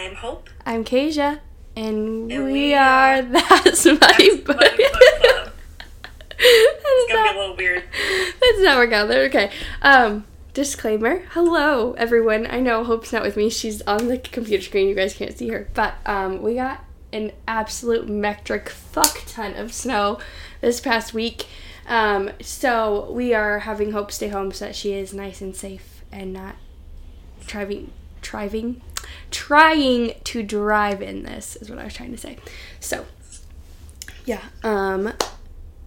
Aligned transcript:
I'm 0.00 0.14
Hope. 0.14 0.48
I'm 0.64 0.82
Kasia, 0.84 1.40
and, 1.76 2.32
And 2.32 2.44
we, 2.46 2.52
we 2.52 2.74
are 2.74 3.16
are- 3.16 3.22
That's 3.22 3.84
My 3.84 3.96
That's 4.00 4.36
Book. 4.38 4.56
Buddy 4.56 4.76
Book 4.76 5.20
Club. 5.20 5.52
That 6.38 6.38
It's 6.38 7.12
gonna 7.12 7.22
be 7.22 7.26
not- 7.26 7.36
a 7.36 7.38
little 7.38 7.56
weird. 7.56 7.82
That 7.92 8.52
does 8.56 8.64
not 8.64 8.78
work 8.78 8.92
out 8.92 9.08
there. 9.08 9.24
Okay. 9.24 9.50
Um, 9.82 10.24
disclaimer. 10.54 11.18
Hello, 11.32 11.92
everyone. 11.98 12.46
I 12.48 12.60
know 12.60 12.82
Hope's 12.82 13.12
not 13.12 13.22
with 13.22 13.36
me. 13.36 13.50
She's 13.50 13.82
on 13.82 14.08
the 14.08 14.16
computer 14.16 14.64
screen. 14.64 14.88
You 14.88 14.94
guys 14.94 15.12
can't 15.12 15.36
see 15.36 15.48
her. 15.48 15.68
But 15.74 15.96
um, 16.06 16.40
we 16.40 16.54
got 16.54 16.82
an 17.12 17.32
absolute 17.46 18.08
metric 18.08 18.70
fuck 18.70 19.22
ton 19.26 19.54
of 19.54 19.74
snow 19.74 20.18
this 20.62 20.80
past 20.80 21.12
week. 21.12 21.44
Um, 21.86 22.30
so 22.40 23.10
we 23.12 23.34
are 23.34 23.58
having 23.60 23.92
Hope 23.92 24.10
stay 24.10 24.28
home 24.28 24.50
so 24.52 24.64
that 24.64 24.74
she 24.74 24.94
is 24.94 25.12
nice 25.12 25.42
and 25.42 25.54
safe 25.54 26.02
and 26.10 26.32
not 26.32 26.56
driving, 27.46 27.92
driving, 28.22 28.80
trying 29.30 30.14
to 30.24 30.42
drive 30.42 31.00
in 31.02 31.22
this 31.22 31.56
is 31.56 31.70
what 31.70 31.78
I 31.78 31.84
was 31.84 31.94
trying 31.94 32.10
to 32.12 32.18
say. 32.18 32.36
So, 32.80 33.06
yeah. 34.24 34.42
Um, 34.62 35.12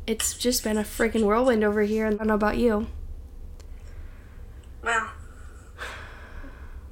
it's 0.08 0.38
just 0.38 0.64
been 0.64 0.78
a 0.78 0.84
freaking 0.84 1.24
whirlwind 1.26 1.64
over 1.64 1.82
here. 1.84 2.06
And 2.06 2.16
I 2.16 2.18
don't 2.20 2.28
know 2.28 2.34
about 2.36 2.58
you. 2.58 2.88
Well, 4.84 5.12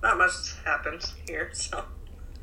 not 0.01 0.17
much 0.17 0.33
happens 0.65 1.13
here, 1.27 1.49
so 1.53 1.83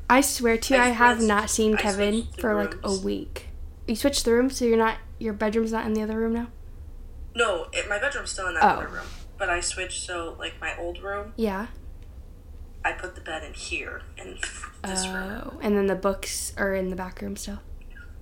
I 0.09 0.21
swear 0.21 0.57
to 0.57 0.73
you, 0.75 0.79
I 0.79 0.85
I 0.85 0.89
have 0.89 1.21
not 1.21 1.49
seen 1.49 1.75
Kevin 1.75 2.27
for 2.39 2.53
like 2.55 2.75
a 2.83 2.93
week. 2.95 3.47
You 3.87 3.95
switched 3.95 4.25
the 4.25 4.33
room, 4.33 4.49
so 4.49 4.65
you're 4.65 4.77
not 4.77 4.97
your 5.17 5.33
bedroom's 5.33 5.71
not 5.71 5.85
in 5.85 5.93
the 5.93 6.01
other 6.03 6.17
room 6.19 6.33
now. 6.33 6.47
no, 7.35 7.67
it, 7.73 7.89
my 7.89 7.97
bedroom's 7.99 8.31
still 8.31 8.47
in 8.47 8.53
that 8.55 8.63
Oh. 8.63 8.67
other 8.79 8.87
room, 8.87 9.05
but 9.37 9.49
I 9.49 9.59
switched. 9.59 10.03
So 10.05 10.35
like 10.39 10.59
my 10.61 10.77
old 10.77 10.99
room, 11.01 11.33
Yeah. 11.35 11.67
I 12.83 12.93
put 12.93 13.15
the 13.15 13.21
bed 13.21 13.43
in 13.43 13.53
here 13.53 14.01
in 14.17 14.37
this 14.83 15.07
room. 15.07 15.41
Oh, 15.45 15.59
and 15.61 15.75
then 15.75 15.87
the 15.87 15.95
books 15.95 16.53
are 16.57 16.73
in 16.73 16.89
the 16.89 16.95
back 16.95 17.21
room 17.21 17.35
still. 17.35 17.59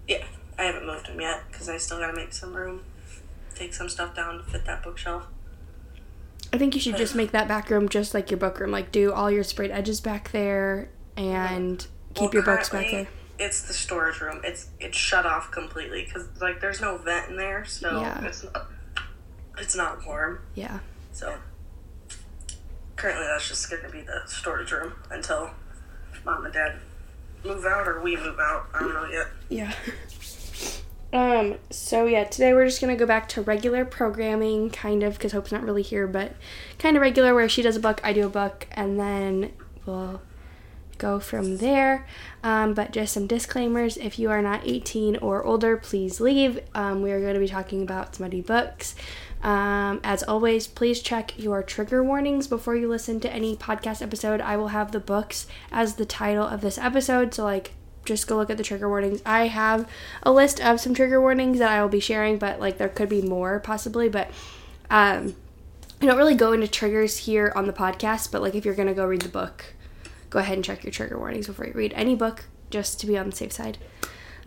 Yeah, 0.08 0.25
I 0.58 0.63
haven't 0.63 0.86
moved 0.86 1.08
them 1.08 1.22
yet 1.22 1.44
because 1.52 1.69
I 1.69 1.77
still 1.77 2.00
gotta 2.00 2.16
make 2.16 2.33
some 2.33 2.53
room, 2.55 2.83
take 3.55 3.73
some 3.73 3.88
stuff 3.89 4.16
down 4.16 4.38
to 4.39 4.44
fit 4.44 4.66
that 4.66 4.83
bookshelf. 4.83 5.28
I 6.53 6.58
think 6.58 6.75
you 6.75 6.81
should 6.81 6.97
just 6.97 7.13
make 7.13 7.31
that 7.31 7.47
back 7.47 7.69
room 7.69 7.89
just 7.89 8.13
like 8.13 8.31
your 8.31 8.39
book 8.39 8.59
room. 8.59 8.72
Like 8.72 8.91
do 8.91 9.11
all 9.11 9.30
your 9.30 9.44
sprayed 9.44 9.69
edges 9.72 10.00
back 10.02 10.31
there 10.31 10.89
and 11.16 11.85
keep 12.13 12.33
Well, 12.33 12.33
your 12.33 12.44
books 12.44 12.69
back 12.69 12.89
there. 12.89 13.08
It's 13.38 13.61
the 13.63 13.73
storage 13.73 14.19
room. 14.22 14.41
It's 14.44 14.69
it's 14.80 14.97
shut 14.97 15.25
off 15.25 15.52
completely 15.52 16.05
because 16.05 16.28
like 16.41 16.61
there's 16.61 16.81
no 16.81 16.97
vent 16.97 17.30
in 17.30 17.38
there, 17.38 17.66
so 17.66 18.02
Yeah. 18.02 18.23
it's 18.25 18.44
not 18.44 18.67
it's 19.59 19.75
not 19.75 20.05
warm. 20.08 20.39
Yeah. 20.55 20.80
So 21.11 21.35
currently, 22.98 23.26
that's 23.26 23.48
just 23.48 23.70
going 23.70 23.84
to 23.84 23.90
be 23.90 24.02
the 24.02 24.22
storage 24.26 24.72
room 24.72 24.94
until 25.09 25.52
mom 26.26 26.45
and 26.45 26.53
dad 26.53 26.76
move 27.45 27.66
out 27.66 27.88
or 27.88 28.02
we 28.02 28.16
move 28.17 28.40
out. 28.40 28.67
I 28.73 28.80
don't 28.80 28.94
know 28.94 29.06
yet. 29.06 29.28
Yeah. 29.50 29.73
Um, 31.14 31.56
so 31.70 32.06
yeah, 32.06 32.25
today 32.25 32.52
we're 32.53 32.66
just 32.66 32.81
gonna 32.81 32.98
go 32.98 33.06
back 33.06 33.30
to 33.30 33.42
regular 33.42 33.86
programming, 33.86 34.70
kind 34.70 35.03
of, 35.03 35.14
because 35.14 35.31
Hope's 35.31 35.53
not 35.53 35.64
really 35.64 35.81
here, 35.81 36.06
but 36.06 36.36
kind 36.80 36.98
of 36.98 37.02
regular 37.02 37.34
where 37.34 37.48
she 37.48 37.62
does 37.62 37.78
a 37.78 37.80
book, 37.80 38.02
I 38.03 38.12
do 38.12 38.25
a 38.25 38.30
book, 38.30 38.68
and 38.72 39.00
then 39.00 39.53
we'll 39.86 40.22
go 40.98 41.20
from 41.20 41.58
there. 41.58 42.06
Um, 42.44 42.73
but 42.73 42.92
just 42.92 43.14
some 43.14 43.28
disclaimers 43.28 43.98
if 43.98 44.20
you 44.20 44.30
are 44.30 44.42
not 44.42 44.62
18 44.66 45.18
or 45.18 45.44
older, 45.44 45.78
please 45.78 46.20
leave. 46.20 46.59
Um, 46.75 47.02
we 47.02 47.12
are 47.12 47.22
going 47.22 47.36
to 47.36 47.40
be 47.40 47.48
talking 47.48 47.81
about 47.81 48.16
smutty 48.16 48.42
books. 48.42 48.95
Um, 49.43 49.99
as 50.03 50.23
always, 50.23 50.67
please 50.67 51.02
check 51.02 51.38
your 51.38 51.61
trigger 51.61 52.03
warnings 52.03 52.47
before 52.47 52.75
you 52.75 52.89
listen 52.89 53.19
to 53.21 53.31
any 53.31 53.55
podcast 53.55 54.02
episode. 54.02 54.41
I 54.41 54.57
will 54.57 54.69
have 54.69 54.91
the 54.91 54.99
books 54.99 55.47
as 55.71 55.95
the 55.95 56.05
title 56.05 56.45
of 56.45 56.61
this 56.61 56.77
episode, 56.77 57.33
so 57.33 57.44
like 57.44 57.71
just 58.03 58.27
go 58.27 58.38
look 58.38 58.49
at 58.49 58.57
the 58.57 58.63
trigger 58.63 58.89
warnings. 58.89 59.21
I 59.25 59.47
have 59.47 59.88
a 60.23 60.31
list 60.31 60.59
of 60.61 60.79
some 60.79 60.95
trigger 60.95 61.21
warnings 61.21 61.59
that 61.59 61.71
I 61.71 61.81
will 61.81 61.89
be 61.89 61.99
sharing, 61.99 62.38
but 62.38 62.59
like 62.59 62.77
there 62.77 62.89
could 62.89 63.09
be 63.09 63.21
more 63.21 63.59
possibly, 63.59 64.09
but 64.09 64.31
um 64.89 65.35
I 66.01 66.06
don't 66.06 66.17
really 66.17 66.35
go 66.35 66.51
into 66.51 66.67
triggers 66.67 67.17
here 67.17 67.51
on 67.56 67.66
the 67.66 67.73
podcast, 67.73 68.31
but 68.31 68.41
like 68.41 68.56
if 68.56 68.66
you're 68.66 68.75
going 68.75 68.88
to 68.88 68.94
go 68.94 69.06
read 69.06 69.23
the 69.23 69.29
book, 69.29 69.73
go 70.29 70.38
ahead 70.38 70.56
and 70.56 70.63
check 70.63 70.83
your 70.83 70.91
trigger 70.91 71.17
warnings 71.17 71.47
before 71.47 71.66
you 71.66 71.73
read 71.73 71.91
any 71.95 72.13
book 72.13 72.45
just 72.69 73.00
to 73.00 73.07
be 73.07 73.17
on 73.17 73.29
the 73.29 73.35
safe 73.35 73.51
side. 73.51 73.78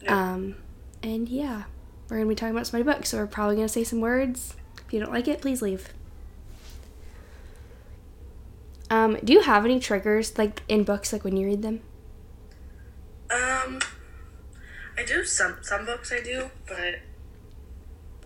Yeah. 0.00 0.32
Um 0.32 0.56
and 1.02 1.28
yeah, 1.28 1.64
we're 2.08 2.18
going 2.18 2.28
to 2.28 2.28
be 2.28 2.34
talking 2.34 2.54
about 2.54 2.66
smutty 2.66 2.84
books, 2.84 3.10
so 3.10 3.18
we're 3.18 3.26
probably 3.26 3.56
going 3.56 3.66
to 3.66 3.72
say 3.72 3.84
some 3.84 4.00
words. 4.00 4.54
If 4.90 4.94
you 4.94 4.98
don't 4.98 5.12
like 5.12 5.28
it, 5.28 5.40
please 5.40 5.62
leave. 5.62 5.94
Um, 8.90 9.18
do 9.22 9.32
you 9.32 9.42
have 9.42 9.64
any 9.64 9.78
triggers 9.78 10.36
like 10.36 10.62
in 10.66 10.82
books 10.82 11.12
like 11.12 11.22
when 11.22 11.36
you 11.36 11.46
read 11.46 11.62
them? 11.62 11.78
Um, 13.30 13.78
I 14.98 15.04
do 15.06 15.24
some 15.24 15.58
some 15.62 15.86
books. 15.86 16.10
I 16.12 16.20
do, 16.20 16.50
but 16.66 16.96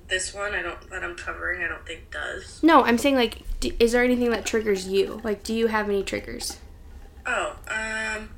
this 0.09 0.33
one 0.33 0.55
I 0.55 0.63
don't 0.63 0.89
that 0.89 1.05
I'm 1.05 1.17
covering. 1.17 1.63
I 1.63 1.69
don't 1.69 1.85
think 1.87 2.11
does. 2.11 2.63
No, 2.63 2.83
I'm 2.83 2.97
saying 2.97 3.17
like, 3.17 3.43
do, 3.61 3.71
is 3.79 3.93
there 3.93 4.03
anything 4.03 4.31
that 4.31 4.47
triggers 4.47 4.89
you? 4.89 5.21
Like, 5.23 5.43
do 5.43 5.53
you 5.53 5.67
have 5.67 5.91
any 5.91 6.03
triggers? 6.03 6.61
Oh, 7.27 7.57
um, 7.69 8.31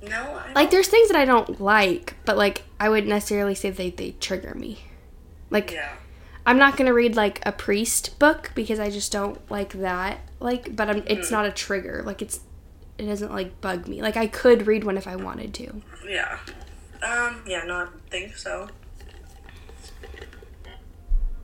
no. 0.00 0.40
I 0.46 0.52
Like, 0.52 0.70
there's 0.70 0.86
things 0.86 1.08
that 1.08 1.16
I 1.16 1.24
don't 1.24 1.60
like, 1.60 2.14
but 2.24 2.36
like, 2.36 2.62
I 2.78 2.88
wouldn't 2.88 3.08
necessarily 3.08 3.56
say 3.56 3.70
they 3.70 3.90
they 3.90 4.12
trigger 4.12 4.54
me. 4.54 4.78
Like, 5.50 5.72
yeah. 5.72 5.94
I'm 6.48 6.56
not 6.56 6.78
gonna 6.78 6.94
read 6.94 7.14
like 7.14 7.44
a 7.44 7.52
priest 7.52 8.18
book 8.18 8.52
because 8.54 8.80
I 8.80 8.88
just 8.88 9.12
don't 9.12 9.38
like 9.50 9.74
that. 9.74 10.20
Like, 10.40 10.74
but 10.74 10.88
I'm, 10.88 11.02
it's 11.06 11.30
not 11.30 11.44
a 11.44 11.50
trigger. 11.50 12.02
Like, 12.06 12.22
it's 12.22 12.40
it 12.96 13.04
doesn't 13.04 13.30
like 13.30 13.60
bug 13.60 13.86
me. 13.86 14.00
Like, 14.00 14.16
I 14.16 14.28
could 14.28 14.66
read 14.66 14.82
one 14.82 14.96
if 14.96 15.06
I 15.06 15.14
wanted 15.16 15.52
to. 15.54 15.82
Yeah. 16.08 16.38
Um. 17.02 17.42
Yeah. 17.46 17.64
No, 17.64 17.74
I 17.74 17.86
think 18.08 18.34
so. 18.34 18.68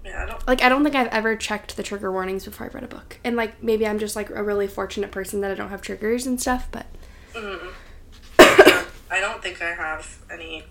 Yeah, 0.07 0.23
I 0.23 0.27
don't. 0.27 0.49
Like, 0.49 0.63
I 0.63 0.71
don't 0.71 0.83
think 0.83 0.97
I've 0.97 1.09
ever 1.09 1.37
checked 1.37 1.77
the 1.77 1.83
trigger 1.83 2.11
warnings 2.11 2.47
before 2.47 2.67
I 2.67 2.71
read 2.71 2.85
a 2.85 2.89
book. 2.89 3.19
And 3.25 3.37
like, 3.37 3.63
maybe 3.63 3.87
I'm 3.87 3.99
just 3.99 4.17
like 4.17 4.31
a 4.31 4.43
really 4.43 4.67
fortunate 4.67 5.11
person 5.11 5.43
that 5.43 5.51
I 5.51 5.55
don't 5.55 5.69
have 5.69 5.83
triggers 5.83 6.25
and 6.27 6.41
stuff. 6.41 6.69
But 6.71 6.87
Mm. 7.35 7.73
I 8.39 9.21
don't 9.21 9.43
think 9.43 9.61
I 9.61 9.75
have 9.75 10.19
any 10.31 10.65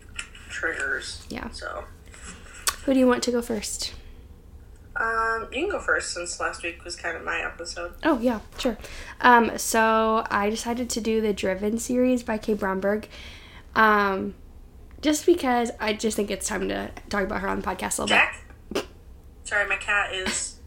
triggers. 0.49 1.23
Yeah. 1.29 1.49
So, 1.51 1.83
who 2.85 2.93
do 2.95 2.99
you 2.99 3.05
want 3.05 3.21
to 3.23 3.31
go 3.31 3.41
first? 3.43 3.93
You 5.55 5.63
can 5.63 5.69
go 5.69 5.79
first 5.79 6.13
since 6.13 6.39
last 6.39 6.63
week 6.63 6.83
was 6.83 6.95
kind 6.95 7.15
of 7.15 7.23
my 7.23 7.39
episode. 7.41 7.93
Oh 8.03 8.19
yeah, 8.19 8.39
sure. 8.57 8.77
Um, 9.21 9.57
so 9.57 10.25
I 10.29 10.49
decided 10.49 10.89
to 10.91 11.01
do 11.01 11.21
the 11.21 11.33
Driven 11.33 11.77
series 11.77 12.23
by 12.23 12.37
Kay 12.37 12.53
Bromberg, 12.55 13.07
um, 13.75 14.35
just 15.01 15.25
because 15.25 15.71
I 15.79 15.93
just 15.93 16.15
think 16.15 16.31
it's 16.31 16.47
time 16.47 16.69
to 16.69 16.91
talk 17.09 17.23
about 17.23 17.41
her 17.41 17.47
on 17.47 17.61
the 17.61 17.67
podcast 17.67 17.99
a 17.99 18.03
little 18.03 18.07
Jack. 18.07 18.39
Sorry, 19.43 19.67
my 19.67 19.75
cat 19.75 20.13
is 20.13 20.59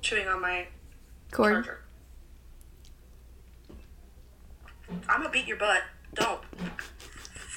chewing 0.00 0.28
on 0.28 0.40
my. 0.40 0.66
Cord. 1.30 1.64
charger. 1.64 1.80
I'm 5.08 5.20
gonna 5.20 5.30
beat 5.30 5.46
your 5.46 5.56
butt. 5.56 5.82
Don't. 6.14 6.40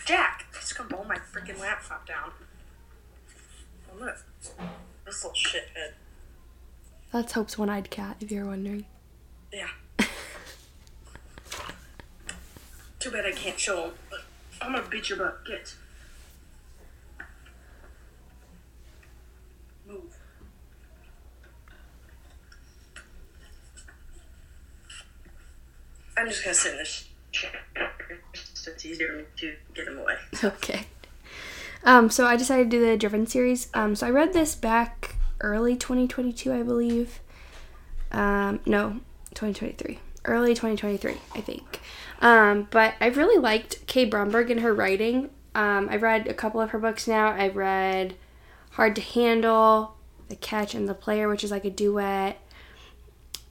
Jack, 0.05 0.45
he's 0.59 0.73
gonna 0.73 0.89
blow 0.89 1.03
my 1.03 1.15
freaking 1.15 1.59
laptop 1.59 2.07
down. 2.07 2.31
Oh, 3.91 3.99
look. 3.99 4.17
This 5.05 5.23
little 5.23 5.35
shithead. 5.35 5.93
That's 7.13 7.33
Hope's 7.33 7.59
one-eyed 7.59 7.91
cat, 7.91 8.17
if 8.21 8.31
you're 8.31 8.47
wondering. 8.47 8.85
Yeah. 9.53 9.67
Too 12.99 13.11
bad 13.11 13.23
I 13.27 13.31
can't 13.31 13.59
show 13.59 13.83
him, 13.83 13.91
but 14.09 14.21
I'm 14.59 14.73
gonna 14.73 14.87
beat 14.89 15.09
your 15.09 15.19
butt. 15.19 15.45
Get. 15.45 15.75
Move. 19.87 20.17
I'm 26.17 26.27
just 26.27 26.43
gonna 26.43 26.55
sit 26.55 26.71
in 26.71 26.77
this 26.79 27.09
chair. 27.31 27.51
So 28.55 28.71
it's 28.71 28.85
easier 28.87 29.09
for 29.09 29.17
me 29.17 29.23
to 29.37 29.55
get 29.75 29.87
him 29.87 29.99
away. 29.99 30.15
Okay. 30.43 30.87
Um, 31.83 32.09
so 32.09 32.25
I 32.25 32.37
decided 32.37 32.71
to 32.71 32.77
do 32.77 32.83
the 32.83 32.97
Driven 32.97 33.27
series. 33.27 33.69
Um, 33.75 33.93
so 33.95 34.07
I 34.07 34.09
read 34.09 34.33
this 34.33 34.55
back 34.55 35.17
early 35.43 35.75
2022, 35.75 36.51
I 36.51 36.63
believe. 36.63 37.19
Um, 38.11 38.59
no, 38.65 39.01
2023. 39.35 39.99
Early 40.25 40.53
2023, 40.53 41.17
I 41.35 41.41
think. 41.41 41.81
Um, 42.21 42.67
but 42.71 42.95
I 43.01 43.07
really 43.07 43.37
liked 43.37 43.85
Kay 43.85 44.05
Bromberg 44.05 44.49
and 44.49 44.61
her 44.61 44.73
writing. 44.73 45.29
Um, 45.53 45.89
I've 45.91 46.01
read 46.01 46.27
a 46.27 46.33
couple 46.33 46.61
of 46.61 46.71
her 46.71 46.79
books 46.79 47.07
now. 47.07 47.27
I've 47.27 47.55
read 47.55 48.15
Hard 48.71 48.95
to 48.95 49.01
Handle, 49.01 49.95
The 50.29 50.35
Catch, 50.35 50.73
and 50.73 50.87
The 50.87 50.93
Player, 50.93 51.27
which 51.27 51.43
is 51.43 51.51
like 51.51 51.65
a 51.65 51.69
duet. 51.69 52.39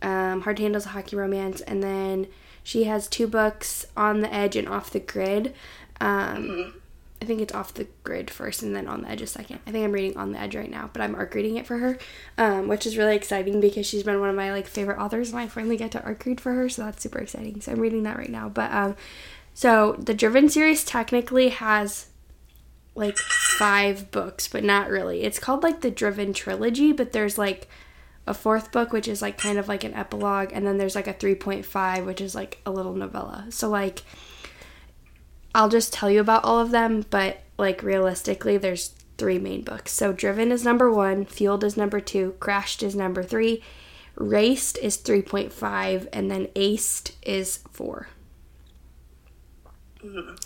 Um, 0.01 0.41
Hard 0.41 0.57
to 0.57 0.63
Handle 0.63 0.79
is 0.79 0.87
a 0.87 0.91
hockey 0.91 1.15
romance. 1.15 1.61
And 1.61 1.83
then 1.83 2.27
she 2.63 2.85
has 2.85 3.07
two 3.07 3.27
books, 3.27 3.85
On 3.97 4.21
the 4.21 4.33
Edge 4.33 4.57
and 4.57 4.69
Off 4.69 4.91
the 4.91 5.01
Grid. 5.01 5.55
Um, 6.01 6.75
I 7.23 7.25
think 7.25 7.41
it's 7.41 7.55
off 7.55 7.73
the 7.73 7.87
grid 8.03 8.33
first 8.33 8.65
and 8.65 8.75
then 8.75 8.89
on 8.89 9.03
the 9.03 9.09
edge 9.09 9.23
a 9.23 9.29
second. 9.29 9.61
I 9.65 9.71
think 9.71 9.85
I'm 9.85 9.93
reading 9.93 10.17
on 10.17 10.33
the 10.33 10.41
edge 10.41 10.57
right 10.57 10.69
now, 10.69 10.91
but 10.93 11.01
I'm 11.01 11.15
arc 11.15 11.33
reading 11.37 11.57
it 11.57 11.69
for 11.69 11.79
her, 11.79 11.97
um, 12.37 12.67
which 12.67 12.85
is 12.85 12.99
really 12.99 13.15
exciting 13.15 13.61
because 13.61 13.87
she's 13.87 14.03
been 14.03 14.19
one 14.19 14.29
of 14.29 14.35
my 14.35 14.51
like 14.51 14.67
favorite 14.67 14.99
authors, 14.99 15.31
and 15.31 15.39
I 15.39 15.47
finally 15.47 15.77
get 15.77 15.93
to 15.93 16.03
arc 16.03 16.25
read 16.27 16.41
for 16.41 16.53
her, 16.53 16.69
so 16.69 16.83
that's 16.83 17.01
super 17.01 17.21
exciting. 17.21 17.61
So 17.61 17.71
I'm 17.71 17.79
reading 17.79 18.03
that 18.03 18.17
right 18.17 18.29
now. 18.29 18.49
But 18.49 18.73
um, 18.73 18.97
So 19.55 19.93
the 20.01 20.15
Driven 20.15 20.49
series 20.49 20.85
technically 20.85 21.51
has 21.51 22.07
like 22.97 23.17
five 23.19 24.11
books, 24.11 24.49
but 24.49 24.65
not 24.65 24.91
really. 24.91 25.23
It's 25.23 25.39
called 25.39 25.63
like 25.63 25.81
the 25.81 25.93
Driven 25.93 26.33
trilogy, 26.33 26.91
but 26.91 27.13
there's 27.13 27.39
like 27.39 27.69
a 28.27 28.35
fourth 28.35 28.73
book 28.73 28.93
which 28.93 29.07
is 29.07 29.23
like 29.23 29.39
kind 29.39 29.59
of 29.59 29.69
like 29.69 29.85
an 29.85 29.95
epilogue, 29.95 30.51
and 30.53 30.67
then 30.67 30.77
there's 30.77 30.97
like 30.97 31.07
a 31.07 31.15
3.5 31.15 32.05
which 32.05 32.21
is 32.21 32.35
like 32.35 32.59
a 32.67 32.73
little 32.73 32.95
novella. 32.95 33.47
So 33.51 33.69
like 33.69 34.03
I'll 35.55 35.69
just 35.69 35.93
tell 35.93 36.11
you 36.11 36.21
about 36.21 36.45
all 36.45 36.59
of 36.59 36.71
them, 36.71 37.05
but 37.11 37.41
like 37.59 37.83
realistically, 37.83 38.57
there's 38.57 38.95
three 39.19 39.39
main 39.39 39.63
books. 39.63 39.93
So 39.93 40.13
Driven 40.13 40.51
is 40.51 40.65
number 40.65 40.91
one, 40.91 41.25
Fueled 41.27 41.65
is 41.65 41.77
number 41.77 42.01
two, 42.01 42.35
Crashed 42.41 42.83
is 42.83 42.95
number 42.97 43.23
three, 43.23 43.63
Raced 44.15 44.77
is 44.79 44.99
3.5, 44.99 46.07
and 46.13 46.31
then 46.31 46.47
Aced 46.49 47.13
is 47.23 47.61
4 47.71 48.09
Mhm. 50.05 50.37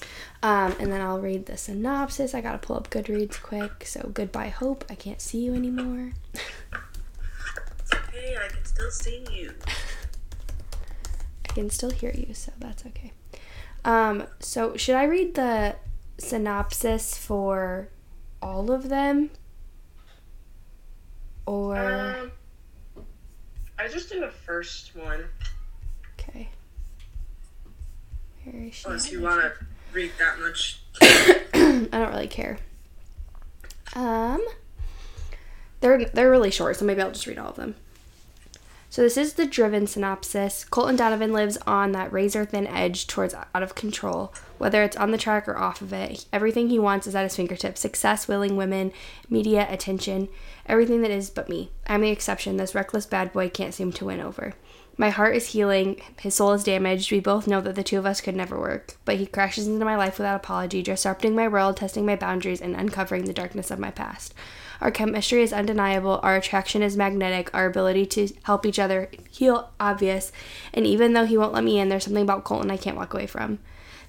Um, 0.42 0.76
and 0.78 0.92
then 0.92 1.00
I'll 1.00 1.18
read 1.18 1.46
the 1.46 1.56
synopsis. 1.56 2.34
I 2.34 2.42
gotta 2.42 2.58
pull 2.58 2.76
up 2.76 2.90
Goodreads 2.90 3.40
quick. 3.40 3.84
So 3.86 4.10
goodbye, 4.12 4.48
Hope. 4.50 4.84
I 4.90 4.94
can't 4.94 5.20
see 5.20 5.38
you 5.38 5.54
anymore. 5.54 6.12
It's 6.34 7.92
okay, 7.92 8.36
I 8.36 8.48
can 8.48 8.64
still 8.64 8.90
see 8.90 9.24
you. 9.32 9.54
I 11.48 11.52
can 11.54 11.70
still 11.70 11.90
hear 11.90 12.12
you, 12.12 12.34
so 12.34 12.52
that's 12.58 12.84
okay. 12.86 13.12
Um, 13.86 14.24
so 14.40 14.76
should 14.76 14.96
I 14.96 15.04
read 15.04 15.34
the 15.36 15.76
synopsis 16.18 17.16
for 17.16 17.88
all 18.42 18.70
of 18.72 18.88
them? 18.88 19.30
Or 21.46 21.76
Um, 21.76 22.32
I 23.78 23.86
just 23.88 24.10
do 24.10 24.18
the 24.20 24.30
first 24.30 24.96
one. 24.96 25.24
okay. 26.18 26.48
Where 28.44 28.64
is 28.64 28.74
she? 28.74 28.84
Unless 28.86 29.12
you 29.12 29.20
want 29.22 29.40
to 29.42 29.52
read 29.92 30.10
that 30.18 30.40
much. 30.40 30.80
I 31.02 31.86
don't 31.92 32.10
really 32.10 32.26
care. 32.26 32.58
Um, 33.94 34.44
they're 35.80 36.04
they're 36.06 36.30
really 36.30 36.50
short, 36.50 36.76
so 36.76 36.84
maybe 36.84 37.00
I'll 37.02 37.12
just 37.12 37.26
read 37.26 37.38
all 37.38 37.50
of 37.50 37.56
them. 37.56 37.76
So 38.96 39.02
this 39.02 39.18
is 39.18 39.34
the 39.34 39.44
driven 39.44 39.86
synopsis. 39.86 40.64
Colton 40.64 40.96
Donovan 40.96 41.30
lives 41.30 41.58
on 41.66 41.92
that 41.92 42.10
razor 42.10 42.46
thin 42.46 42.66
edge 42.66 43.06
towards 43.06 43.34
out 43.34 43.62
of 43.62 43.74
control. 43.74 44.32
Whether 44.56 44.82
it's 44.82 44.96
on 44.96 45.10
the 45.10 45.18
track 45.18 45.46
or 45.46 45.58
off 45.58 45.82
of 45.82 45.92
it, 45.92 46.24
everything 46.32 46.70
he 46.70 46.78
wants 46.78 47.06
is 47.06 47.14
at 47.14 47.24
his 47.24 47.36
fingertips. 47.36 47.82
Success, 47.82 48.26
willing 48.26 48.56
women, 48.56 48.92
media, 49.28 49.66
attention, 49.68 50.28
everything 50.64 51.02
that 51.02 51.10
is 51.10 51.28
but 51.28 51.50
me. 51.50 51.70
I'm 51.86 52.00
the 52.00 52.08
exception. 52.08 52.56
This 52.56 52.74
reckless 52.74 53.04
bad 53.04 53.34
boy 53.34 53.50
can't 53.50 53.74
seem 53.74 53.92
to 53.92 54.06
win 54.06 54.18
over. 54.18 54.54
My 54.96 55.10
heart 55.10 55.36
is 55.36 55.48
healing. 55.48 56.00
His 56.18 56.34
soul 56.34 56.54
is 56.54 56.64
damaged. 56.64 57.12
We 57.12 57.20
both 57.20 57.46
know 57.46 57.60
that 57.60 57.74
the 57.74 57.82
two 57.82 57.98
of 57.98 58.06
us 58.06 58.22
could 58.22 58.34
never 58.34 58.58
work. 58.58 58.96
But 59.04 59.16
he 59.16 59.26
crashes 59.26 59.66
into 59.66 59.84
my 59.84 59.96
life 59.96 60.16
without 60.16 60.36
apology, 60.36 60.80
disrupting 60.82 61.34
my 61.34 61.48
world, 61.48 61.76
testing 61.76 62.06
my 62.06 62.16
boundaries, 62.16 62.62
and 62.62 62.74
uncovering 62.74 63.26
the 63.26 63.34
darkness 63.34 63.70
of 63.70 63.78
my 63.78 63.90
past. 63.90 64.32
Our 64.80 64.90
chemistry 64.90 65.42
is 65.42 65.52
undeniable. 65.52 66.20
Our 66.22 66.36
attraction 66.36 66.82
is 66.82 66.96
magnetic. 66.96 67.50
Our 67.54 67.66
ability 67.66 68.06
to 68.06 68.28
help 68.44 68.66
each 68.66 68.78
other 68.78 69.10
heal 69.30 69.70
obvious. 69.80 70.32
And 70.74 70.86
even 70.86 71.12
though 71.12 71.26
he 71.26 71.38
won't 71.38 71.52
let 71.52 71.64
me 71.64 71.78
in, 71.78 71.88
there's 71.88 72.04
something 72.04 72.22
about 72.22 72.44
Colton 72.44 72.70
I 72.70 72.76
can't 72.76 72.96
walk 72.96 73.14
away 73.14 73.26
from. 73.26 73.58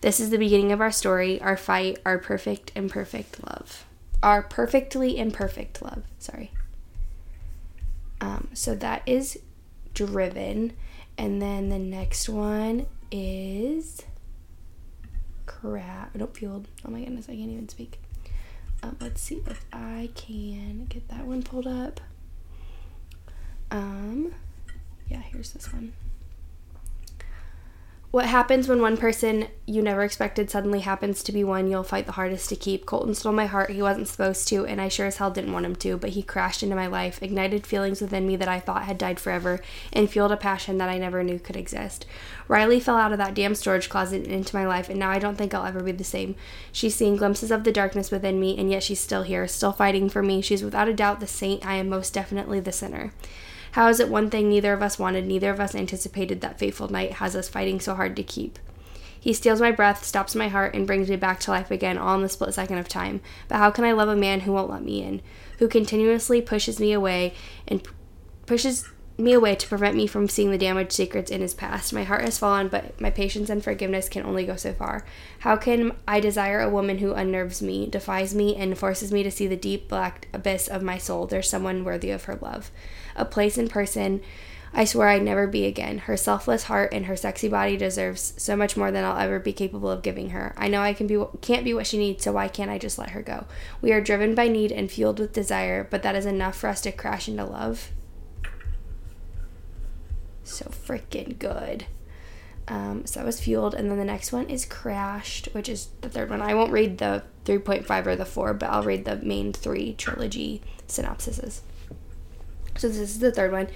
This 0.02 0.20
is 0.20 0.30
the 0.30 0.38
beginning 0.38 0.72
of 0.72 0.82
our 0.82 0.92
story, 0.92 1.42
our 1.42 1.58
fight, 1.58 2.00
our 2.06 2.18
perfect 2.18 2.72
imperfect 2.76 3.44
love. 3.44 3.86
Our 4.22 4.44
perfectly 4.44 5.18
imperfect 5.18 5.82
love. 5.82 6.04
Sorry. 6.20 6.52
Um, 8.22 8.50
so 8.54 8.76
that 8.76 9.04
is 9.06 9.40
driven. 9.94 10.74
And 11.18 11.42
then 11.42 11.70
the 11.70 11.80
next 11.80 12.30
one 12.30 12.86
is 13.12 14.04
crap. 15.46 16.14
Nope, 16.14 16.38
fueled. 16.38 16.68
Oh 16.86 16.92
my 16.92 17.00
goodness, 17.00 17.28
I 17.30 17.36
can't 17.36 17.50
even 17.50 17.70
speak. 17.70 18.00
Um, 18.84 18.98
let's 19.02 19.22
see 19.22 19.42
if 19.48 19.66
I 19.74 20.10
can 20.16 20.86
get 20.86 21.08
that 21.10 21.26
one 21.26 21.44
pulled 21.44 21.68
up. 21.68 22.00
Um, 23.72 24.34
yeah, 25.10 25.22
here's 25.22 25.52
this 25.52 25.72
one. 25.74 25.94
What 28.18 28.26
happens 28.26 28.68
when 28.68 28.82
one 28.82 28.98
person 28.98 29.46
you 29.68 29.84
never 29.84 30.04
expected 30.04 30.50
suddenly 30.50 30.80
happens 30.80 31.22
to 31.22 31.32
be 31.32 31.44
one 31.44 31.70
you'll 31.70 31.84
fight 31.84 32.08
the 32.08 32.14
hardest 32.14 32.50
to 32.50 32.56
keep? 32.56 32.88
Colton 32.88 33.14
stole 33.14 33.32
my 33.32 33.46
heart. 33.46 33.70
He 33.70 33.84
wasn't 33.84 34.08
supposed 34.08 34.48
to, 34.48 34.66
and 34.66 34.82
I 34.82 34.88
sure 34.88 35.06
as 35.06 35.18
hell 35.18 35.30
didn't 35.30 35.54
want 35.54 35.68
him 35.68 35.76
to, 35.76 35.98
but 35.98 36.10
he 36.10 36.24
crashed 36.24 36.64
into 36.64 36.76
my 36.76 36.88
life, 36.88 37.22
ignited 37.22 37.68
feelings 37.68 38.02
within 38.02 38.26
me 38.26 38.36
that 38.38 38.48
I 38.48 38.60
thought 38.60 38.86
had 38.86 38.98
died 38.98 39.20
forever, 39.20 39.62
and 39.94 40.10
fueled 40.10 40.32
a 40.32 40.36
passion 40.36 40.80
that 40.80 40.90
I 40.90 40.98
never 40.98 41.24
knew 41.24 41.38
could 41.38 41.56
exist. 41.56 42.08
Riley 42.48 42.80
fell 42.80 42.98
out 42.98 43.12
of 43.12 43.20
that 43.20 43.36
damn 43.36 43.54
storage 43.54 43.88
closet 43.88 44.24
and 44.24 44.34
into 44.34 44.56
my 44.56 44.66
life, 44.66 44.90
and 44.90 44.98
now 44.98 45.12
I 45.12 45.20
don't 45.20 45.38
think 45.38 45.54
I'll 45.54 45.68
ever 45.68 45.84
be 45.84 45.92
the 45.92 46.04
same. 46.04 46.34
She's 46.72 46.96
seen 46.96 47.18
glimpses 47.18 47.52
of 47.52 47.66
the 47.66 47.72
darkness 47.72 48.10
within 48.10 48.40
me, 48.40 48.58
and 48.58 48.72
yet 48.72 48.82
she's 48.82 49.00
still 49.00 49.22
here, 49.22 49.48
still 49.48 49.74
fighting 49.74 50.10
for 50.10 50.24
me. 50.24 50.42
She's 50.42 50.64
without 50.64 50.90
a 50.90 50.94
doubt 50.96 51.20
the 51.20 51.28
saint. 51.28 51.64
I 51.64 51.76
am 51.76 51.88
most 51.88 52.16
definitely 52.16 52.62
the 52.62 52.72
sinner. 52.72 53.12
How 53.74 53.88
is 53.90 54.00
it 54.00 54.10
one 54.10 54.30
thing 54.30 54.50
neither 54.50 54.74
of 54.74 54.82
us 54.82 55.00
wanted, 55.00 55.26
neither 55.26 55.52
of 55.52 55.60
us 55.60 55.76
anticipated 55.76 56.42
that 56.42 56.60
fateful 56.60 56.88
night 56.88 57.14
has 57.14 57.36
us 57.36 57.50
fighting 57.50 57.80
so 57.80 57.96
hard 57.96 58.16
to 58.16 58.24
keep? 58.24 58.60
He 59.20 59.34
steals 59.34 59.60
my 59.60 59.72
breath, 59.72 60.06
stops 60.06 60.36
my 60.36 60.48
heart, 60.48 60.74
and 60.74 60.88
brings 60.88 61.10
me 61.10 61.16
back 61.16 61.40
to 61.42 61.52
life 61.52 61.72
again, 61.72 61.98
all 61.98 62.16
in 62.16 62.22
the 62.22 62.30
split 62.30 62.54
second 62.54 62.78
of 62.78 62.88
time. 62.88 63.22
But 63.48 63.58
how 63.58 63.72
can 63.72 63.84
I 63.84 63.92
love 63.92 64.10
a 64.10 64.16
man 64.16 64.42
who 64.42 64.54
won't 64.54 64.70
let 64.70 64.84
me 64.84 65.04
in, 65.04 65.22
who 65.60 65.68
continuously 65.68 66.42
pushes 66.42 66.80
me 66.80 66.94
away 66.94 67.34
and 67.68 67.84
p- 67.84 67.92
pushes 68.46 68.88
me 69.18 69.34
away 69.34 69.56
to 69.56 69.68
prevent 69.68 69.96
me 69.96 70.06
from 70.06 70.30
seeing 70.30 70.52
the 70.52 70.58
damaged 70.58 70.92
secrets 70.92 71.32
in 71.32 71.42
his 71.42 71.54
past? 71.54 71.92
My 71.92 72.04
heart 72.04 72.22
has 72.22 72.38
fallen, 72.38 72.68
but 72.68 73.02
my 73.02 73.10
patience 73.10 73.50
and 73.50 73.64
forgiveness 73.64 74.08
can 74.08 74.24
only 74.24 74.46
go 74.46 74.56
so 74.56 74.72
far. 74.72 75.04
How 75.40 75.58
can 75.58 75.94
I 76.08 76.20
desire 76.20 76.62
a 76.62 76.70
woman 76.70 77.00
who 77.00 77.14
unnerves 77.14 77.62
me, 77.62 77.88
defies 77.88 78.36
me, 78.36 78.56
and 78.56 78.78
forces 78.78 79.12
me 79.12 79.24
to 79.24 79.32
see 79.32 79.48
the 79.48 79.56
deep 79.58 79.90
black 79.90 80.28
abyss 80.34 80.68
of 80.68 80.84
my 80.84 80.98
soul? 80.98 81.26
There's 81.26 81.50
someone 81.50 81.84
worthy 81.84 82.12
of 82.12 82.26
her 82.26 82.38
love. 82.42 82.72
A 83.18 83.26
place 83.26 83.58
in 83.58 83.68
person 83.68 84.22
I 84.74 84.86
swear 84.86 85.08
I'd 85.08 85.24
never 85.24 85.48
be 85.48 85.66
again. 85.66 85.98
Her 86.00 86.18
selfless 86.18 86.64
heart 86.64 86.94
and 86.94 87.06
her 87.06 87.16
sexy 87.16 87.48
body 87.48 87.78
deserves 87.78 88.34
so 88.38 88.56
much 88.56 88.78
more 88.78 88.92
than 88.92 89.04
I'll 89.04 89.18
ever 89.18 89.40
be 89.40 89.54
capable 89.54 89.90
of 89.90 90.04
giving 90.04 90.32
her. 90.32 90.54
I 90.58 90.68
know 90.68 90.82
I 90.82 90.94
can 90.94 91.08
be 91.08 91.24
can't 91.42 91.64
be 91.64 91.74
what 91.74 91.88
she 91.88 91.98
needs, 91.98 92.24
so 92.24 92.34
why 92.34 92.48
can't 92.48 92.70
I 92.70 92.78
just 92.78 93.00
let 93.00 93.12
her 93.12 93.22
go? 93.22 93.46
We 93.82 93.92
are 93.92 94.02
driven 94.02 94.36
by 94.36 94.48
need 94.48 94.72
and 94.72 94.92
fueled 94.92 95.20
with 95.20 95.34
desire, 95.34 95.88
but 95.90 96.04
that 96.04 96.16
is 96.16 96.26
enough 96.26 96.56
for 96.56 96.68
us 96.68 96.82
to 96.82 96.92
crash 96.92 97.28
into 97.28 97.46
love. 97.46 97.92
So 100.44 100.66
freaking 100.66 101.40
good. 101.40 101.86
Um, 102.68 103.06
so 103.06 103.22
that 103.22 103.26
was 103.26 103.40
fueled, 103.40 103.74
and 103.74 103.90
then 103.90 103.98
the 103.98 104.06
next 104.06 104.34
one 104.34 104.50
is 104.50 104.66
crashed, 104.66 105.48
which 105.54 105.70
is 105.70 105.88
the 106.02 106.10
third 106.10 106.30
one. 106.30 106.42
I 106.42 106.54
won't 106.54 106.72
read 106.72 106.98
the 106.98 107.24
3.5 107.46 108.06
or 108.06 108.16
the 108.18 108.26
4, 108.26 108.54
but 108.56 108.70
I'll 108.70 108.84
read 108.84 109.06
the 109.06 109.16
main 109.16 109.54
three 109.54 109.94
trilogy 109.94 110.62
synopsises. 110.88 111.62
So 112.78 112.88
this 112.88 112.98
is 112.98 113.20
the 113.20 113.32
third 113.32 113.52
one. 113.52 113.68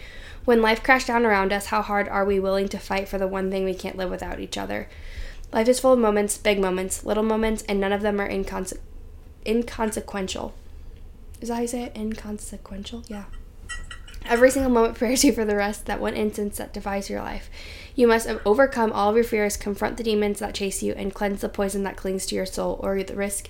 When 0.46 0.62
life 0.62 0.82
crashed 0.84 1.08
down 1.08 1.26
around 1.26 1.54
us, 1.54 1.68
how 1.68 1.82
hard 1.82 2.08
are 2.08 2.26
we 2.26 2.40
willing 2.40 2.68
to 2.70 2.80
fight 2.80 3.08
for 3.08 3.18
the 3.18 3.28
one 3.28 3.52
thing 3.52 3.64
we 3.64 3.76
can't 3.76 3.98
live 3.98 4.10
without 4.10 4.40
each 4.40 4.58
other? 4.58 4.88
Life 5.54 5.68
is 5.68 5.80
full 5.80 5.94
of 5.94 6.00
moments, 6.00 6.38
big 6.38 6.60
moments, 6.60 7.06
little 7.06 7.24
moments, 7.24 7.64
and 7.68 7.80
none 7.80 7.92
of 7.92 8.02
them 8.02 8.20
are 8.20 8.30
inconse- 8.30 8.78
inconsequential. 9.46 10.54
Is 11.42 11.50
that 11.50 11.56
how 11.56 11.62
you 11.62 11.68
say 11.68 11.84
it? 11.84 11.96
Inconsequential? 11.96 13.04
Yeah. 13.08 13.26
Every 14.26 14.50
single 14.50 14.72
moment 14.72 14.94
prepares 14.98 15.24
you 15.24 15.34
for 15.34 15.46
the 15.46 15.56
rest, 15.56 15.86
that 15.88 16.00
one 16.00 16.16
instance 16.16 16.58
that 16.58 16.74
defies 16.74 17.10
your 17.10 17.22
life. 17.22 17.50
You 17.96 18.08
must 18.08 18.30
overcome 18.46 18.94
all 18.94 19.10
of 19.10 19.16
your 19.16 19.26
fears, 19.26 19.58
confront 19.58 19.98
the 19.98 20.04
demons 20.04 20.40
that 20.40 20.56
chase 20.56 20.82
you, 20.82 20.94
and 20.94 21.14
cleanse 21.14 21.42
the 21.42 21.50
poison 21.50 21.84
that 21.84 21.98
clings 21.98 22.26
to 22.28 22.36
your 22.36 22.46
soul, 22.46 22.80
or 22.82 23.04
the 23.04 23.16
risk, 23.16 23.50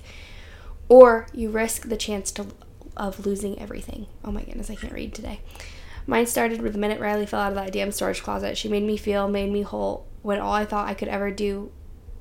or 0.88 1.26
you 1.32 1.50
risk 1.50 1.88
the 1.88 1.96
chance 1.96 2.32
to 2.32 2.48
of 2.96 3.26
losing 3.26 3.58
everything. 3.58 4.06
Oh 4.24 4.32
my 4.32 4.42
goodness, 4.42 4.70
I 4.70 4.74
can't 4.74 4.92
read 4.92 5.14
today. 5.14 5.40
Mine 6.06 6.26
started 6.26 6.60
with 6.60 6.72
the 6.72 6.78
minute 6.78 7.00
Riley 7.00 7.26
fell 7.26 7.40
out 7.40 7.52
of 7.52 7.54
that 7.56 7.72
damn 7.72 7.92
storage 7.92 8.22
closet. 8.22 8.58
She 8.58 8.68
made 8.68 8.82
me 8.82 8.96
feel, 8.96 9.28
made 9.28 9.52
me 9.52 9.62
whole, 9.62 10.06
when 10.22 10.40
all 10.40 10.52
I 10.52 10.64
thought 10.64 10.88
I 10.88 10.94
could 10.94 11.08
ever 11.08 11.30
do, 11.30 11.70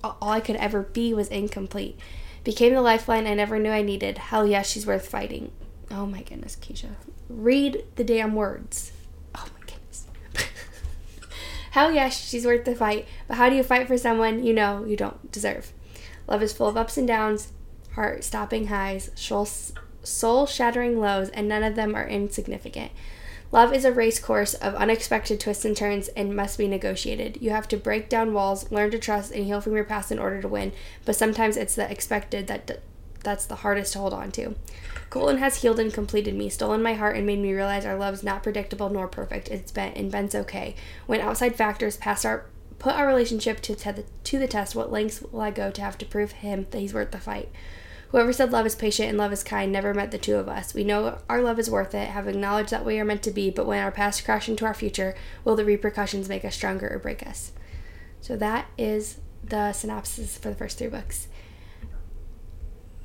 all 0.04 0.30
I 0.30 0.40
could 0.40 0.56
ever 0.58 0.84
be 0.84 1.13
was 1.13 1.30
incomplete. 1.30 2.00
Became 2.44 2.74
the 2.74 2.82
lifeline 2.82 3.28
I 3.28 3.34
never 3.34 3.60
knew 3.60 3.70
I 3.72 3.82
needed. 3.82 4.18
Hell 4.18 4.48
yes, 4.48 4.70
she's 4.70 4.88
worth 4.88 5.08
fighting. 5.08 5.51
Oh 5.90 6.06
my 6.06 6.22
goodness, 6.22 6.56
Keisha. 6.56 6.90
Read 7.30 7.86
the 7.96 8.04
damn 8.04 8.36
words. 8.36 8.92
Oh 9.36 9.46
my 9.54 9.66
goodness. 9.66 10.06
Hell 11.72 11.92
yes, 11.92 12.20
she's 12.20 12.46
worth 12.46 12.66
the 12.66 12.75
fight. 12.75 13.06
But 13.28 13.38
how 13.38 13.50
do 13.50 13.56
you 13.56 13.63
fight 13.63 13.88
for 13.88 13.98
someone 13.98 14.44
you 14.44 14.54
know 14.54 14.86
you 14.86 14.96
don't 14.96 15.32
deserve? 15.32 15.72
Love 16.28 16.42
is 16.42 16.54
full 16.54 16.68
of 16.68 16.78
ups 16.78 16.98
and 16.98 17.08
downs, 17.08 17.51
heart 17.94 18.24
stopping 18.24 18.68
highs, 18.68 19.12
shattering 20.03 21.00
lows, 21.00 21.29
and 21.29 21.48
none 21.48 21.63
of 21.63 21.75
them 21.75 21.96
are 21.96 22.08
insignificant. 22.08 22.91
Love 23.51 23.74
is 23.74 23.84
a 23.84 23.91
race 23.91 24.20
course 24.20 24.53
of 24.53 24.75
unexpected 24.75 25.39
twists 25.39 25.65
and 25.65 25.75
turns 25.75 26.08
and 26.10 26.36
must 26.36 26.58
be 26.58 26.67
negotiated. 26.67 27.38
You 27.41 27.50
have 27.50 27.67
to 27.70 27.77
break 27.77 28.08
down 28.08 28.34
walls, 28.34 28.72
learn 28.72 28.91
to 28.91 29.00
trust, 29.00 29.34
and 29.34 29.46
heal 29.46 29.60
from 29.60 29.75
your 29.75 29.84
past 29.84 30.12
in 30.12 30.20
order 30.20 30.41
to 30.41 30.48
win, 30.48 30.72
but 31.03 31.15
sometimes 31.15 31.58
it's 31.58 31.75
the 31.75 31.89
expected 31.91 32.48
that 32.48 32.81
that's 33.24 33.46
the 33.46 33.58
hardest 33.58 33.93
to 33.93 34.00
hold 34.00 34.13
on 34.13 34.31
to. 34.31 34.55
Colton 35.10 35.38
has 35.38 35.62
healed 35.62 35.79
and 35.79 35.93
completed 35.93 36.34
me, 36.34 36.50
stolen 36.50 36.81
my 36.81 36.93
heart, 36.93 37.17
and 37.17 37.25
made 37.25 37.39
me 37.39 37.53
realize 37.53 37.86
our 37.86 37.98
love's 37.98 38.24
not 38.24 38.41
predictable 38.41 38.89
nor 38.89 39.08
perfect. 39.08 39.50
It's 39.50 39.72
been 39.72 39.93
and 39.93 40.12
Ben's 40.12 40.34
okay. 40.34 40.75
When 41.05 41.20
outside 41.20 41.55
factors 41.55 41.98
past 41.98 42.25
our 42.25 42.46
put 42.81 42.96
our 42.96 43.05
relationship 43.05 43.62
to, 43.62 43.75
the, 43.75 44.03
to 44.24 44.39
the 44.39 44.48
test. 44.48 44.75
What 44.75 44.91
lengths 44.91 45.22
will 45.22 45.41
I 45.41 45.51
go 45.51 45.70
to 45.70 45.81
have 45.81 46.00
to 46.00 46.05
prove 46.05 46.31
him 46.31 46.65
that 46.72 46.79
he's 46.79 46.96
worth 46.96 47.12
the 47.12 47.20
fight? 47.20 47.50
Whoever 48.12 48.34
said 48.34 48.51
love 48.51 48.65
is 48.65 48.75
patient 48.75 49.08
and 49.08 49.18
love 49.18 49.32
is 49.32 49.41
kind 49.41 49.72
never 49.72 49.94
met 49.94 50.12
the 50.12 50.18
two 50.18 50.36
of 50.36 50.50
us. 50.50 50.74
We 50.74 50.84
know 50.84 51.20
our 51.30 51.41
love 51.41 51.58
is 51.60 51.70
worth 51.70 51.96
it, 51.96 52.10
have 52.10 52.27
acknowledged 52.27 52.70
that 52.72 52.86
we 52.86 53.00
are 53.00 53.06
meant 53.06 53.24
to 53.24 53.32
be, 53.32 53.50
but 53.50 53.65
when 53.65 53.82
our 53.82 53.91
past 53.91 54.25
crash 54.25 54.50
into 54.50 54.65
our 54.65 54.74
future, 54.74 55.15
will 55.46 55.56
the 55.56 55.63
repercussions 55.63 56.27
make 56.27 56.44
us 56.44 56.56
stronger 56.56 56.89
or 56.89 57.00
break 57.00 57.25
us? 57.25 57.53
So 58.20 58.36
that 58.36 58.68
is 58.77 59.20
the 59.44 59.72
synopsis 59.72 60.38
for 60.38 60.50
the 60.50 60.56
first 60.56 60.77
three 60.77 60.88
books. 60.88 61.30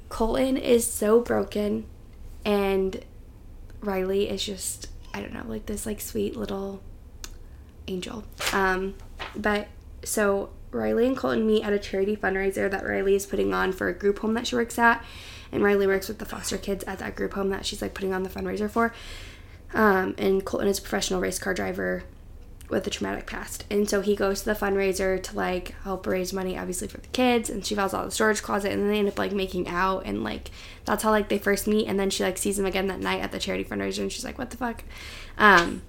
Colton 0.09 0.57
is 0.57 0.85
so 0.85 1.21
broken, 1.21 1.87
and 2.45 3.05
Riley 3.81 4.29
is 4.29 4.45
just, 4.45 4.89
I 5.15 5.21
don't 5.21 5.33
know, 5.33 5.45
like 5.47 5.67
this 5.67 5.87
like 5.87 6.01
sweet 6.01 6.37
little 6.37 6.83
angel. 7.87 8.25
Um, 8.53 8.95
but 9.37 9.69
so 10.05 10.51
Riley 10.77 11.07
and 11.07 11.17
Colton 11.17 11.47
meet 11.47 11.65
at 11.65 11.73
a 11.73 11.79
charity 11.79 12.17
fundraiser 12.17 12.71
that 12.71 12.85
Riley 12.85 13.15
is 13.15 13.27
putting 13.27 13.53
on 13.53 13.73
for 13.73 13.89
a 13.89 13.95
group 13.95 14.21
home 14.21 14.35
that 14.35 14.47
she 14.47 14.57
works 14.57 14.79
at. 14.79 15.05
And 15.53 15.63
Riley 15.63 15.87
works 15.87 16.09
with 16.09 16.19
the 16.19 16.25
foster 16.25 16.59
kids 16.59 16.85
at 16.85 16.99
that 16.99 17.17
group 17.17 17.35
home 17.35 17.51
that 17.51 17.65
she's 17.65 17.81
like 17.81 17.95
putting 17.95 18.13
on 18.13 18.23
the 18.23 18.29
fundraiser 18.29 18.71
for. 18.71 18.93
Um, 19.75 20.15
and 20.19 20.45
Colton 20.45 20.69
is 20.69 20.79
a 20.79 20.83
professional 20.83 21.21
race 21.21 21.39
car 21.39 21.55
driver 21.55 22.05
with 22.69 22.87
a 22.87 22.91
traumatic 22.91 23.27
past. 23.27 23.65
And 23.71 23.89
so 23.89 24.01
he 24.01 24.17
goes 24.17 24.41
to 24.41 24.47
the 24.47 24.55
fundraiser 24.55 25.23
to 25.23 25.37
like 25.37 25.75
help 25.83 26.07
raise 26.07 26.33
money 26.33 26.59
obviously 26.59 26.89
for 26.89 26.99
the 26.99 27.09
kids 27.09 27.49
and 27.49 27.65
she 27.65 27.75
falls 27.75 27.95
out 27.95 28.05
of 28.05 28.11
the 28.11 28.15
storage 28.15 28.43
closet 28.43 28.73
and 28.73 28.83
then 28.83 28.89
they 28.89 28.99
end 28.99 29.09
up 29.09 29.19
like 29.19 29.33
making 29.33 29.69
out 29.69 30.05
and 30.05 30.25
like 30.25 30.51
that's 30.85 31.03
how 31.03 31.11
like 31.11 31.29
they 31.29 31.39
first 31.39 31.67
meet 31.67 31.87
and 31.87 31.99
then 31.99 32.11
she 32.11 32.25
like 32.25 32.39
sees 32.39 32.59
him 32.59 32.67
again 32.67 32.89
that 32.89 33.01
night 33.01 33.21
at 33.21 33.31
the 33.33 33.39
charity 33.39 33.65
fundraiser 33.65 34.01
and 34.01 34.13
she's 34.13 34.25
like, 34.25 34.39
What 34.39 34.51
the 34.51 34.57
fuck? 34.57 34.83
Um 35.39 35.83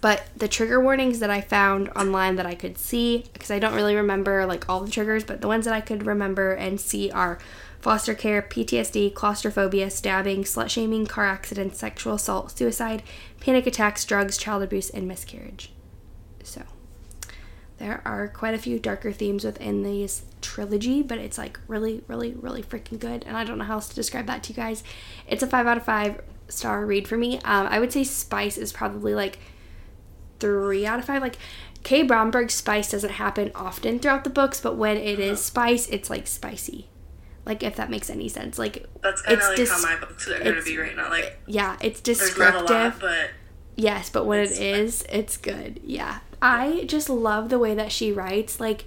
but 0.00 0.24
the 0.36 0.48
trigger 0.48 0.80
warnings 0.80 1.18
that 1.18 1.30
I 1.30 1.40
found 1.40 1.88
online 1.90 2.36
that 2.36 2.46
I 2.46 2.54
could 2.54 2.78
see, 2.78 3.24
because 3.32 3.50
I 3.50 3.58
don't 3.58 3.74
really 3.74 3.96
remember 3.96 4.46
like 4.46 4.68
all 4.68 4.80
the 4.80 4.90
triggers, 4.90 5.24
but 5.24 5.40
the 5.40 5.48
ones 5.48 5.64
that 5.64 5.74
I 5.74 5.80
could 5.80 6.06
remember 6.06 6.52
and 6.52 6.80
see 6.80 7.10
are 7.10 7.38
foster 7.80 8.14
care, 8.14 8.42
PTSD, 8.42 9.14
claustrophobia, 9.14 9.90
stabbing, 9.90 10.44
slut 10.44 10.68
shaming, 10.68 11.06
car 11.06 11.24
accidents, 11.24 11.78
sexual 11.78 12.14
assault, 12.14 12.56
suicide, 12.56 13.02
panic 13.40 13.66
attacks, 13.66 14.04
drugs, 14.04 14.36
child 14.36 14.62
abuse, 14.62 14.90
and 14.90 15.08
miscarriage. 15.08 15.72
So 16.42 16.62
there 17.78 18.02
are 18.04 18.28
quite 18.28 18.54
a 18.54 18.58
few 18.58 18.78
darker 18.78 19.12
themes 19.12 19.44
within 19.44 19.82
this 19.82 20.24
trilogy, 20.40 21.02
but 21.02 21.18
it's 21.18 21.38
like 21.38 21.58
really, 21.68 22.02
really, 22.08 22.34
really 22.34 22.62
freaking 22.62 22.98
good. 22.98 23.24
And 23.24 23.36
I 23.36 23.44
don't 23.44 23.58
know 23.58 23.64
how 23.64 23.74
else 23.74 23.88
to 23.88 23.94
describe 23.94 24.26
that 24.26 24.42
to 24.44 24.52
you 24.52 24.56
guys. 24.56 24.82
It's 25.26 25.42
a 25.42 25.46
five 25.46 25.66
out 25.66 25.76
of 25.76 25.84
five 25.84 26.20
star 26.48 26.84
read 26.84 27.06
for 27.06 27.16
me. 27.16 27.36
Um, 27.38 27.66
I 27.66 27.78
would 27.78 27.92
say 27.92 28.04
Spice 28.04 28.58
is 28.58 28.72
probably 28.72 29.14
like 29.14 29.38
three 30.40 30.86
out 30.86 30.98
of 30.98 31.04
five. 31.04 31.22
Like 31.22 31.38
Kay 31.82 32.02
Bromberg's 32.02 32.54
spice 32.54 32.90
doesn't 32.90 33.12
happen 33.12 33.50
often 33.54 33.98
throughout 33.98 34.24
the 34.24 34.30
books, 34.30 34.60
but 34.60 34.76
when 34.76 34.96
it 34.96 35.18
is 35.18 35.38
uh-huh. 35.38 35.46
spice, 35.46 35.88
it's 35.88 36.10
like 36.10 36.26
spicy. 36.26 36.88
Like 37.46 37.62
if 37.62 37.76
that 37.76 37.90
makes 37.90 38.10
any 38.10 38.28
sense. 38.28 38.58
Like 38.58 38.86
that's 39.00 39.22
kind 39.22 39.38
of 39.38 39.44
like 39.48 39.56
dis- 39.56 39.70
how 39.70 39.82
my 39.82 39.98
books 39.98 40.28
are 40.28 40.38
gonna 40.38 40.62
be 40.62 40.76
right 40.76 40.96
now. 40.96 41.08
Like 41.08 41.40
yeah, 41.46 41.76
it's 41.80 42.00
descriptive. 42.00 42.70
Lot, 42.70 43.00
but 43.00 43.30
yes, 43.76 44.10
but 44.10 44.26
when 44.26 44.40
it 44.40 44.52
is, 44.52 45.04
it's 45.10 45.36
good. 45.36 45.80
Yeah, 45.82 46.18
I 46.42 46.84
just 46.86 47.08
love 47.08 47.48
the 47.48 47.58
way 47.58 47.74
that 47.74 47.92
she 47.92 48.12
writes. 48.12 48.60
Like. 48.60 48.84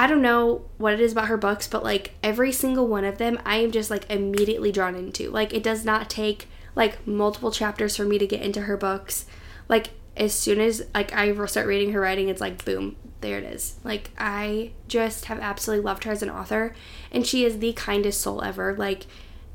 I 0.00 0.06
don't 0.06 0.22
know 0.22 0.62
what 0.76 0.92
it 0.92 1.00
is 1.00 1.10
about 1.10 1.26
her 1.26 1.36
books, 1.36 1.66
but 1.66 1.82
like 1.82 2.12
every 2.22 2.52
single 2.52 2.86
one 2.86 3.04
of 3.04 3.18
them, 3.18 3.36
I 3.44 3.56
am 3.56 3.72
just 3.72 3.90
like 3.90 4.08
immediately 4.08 4.70
drawn 4.70 4.94
into. 4.94 5.28
Like 5.28 5.52
it 5.52 5.64
does 5.64 5.84
not 5.84 6.08
take 6.08 6.46
like 6.76 7.04
multiple 7.04 7.50
chapters 7.50 7.96
for 7.96 8.04
me 8.04 8.16
to 8.16 8.26
get 8.28 8.40
into 8.40 8.60
her 8.60 8.76
books. 8.76 9.26
Like 9.68 9.90
as 10.18 10.34
soon 10.34 10.60
as 10.60 10.84
like 10.94 11.12
I 11.14 11.32
start 11.46 11.66
reading 11.66 11.92
her 11.92 12.00
writing, 12.00 12.28
it's 12.28 12.40
like 12.40 12.64
boom, 12.64 12.96
there 13.20 13.38
it 13.38 13.44
is. 13.44 13.76
Like 13.84 14.10
I 14.18 14.72
just 14.88 15.26
have 15.26 15.38
absolutely 15.38 15.84
loved 15.84 16.04
her 16.04 16.12
as 16.12 16.22
an 16.22 16.30
author, 16.30 16.74
and 17.12 17.26
she 17.26 17.44
is 17.44 17.60
the 17.60 17.72
kindest 17.72 18.20
soul 18.20 18.42
ever. 18.42 18.74
Like 18.74 19.06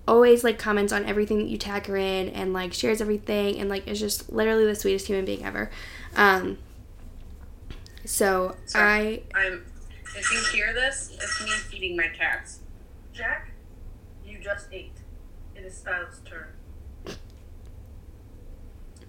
always 0.08 0.44
like 0.44 0.58
comments 0.58 0.92
on 0.92 1.06
everything 1.06 1.38
that 1.40 1.48
you 1.48 1.58
tag 1.58 1.88
her 1.88 1.98
in, 1.98 2.30
and 2.30 2.54
like 2.54 2.74
shares 2.74 3.02
everything, 3.02 3.60
and 3.60 3.70
like 3.70 3.88
is 3.88 4.00
just 4.00 4.32
literally 4.32 4.66
the 4.66 4.76
sweetest 4.76 5.08
human 5.08 5.26
being 5.26 5.44
ever. 5.44 5.70
Um, 6.16 6.58
so 8.06 8.56
Sorry, 8.66 9.24
I. 9.36 9.40
I'm. 9.40 9.66
If 10.16 10.32
you 10.32 10.58
hear 10.58 10.74
this, 10.74 11.12
it's 11.20 11.42
me 11.44 11.50
feeding 11.50 11.98
my 11.98 12.08
cats. 12.08 12.60
Jack, 13.14 13.52
you 14.24 14.38
just 14.40 14.68
ate. 14.72 14.92
It 15.56 15.66
is 15.66 15.76
Styles' 15.76 16.22
turn. 16.24 16.48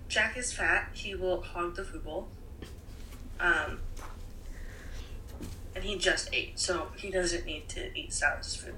Jack 0.08 0.36
is 0.36 0.52
fat. 0.52 0.90
He 0.92 1.14
will 1.14 1.42
hog 1.42 1.76
the 1.76 1.84
food 1.84 2.04
bowl. 2.04 2.28
Um, 3.40 3.80
and 5.74 5.84
he 5.84 5.96
just 5.96 6.30
ate, 6.32 6.58
so 6.58 6.88
he 6.96 7.10
doesn't 7.10 7.44
need 7.44 7.68
to 7.70 7.96
eat 7.98 8.12
Sal's 8.12 8.54
food. 8.54 8.76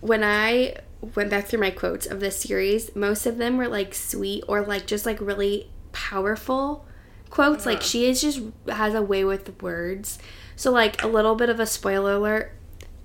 When 0.00 0.22
I 0.22 0.76
went 1.14 1.30
back 1.30 1.46
through 1.46 1.60
my 1.60 1.70
quotes 1.70 2.06
of 2.06 2.20
this 2.20 2.40
series, 2.40 2.94
most 2.94 3.26
of 3.26 3.38
them 3.38 3.56
were 3.56 3.68
like 3.68 3.94
sweet 3.94 4.44
or 4.46 4.62
like 4.62 4.86
just 4.86 5.06
like 5.06 5.20
really 5.20 5.70
powerful 5.92 6.86
quotes. 7.30 7.66
Uh-huh. 7.66 7.74
Like 7.74 7.82
she 7.82 8.06
is 8.06 8.20
just 8.20 8.40
has 8.68 8.94
a 8.94 9.02
way 9.02 9.24
with 9.24 9.60
words. 9.62 10.18
So 10.56 10.70
like 10.70 11.02
a 11.02 11.08
little 11.08 11.34
bit 11.34 11.48
of 11.48 11.58
a 11.58 11.66
spoiler 11.66 12.12
alert. 12.14 12.52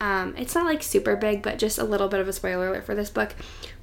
Um, 0.02 0.34
it's 0.38 0.56
not 0.56 0.66
like 0.66 0.84
super 0.84 1.16
big, 1.16 1.42
but 1.42 1.58
just 1.58 1.78
a 1.78 1.84
little 1.84 2.08
bit 2.08 2.20
of 2.20 2.28
a 2.28 2.34
spoiler 2.34 2.70
alert 2.70 2.86
for 2.86 2.96
this 2.96 3.10
book. 3.10 3.36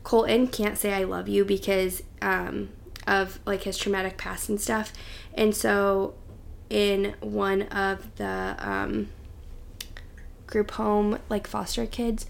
Colton 0.02 0.46
can't 0.46 0.78
say 0.78 0.92
I 0.92 1.04
love 1.04 1.28
you 1.28 1.44
because 1.44 2.02
um, 2.22 2.70
of 3.06 3.38
like 3.46 3.62
his 3.62 3.76
traumatic 3.76 4.16
past 4.16 4.48
and 4.48 4.60
stuff. 4.60 4.92
And 5.34 5.54
so 5.54 6.14
in 6.68 7.14
one 7.20 7.62
of 7.62 8.16
the 8.16 8.56
um, 8.58 9.08
group 10.46 10.72
home 10.72 11.18
like 11.28 11.46
foster 11.46 11.86
kids, 11.86 12.26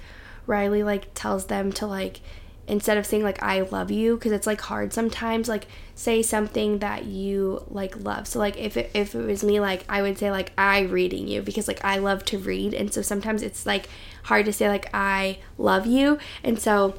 Riley 0.47 0.83
like 0.83 1.13
tells 1.15 1.47
them 1.47 1.73
to 1.73 1.87
like 1.87 2.21
instead 2.69 2.99
of 2.99 3.07
saying 3.07 3.23
like 3.23 3.43
I 3.43 3.61
love 3.61 3.91
you 3.91 4.17
because 4.17 4.33
it's 4.33 4.47
like 4.47 4.61
hard 4.61 4.93
sometimes 4.93 5.49
like 5.49 5.67
say 5.95 6.23
something 6.23 6.81
that 6.81 7.05
you 7.05 7.65
like 7.69 7.97
love. 8.05 8.27
So 8.27 8.39
like 8.39 8.57
if 8.57 8.77
it, 8.77 8.91
if 8.93 9.15
it 9.15 9.25
was 9.25 9.45
me 9.45 9.61
like 9.61 9.85
I 9.89 10.03
would 10.03 10.19
say 10.19 10.31
like 10.31 10.53
I 10.59 10.81
reading 10.81 11.29
you 11.29 11.43
because 11.43 11.69
like 11.69 11.85
I 11.85 11.99
love 11.99 12.25
to 12.27 12.39
read 12.39 12.75
and 12.75 12.93
so 12.93 13.03
sometimes 13.03 13.43
it's 13.43 13.67
like 13.67 13.89
hard 14.25 14.47
to 14.47 14.53
say 14.53 14.69
like 14.69 14.91
I 14.93 15.39
love 15.59 15.87
you 15.87 16.19
and 16.43 16.59
so 16.59 16.97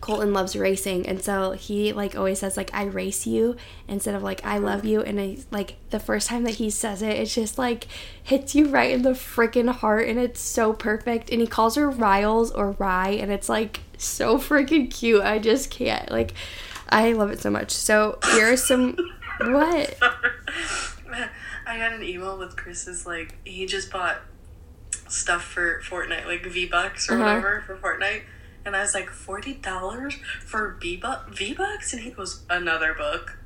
Colton 0.00 0.32
loves 0.32 0.56
racing, 0.56 1.06
and 1.06 1.22
so 1.22 1.52
he 1.52 1.92
like 1.92 2.16
always 2.16 2.38
says 2.38 2.56
like 2.56 2.72
I 2.72 2.84
race 2.84 3.26
you 3.26 3.56
instead 3.86 4.14
of 4.14 4.22
like 4.22 4.44
I 4.44 4.58
love 4.58 4.84
you. 4.84 5.02
And 5.02 5.20
I 5.20 5.38
like 5.50 5.76
the 5.90 6.00
first 6.00 6.28
time 6.28 6.44
that 6.44 6.54
he 6.54 6.70
says 6.70 7.02
it, 7.02 7.16
it's 7.16 7.34
just 7.34 7.58
like 7.58 7.86
hits 8.22 8.54
you 8.54 8.68
right 8.68 8.90
in 8.90 9.02
the 9.02 9.10
freaking 9.10 9.70
heart, 9.70 10.08
and 10.08 10.18
it's 10.18 10.40
so 10.40 10.72
perfect. 10.72 11.30
And 11.30 11.40
he 11.40 11.46
calls 11.46 11.76
her 11.76 11.90
Riles 11.90 12.50
or 12.50 12.72
Rye, 12.72 13.10
and 13.10 13.30
it's 13.30 13.48
like 13.48 13.80
so 13.98 14.38
freaking 14.38 14.90
cute. 14.90 15.22
I 15.22 15.38
just 15.38 15.70
can't 15.70 16.10
like. 16.10 16.32
I 16.88 17.12
love 17.12 17.30
it 17.30 17.40
so 17.40 17.50
much. 17.50 17.70
So 17.70 18.18
here 18.32 18.52
are 18.52 18.56
some 18.56 18.96
what. 19.40 19.96
I 21.66 21.78
got 21.78 21.92
an 21.92 22.02
email 22.02 22.36
with 22.36 22.56
Chris's 22.56 23.06
like 23.06 23.36
he 23.44 23.66
just 23.66 23.92
bought 23.92 24.16
stuff 25.08 25.44
for 25.44 25.82
Fortnite, 25.82 26.26
like 26.26 26.44
V 26.46 26.66
Bucks 26.66 27.08
or 27.10 27.14
uh-huh. 27.14 27.22
whatever 27.22 27.64
for 27.66 27.76
Fortnite 27.76 28.22
and 28.64 28.76
I 28.76 28.80
was 28.82 28.94
like, 28.94 29.08
$40 29.08 30.12
for 30.44 30.76
V 30.80 30.96
Bucks? 30.96 31.92
And 31.92 32.02
he 32.02 32.10
goes, 32.10 32.42
another 32.48 32.94
book. 32.94 33.38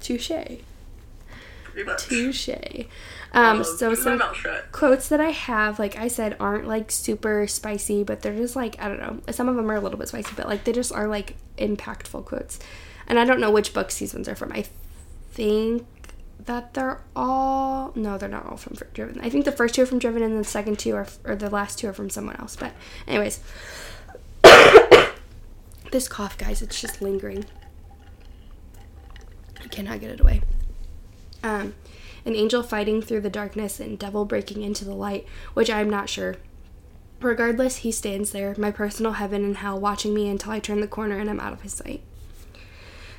Touche. 0.00 0.30
Touche. 1.98 2.48
Um, 3.32 3.60
oh, 3.60 3.62
so 3.62 3.94
some 3.94 4.22
quotes 4.70 5.08
that 5.08 5.20
I 5.20 5.30
have, 5.30 5.78
like 5.80 5.96
I 5.96 6.06
said, 6.06 6.36
aren't 6.38 6.68
like 6.68 6.92
super 6.92 7.48
spicy, 7.48 8.04
but 8.04 8.22
they're 8.22 8.36
just 8.36 8.54
like 8.54 8.80
I 8.80 8.86
don't 8.86 9.00
know. 9.00 9.20
Some 9.32 9.48
of 9.48 9.56
them 9.56 9.68
are 9.70 9.74
a 9.74 9.80
little 9.80 9.98
bit 9.98 10.06
spicy, 10.08 10.32
but 10.36 10.46
like 10.46 10.62
they 10.64 10.72
just 10.72 10.92
are 10.92 11.08
like 11.08 11.34
impactful 11.58 12.26
quotes. 12.26 12.60
And 13.08 13.18
I 13.18 13.24
don't 13.24 13.40
know 13.40 13.50
which 13.50 13.74
books 13.74 13.98
these 13.98 14.14
ones 14.14 14.28
are 14.28 14.36
from. 14.36 14.52
I 14.52 14.66
think 15.32 15.84
that 16.46 16.74
they're 16.74 17.00
all 17.16 17.92
no, 17.94 18.18
they're 18.18 18.28
not 18.28 18.46
all 18.46 18.56
from 18.56 18.76
Driven. 18.92 19.20
I 19.20 19.30
think 19.30 19.44
the 19.44 19.52
first 19.52 19.74
two 19.74 19.82
are 19.82 19.86
from 19.86 19.98
Driven, 19.98 20.22
and 20.22 20.38
the 20.38 20.44
second 20.44 20.78
two 20.78 20.94
are 20.94 21.06
or 21.24 21.36
the 21.36 21.50
last 21.50 21.78
two 21.78 21.88
are 21.88 21.92
from 21.92 22.10
someone 22.10 22.36
else. 22.36 22.56
But 22.56 22.72
anyways, 23.06 23.40
this 25.90 26.08
cough, 26.08 26.36
guys, 26.36 26.62
it's 26.62 26.80
just 26.80 27.00
lingering. 27.00 27.44
I 29.62 29.68
cannot 29.68 30.00
get 30.00 30.10
it 30.10 30.20
away. 30.20 30.42
Um, 31.42 31.74
an 32.24 32.34
angel 32.34 32.62
fighting 32.62 33.02
through 33.02 33.20
the 33.20 33.30
darkness 33.30 33.80
and 33.80 33.98
devil 33.98 34.24
breaking 34.24 34.62
into 34.62 34.84
the 34.84 34.94
light, 34.94 35.26
which 35.54 35.70
I'm 35.70 35.90
not 35.90 36.08
sure. 36.08 36.36
Regardless, 37.20 37.76
he 37.76 37.92
stands 37.92 38.32
there, 38.32 38.54
my 38.58 38.70
personal 38.70 39.12
heaven 39.12 39.44
and 39.44 39.58
hell, 39.58 39.78
watching 39.78 40.12
me 40.14 40.28
until 40.28 40.52
I 40.52 40.58
turn 40.58 40.80
the 40.80 40.88
corner 40.88 41.18
and 41.18 41.30
I'm 41.30 41.40
out 41.40 41.52
of 41.52 41.62
his 41.62 41.72
sight. 41.72 42.02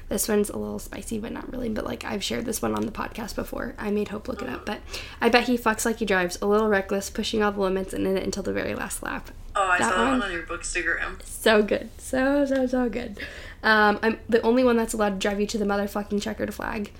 This 0.07 0.27
one's 0.27 0.49
a 0.51 0.57
little 0.57 0.77
spicy, 0.77 1.17
but 1.17 1.31
not 1.31 1.51
really. 1.51 1.69
But 1.69 1.85
like 1.85 2.05
I've 2.05 2.23
shared 2.23 2.45
this 2.45 2.61
one 2.61 2.75
on 2.75 2.85
the 2.85 2.91
podcast 2.91 3.35
before. 3.35 3.73
I 3.77 3.89
made 3.89 4.09
Hope 4.09 4.27
look 4.27 4.41
it 4.43 4.49
up, 4.49 4.65
but 4.65 4.81
I 5.19 5.29
bet 5.29 5.45
he 5.47 5.57
fucks 5.57 5.83
like 5.85 5.97
he 5.97 6.05
drives, 6.05 6.37
a 6.41 6.45
little 6.45 6.67
reckless, 6.69 7.09
pushing 7.09 7.41
all 7.41 7.51
the 7.51 7.61
limits 7.61 7.91
and 7.93 8.05
in 8.05 8.15
it 8.17 8.23
until 8.23 8.43
the 8.43 8.53
very 8.53 8.75
last 8.75 9.01
lap. 9.01 9.31
Oh, 9.55 9.63
I 9.63 9.79
That 9.79 9.91
saw 9.93 9.97
that 10.05 10.11
one? 10.11 10.21
on 10.21 10.31
your 10.31 10.43
bookstagram. 10.43 11.23
So 11.25 11.63
good. 11.63 11.89
So, 11.97 12.45
so, 12.45 12.67
so 12.67 12.87
good. 12.89 13.19
Um, 13.63 13.97
I'm 14.03 14.19
the 14.29 14.41
only 14.41 14.63
one 14.63 14.77
that's 14.77 14.93
allowed 14.93 15.13
to 15.13 15.27
drive 15.27 15.39
you 15.39 15.47
to 15.47 15.57
the 15.57 15.65
motherfucking 15.65 16.21
checkered 16.21 16.53
flag. 16.53 16.91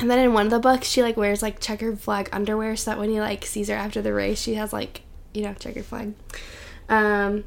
And 0.00 0.10
then 0.10 0.18
in 0.18 0.32
one 0.32 0.46
of 0.46 0.50
the 0.50 0.58
books, 0.58 0.88
she 0.88 1.02
like 1.02 1.16
wears 1.16 1.42
like 1.42 1.60
checkered 1.60 2.00
flag 2.00 2.28
underwear 2.32 2.74
so 2.74 2.90
that 2.90 2.98
when 2.98 3.10
he 3.10 3.20
like 3.20 3.44
sees 3.44 3.68
her 3.68 3.74
after 3.76 4.00
the 4.02 4.12
race, 4.14 4.40
she 4.40 4.54
has 4.54 4.72
like, 4.72 5.02
you 5.34 5.42
know, 5.42 5.52
checkered 5.54 5.84
flag. 5.84 6.14
Um, 6.88 7.44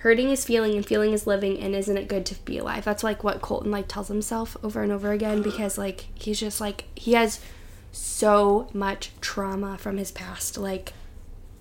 hurting 0.00 0.30
is 0.30 0.44
feeling 0.44 0.76
and 0.76 0.84
feeling 0.84 1.12
is 1.12 1.26
living 1.26 1.58
and 1.60 1.74
isn't 1.74 1.96
it 1.96 2.08
good 2.08 2.26
to 2.26 2.34
be 2.44 2.58
alive? 2.58 2.84
That's 2.84 3.04
like 3.04 3.22
what 3.24 3.42
Colton 3.42 3.70
like 3.70 3.88
tells 3.88 4.08
himself 4.08 4.56
over 4.62 4.82
and 4.82 4.92
over 4.92 5.12
again 5.12 5.42
because 5.42 5.78
like 5.78 6.06
he's 6.14 6.40
just 6.40 6.60
like 6.60 6.84
he 6.94 7.12
has 7.12 7.40
so 7.92 8.68
much 8.72 9.12
trauma 9.20 9.76
from 9.78 9.96
his 9.96 10.10
past. 10.10 10.56
Like 10.56 10.92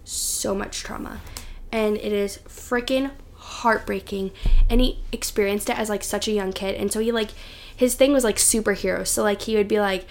so 0.10 0.56
much 0.56 0.80
trauma 0.80 1.22
and 1.72 1.98
it 1.98 2.12
is 2.12 2.40
freaking 2.48 3.12
heartbreaking 3.36 4.32
and 4.70 4.82
he 4.82 5.00
experienced 5.12 5.70
it 5.70 5.78
as 5.78 5.90
like 5.90 6.04
such 6.04 6.28
a 6.28 6.32
young 6.32 6.52
kid 6.52 6.76
and 6.76 6.92
so 6.92 7.00
he 7.00 7.12
like 7.12 7.30
his 7.76 7.96
thing 7.96 8.12
was 8.12 8.24
like 8.24 8.38
superheroes 8.38 9.08
so 9.08 9.22
like 9.22 9.44
he 9.44 9.56
would 9.56 9.68
be 9.68 9.80
like 9.80 10.06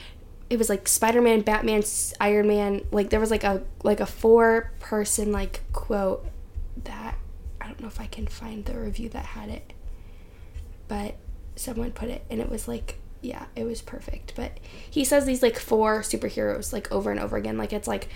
it 0.49 0.57
was 0.57 0.69
like 0.69 0.87
spider-man 0.87 1.41
batman 1.41 1.83
iron 2.21 2.47
man 2.47 2.81
like 2.91 3.11
there 3.11 3.21
was 3.21 3.31
like 3.31 3.45
a 3.45 3.63
like 3.83 4.01
a 4.01 4.07
four 4.07 4.71
person 4.79 5.33
like 5.33 5.61
quote 5.73 6.25
that 6.85 7.17
don't 7.79 7.83
know 7.83 7.89
if 7.89 8.01
i 8.01 8.07
can 8.07 8.27
find 8.27 8.65
the 8.65 8.79
review 8.79 9.09
that 9.09 9.25
had 9.25 9.49
it 9.49 9.73
but 10.89 11.15
someone 11.57 11.91
put 11.93 12.09
it 12.09 12.25
and 12.31 12.41
it 12.41 12.51
was 12.51 12.69
like 12.69 12.99
yeah 13.21 13.47
it 13.57 13.65
was 13.65 13.83
perfect 13.83 14.33
but 14.37 14.59
he 14.91 15.05
says 15.05 15.27
these 15.27 15.43
like 15.43 15.59
four 15.59 16.01
superheroes 16.01 16.73
like 16.73 16.91
over 16.93 17.11
and 17.11 17.19
over 17.19 17.37
again 17.37 17.57
like 17.57 17.73
it's 17.73 17.89
like 17.89 18.09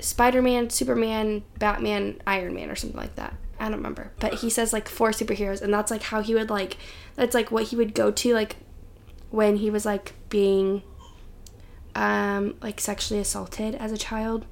Spider-Man, 0.00 0.70
Superman, 0.70 1.42
Batman, 1.58 2.20
Iron 2.26 2.54
Man 2.54 2.70
or 2.70 2.76
something 2.76 2.98
like 2.98 3.16
that. 3.16 3.34
I 3.58 3.64
don't 3.64 3.78
remember. 3.78 4.12
But 4.20 4.34
he 4.34 4.50
says 4.50 4.72
like 4.72 4.88
four 4.88 5.10
superheroes 5.10 5.60
and 5.60 5.74
that's 5.74 5.90
like 5.90 6.02
how 6.02 6.22
he 6.22 6.34
would 6.34 6.50
like 6.50 6.76
that's 7.16 7.34
like 7.34 7.50
what 7.50 7.64
he 7.64 7.76
would 7.76 7.94
go 7.94 8.10
to 8.10 8.34
like 8.34 8.56
when 9.30 9.56
he 9.56 9.70
was 9.70 9.84
like 9.84 10.12
being 10.28 10.82
um 11.94 12.54
like 12.62 12.80
sexually 12.80 13.20
assaulted 13.20 13.74
as 13.74 13.90
a 13.90 13.98
child. 13.98 14.46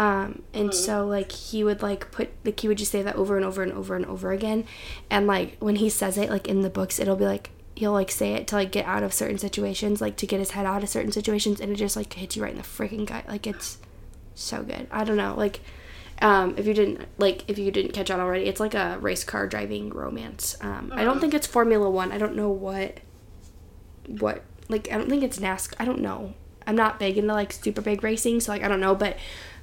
Um 0.00 0.42
and 0.54 0.72
so 0.72 1.06
like 1.06 1.30
he 1.30 1.62
would 1.62 1.82
like 1.82 2.10
put 2.10 2.30
like 2.42 2.58
he 2.58 2.68
would 2.68 2.78
just 2.78 2.90
say 2.90 3.02
that 3.02 3.16
over 3.16 3.36
and 3.36 3.44
over 3.44 3.62
and 3.62 3.70
over 3.72 3.94
and 3.94 4.06
over 4.06 4.32
again. 4.32 4.64
And 5.10 5.26
like 5.26 5.58
when 5.58 5.76
he 5.76 5.90
says 5.90 6.16
it 6.16 6.30
like 6.30 6.48
in 6.48 6.62
the 6.62 6.70
books 6.70 6.98
it'll 6.98 7.16
be 7.16 7.26
like 7.26 7.50
he'll 7.76 7.92
like 7.92 8.10
say 8.10 8.32
it 8.32 8.46
to 8.46 8.54
like 8.54 8.72
get 8.72 8.86
out 8.86 9.02
of 9.02 9.12
certain 9.12 9.36
situations, 9.36 10.00
like 10.00 10.16
to 10.16 10.26
get 10.26 10.38
his 10.38 10.52
head 10.52 10.64
out 10.64 10.82
of 10.82 10.88
certain 10.88 11.12
situations 11.12 11.60
and 11.60 11.70
it 11.70 11.76
just 11.76 11.96
like 11.96 12.14
hits 12.14 12.34
you 12.34 12.42
right 12.42 12.52
in 12.52 12.56
the 12.56 12.64
freaking 12.64 13.04
gut. 13.04 13.28
Like 13.28 13.46
it's 13.46 13.76
so 14.34 14.62
good. 14.62 14.86
I 14.90 15.04
don't 15.04 15.18
know, 15.18 15.34
like 15.36 15.60
um, 16.22 16.54
if 16.56 16.66
you 16.66 16.72
didn't 16.72 17.06
like 17.18 17.44
if 17.48 17.58
you 17.58 17.70
didn't 17.70 17.92
catch 17.92 18.10
on 18.10 18.20
already, 18.20 18.46
it's 18.46 18.60
like 18.60 18.74
a 18.74 18.98
race 19.00 19.24
car 19.24 19.46
driving 19.46 19.90
romance. 19.90 20.56
Um, 20.62 20.90
I 20.94 21.04
don't 21.04 21.20
think 21.20 21.34
it's 21.34 21.46
Formula 21.46 21.90
One. 21.90 22.10
I 22.10 22.16
don't 22.16 22.34
know 22.34 22.48
what 22.48 23.00
what 24.06 24.42
like 24.70 24.90
I 24.90 24.96
don't 24.96 25.10
think 25.10 25.22
it's 25.22 25.38
NASCAR. 25.38 25.74
I 25.78 25.84
don't 25.84 26.00
know. 26.00 26.32
I'm 26.66 26.76
not 26.76 26.98
big 26.98 27.18
into 27.18 27.32
like 27.34 27.52
super 27.52 27.80
big 27.80 28.02
racing, 28.02 28.40
so 28.40 28.52
like 28.52 28.62
I 28.62 28.68
don't 28.68 28.80
know, 28.80 28.94
but 28.94 29.16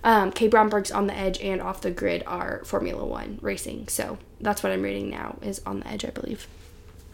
um, 0.07 0.31
Kay 0.31 0.47
Bromberg's 0.47 0.89
on 0.89 1.07
the 1.07 1.13
edge 1.13 1.37
and 1.41 1.61
off 1.61 1.81
the 1.81 1.91
grid 1.91 2.23
are 2.25 2.61
Formula 2.63 3.03
One 3.03 3.39
racing. 3.41 3.89
So 3.89 4.17
that's 4.39 4.63
what 4.63 4.71
I'm 4.71 4.81
reading 4.81 5.09
now 5.09 5.37
is 5.41 5.61
on 5.65 5.81
the 5.81 5.87
edge, 5.87 6.05
I 6.05 6.11
believe. 6.11 6.47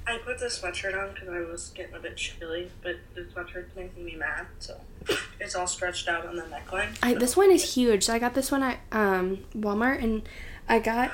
I 0.06 0.18
put 0.20 0.38
the 0.38 0.46
sweatshirt 0.46 0.96
on 0.96 1.12
because 1.12 1.30
I 1.30 1.40
was 1.40 1.72
getting 1.72 1.96
a 1.96 2.00
bit 2.00 2.18
chilly, 2.18 2.70
but 2.84 2.98
the 3.16 3.22
sweatshirt's 3.22 3.76
making 3.76 4.06
me 4.06 4.16
mad, 4.16 4.46
so 4.60 4.80
it's 5.40 5.56
all 5.56 5.66
stretched 5.66 6.08
out 6.08 6.28
on 6.28 6.36
the 6.36 6.44
neckline. 6.44 6.96
I, 7.02 7.16
this 7.16 7.36
one 7.36 7.50
is 7.50 7.74
huge. 7.74 8.04
So 8.04 8.14
I 8.14 8.20
got 8.20 8.36
this 8.36 8.52
one 8.52 8.62
at 8.62 8.78
um, 8.92 9.40
Walmart, 9.56 10.04
and 10.04 10.22
I 10.70 10.78
got 10.78 11.10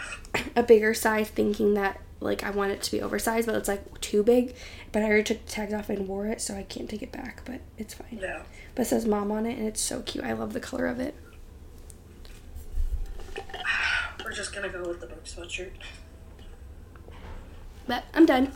a 0.57 0.63
bigger 0.63 0.93
size, 0.93 1.29
thinking 1.29 1.75
that 1.75 2.01
like 2.19 2.43
I 2.43 2.49
want 2.49 2.73
it 2.73 2.81
to 2.81 2.91
be 2.91 3.01
oversized, 3.01 3.45
but 3.45 3.55
it's 3.55 3.69
like 3.69 4.01
too 4.01 4.21
big. 4.21 4.53
But 4.91 5.03
I 5.03 5.05
already 5.05 5.23
took 5.23 5.45
the 5.45 5.51
tags 5.51 5.73
off 5.73 5.89
and 5.89 6.09
wore 6.09 6.25
it, 6.25 6.41
so 6.41 6.55
I 6.55 6.63
can't 6.63 6.89
take 6.89 7.03
it 7.03 7.13
back. 7.13 7.43
But 7.45 7.61
it's 7.77 7.93
fine. 7.93 8.19
Yeah. 8.21 8.41
But 8.75 8.81
it 8.81 8.85
says 8.89 9.05
mom 9.05 9.31
on 9.31 9.45
it, 9.45 9.57
and 9.57 9.65
it's 9.65 9.79
so 9.79 10.01
cute. 10.01 10.25
I 10.25 10.33
love 10.33 10.51
the 10.51 10.59
color 10.59 10.87
of 10.87 10.99
it. 10.99 11.15
We're 14.23 14.35
just 14.35 14.48
gonna 14.61 14.71
go 14.71 14.87
with 14.87 14.99
the 14.99 15.07
book 15.07 15.25
sweatshirt. 15.25 15.71
But 17.87 18.03
I'm 18.13 18.25
done. 18.25 18.51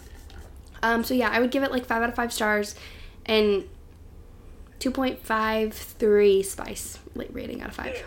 Um, 0.81 1.03
so 1.03 1.13
yeah, 1.13 1.29
I 1.29 1.39
would 1.39 1.51
give 1.51 1.63
it 1.63 1.71
like 1.71 1.85
five 1.85 2.03
out 2.03 2.09
of 2.09 2.15
five 2.15 2.33
stars, 2.33 2.75
and 3.25 3.67
two 4.79 4.91
point 4.91 5.19
five 5.19 5.73
three 5.73 6.43
spice 6.43 6.99
like 7.15 7.29
rating 7.31 7.61
out 7.61 7.69
of 7.69 7.75
five. 7.75 8.03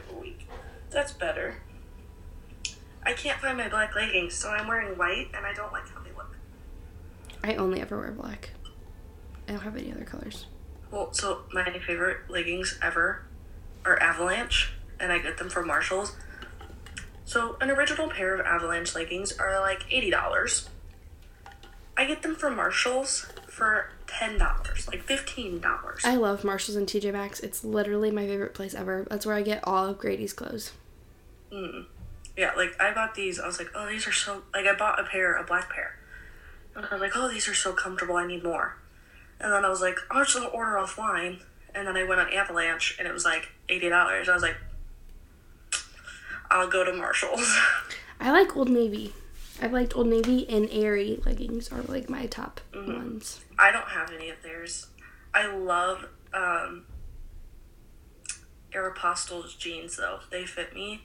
That's 0.90 1.12
better. 1.12 1.56
I 3.02 3.12
can't 3.12 3.40
find 3.40 3.56
my 3.56 3.68
black 3.68 3.94
leggings, 3.94 4.34
so 4.34 4.50
I'm 4.50 4.66
wearing 4.66 4.96
white, 4.98 5.28
and 5.34 5.46
I 5.46 5.52
don't 5.52 5.72
like 5.72 5.88
how 5.88 6.02
they 6.02 6.10
look. 6.16 6.36
I 7.44 7.54
only 7.54 7.80
ever 7.80 7.96
wear 7.96 8.10
black. 8.10 8.50
I 9.48 9.52
don't 9.52 9.62
have 9.62 9.76
any 9.76 9.92
other 9.92 10.04
colors. 10.04 10.46
Well, 10.90 11.12
so 11.12 11.42
my 11.52 11.78
favorite 11.78 12.28
leggings 12.28 12.78
ever 12.82 13.24
are 13.84 14.00
Avalanche, 14.02 14.72
and 14.98 15.12
I 15.12 15.18
get 15.18 15.38
them 15.38 15.48
from 15.48 15.68
Marshalls. 15.68 16.16
So 17.26 17.56
an 17.60 17.70
original 17.70 18.08
pair 18.08 18.34
of 18.34 18.46
Avalanche 18.46 18.94
leggings 18.94 19.32
are 19.32 19.60
like 19.60 19.84
eighty 19.90 20.10
dollars. 20.10 20.70
I 21.96 22.04
get 22.06 22.22
them 22.22 22.36
from 22.36 22.54
Marshalls 22.54 23.26
for 23.48 23.90
ten 24.06 24.38
dollars, 24.38 24.86
like 24.86 25.02
fifteen 25.02 25.58
dollars. 25.58 26.02
I 26.04 26.14
love 26.14 26.44
Marshalls 26.44 26.76
and 26.76 26.86
TJ 26.86 27.12
Maxx. 27.12 27.40
It's 27.40 27.64
literally 27.64 28.12
my 28.12 28.26
favorite 28.26 28.54
place 28.54 28.74
ever. 28.74 29.06
That's 29.10 29.26
where 29.26 29.34
I 29.34 29.42
get 29.42 29.66
all 29.66 29.86
of 29.86 29.98
Grady's 29.98 30.32
clothes. 30.32 30.72
Mm. 31.52 31.86
Yeah, 32.36 32.52
like 32.56 32.80
I 32.80 32.94
bought 32.94 33.16
these. 33.16 33.40
I 33.40 33.46
was 33.46 33.58
like, 33.58 33.70
oh, 33.74 33.88
these 33.88 34.06
are 34.06 34.12
so. 34.12 34.44
Like 34.54 34.66
I 34.66 34.76
bought 34.76 35.00
a 35.00 35.04
pair, 35.04 35.34
a 35.34 35.42
black 35.42 35.68
pair, 35.72 35.98
and 36.76 36.86
I 36.86 36.92
was 36.92 37.00
like, 37.00 37.16
oh, 37.16 37.28
these 37.28 37.48
are 37.48 37.54
so 37.54 37.72
comfortable. 37.72 38.14
I 38.14 38.26
need 38.26 38.44
more. 38.44 38.76
And 39.40 39.52
then 39.52 39.64
I 39.64 39.68
was 39.68 39.80
like, 39.80 39.98
I'll 40.12 40.24
just 40.24 40.38
order 40.54 40.76
offline. 40.76 41.42
And 41.74 41.88
then 41.88 41.96
I 41.96 42.04
went 42.04 42.20
on 42.20 42.32
Avalanche, 42.32 42.96
and 43.00 43.08
it 43.08 43.12
was 43.12 43.24
like 43.24 43.48
eighty 43.68 43.88
dollars. 43.88 44.28
I 44.28 44.34
was 44.34 44.42
like, 44.42 44.56
I'll 46.50 46.68
go 46.68 46.84
to 46.84 46.92
Marshalls. 46.92 47.56
I 48.20 48.30
like 48.30 48.56
Old 48.56 48.68
Navy. 48.70 49.12
I've 49.60 49.72
liked 49.72 49.96
Old 49.96 50.06
Navy 50.08 50.46
and 50.48 50.68
Aerie 50.70 51.20
leggings 51.24 51.72
are 51.72 51.82
like 51.82 52.10
my 52.10 52.26
top 52.26 52.60
ones. 52.74 53.40
I 53.58 53.70
don't 53.72 53.88
have 53.88 54.10
any 54.10 54.28
of 54.30 54.42
theirs. 54.42 54.88
I 55.32 55.46
love 55.46 56.06
um, 56.34 56.84
Aeropostale's 58.72 59.54
jeans 59.54 59.96
though. 59.96 60.20
They 60.30 60.44
fit 60.44 60.74
me 60.74 61.02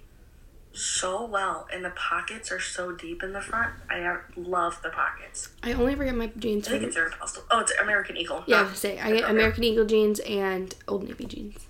so 0.74 1.26
well, 1.26 1.68
and 1.74 1.84
the 1.84 1.90
pockets 1.92 2.52
are 2.52 2.60
so 2.60 2.94
deep 2.94 3.24
in 3.24 3.34
the 3.34 3.42
front. 3.42 3.74
I 3.90 4.18
love 4.38 4.82
the 4.82 4.90
pockets. 4.90 5.50
I 5.64 5.74
only 5.74 5.94
ever 5.94 6.06
get 6.06 6.16
my 6.16 6.28
jeans 6.38 6.68
I 6.68 6.72
think 6.72 6.94
from 6.94 7.04
it's 7.08 7.16
Aeropostale. 7.16 7.44
Oh, 7.52 7.60
it's 7.60 7.74
American 7.82 8.18
Eagle. 8.18 8.44
yeah. 8.48 8.62
I 8.62 8.64
gonna 8.64 8.76
say 8.76 9.00
I 9.00 9.12
get 9.12 9.30
American 9.30 9.64
Eagle 9.64 9.86
jeans 9.86 10.20
and 10.22 10.74
Old 10.88 11.04
Navy 11.08 11.26
jeans. 11.26 11.68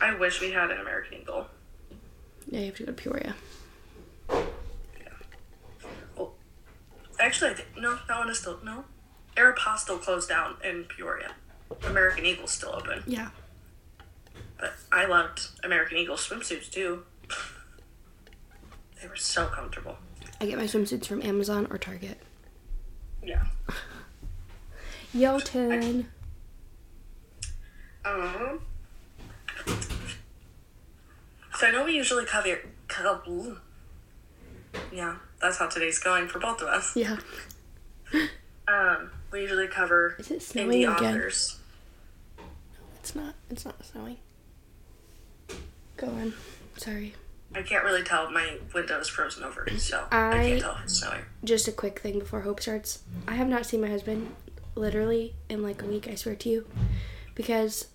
I 0.00 0.14
wish 0.14 0.40
we 0.40 0.50
had 0.52 0.70
an 0.70 0.80
American 0.80 1.20
Eagle. 1.20 1.46
Yeah, 2.50 2.60
you 2.60 2.66
have 2.66 2.76
to 2.76 2.82
go 2.84 2.92
to 2.92 2.92
Peoria. 2.92 3.34
Actually, 7.20 7.52
I 7.52 7.54
think 7.54 7.68
no, 7.78 7.98
that 8.08 8.18
one 8.18 8.28
is 8.28 8.38
still 8.40 8.58
no. 8.64 8.84
Aeropostale 9.36 10.00
closed 10.00 10.28
down 10.28 10.56
in 10.64 10.84
Peoria. 10.84 11.32
American 11.86 12.24
Eagle's 12.26 12.50
still 12.50 12.74
open, 12.74 13.02
Yeah. 13.06 13.30
but 14.58 14.74
I 14.92 15.06
loved 15.06 15.48
American 15.64 15.96
Eagle 15.96 16.16
swimsuits 16.16 16.70
too. 16.70 17.04
They 19.00 19.08
were 19.08 19.16
so 19.16 19.46
comfortable. 19.46 19.96
I 20.40 20.46
get 20.46 20.58
my 20.58 20.64
swimsuits 20.64 21.06
from 21.06 21.22
Amazon 21.22 21.66
or 21.70 21.78
Target. 21.78 22.18
Yeah. 23.22 23.44
Yo, 25.14 25.38
turn. 25.38 26.08
Um. 28.04 28.60
So 31.58 31.66
I 31.66 31.70
know 31.70 31.84
we 31.84 31.92
usually 31.94 32.24
cover. 32.26 32.58
cover 32.88 33.22
yeah, 34.92 35.16
that's 35.40 35.58
how 35.58 35.68
today's 35.68 35.98
going 35.98 36.26
for 36.28 36.38
both 36.40 36.60
of 36.62 36.68
us. 36.68 36.96
Yeah. 36.96 37.16
Um, 38.66 39.10
we 39.30 39.42
usually 39.42 39.68
cover 39.68 40.16
Is 40.18 40.30
it 40.30 40.42
snowing 40.42 40.70
indie 40.70 40.96
again? 40.96 41.14
authors. 41.16 41.58
It's 42.98 43.14
not. 43.14 43.34
It's 43.50 43.64
not 43.64 43.84
snowing. 43.84 44.16
Go 45.96 46.06
on. 46.08 46.32
Sorry. 46.76 47.14
I 47.54 47.62
can't 47.62 47.84
really 47.84 48.02
tell. 48.02 48.30
My 48.30 48.58
window 48.74 48.98
is 48.98 49.08
frozen 49.08 49.44
over, 49.44 49.68
so 49.76 50.04
I, 50.10 50.28
I- 50.28 50.32
can't 50.48 50.60
tell 50.62 50.72
if 50.76 50.82
it's 50.84 50.94
snowing. 51.00 51.20
Just 51.44 51.68
a 51.68 51.72
quick 51.72 52.00
thing 52.00 52.18
before 52.18 52.40
Hope 52.40 52.60
starts. 52.60 53.00
I 53.28 53.34
have 53.34 53.48
not 53.48 53.66
seen 53.66 53.80
my 53.80 53.88
husband 53.88 54.34
literally 54.74 55.34
in 55.48 55.62
like 55.62 55.82
a 55.82 55.86
week, 55.86 56.08
I 56.08 56.14
swear 56.16 56.34
to 56.34 56.48
you. 56.48 56.66
Because 57.34 57.86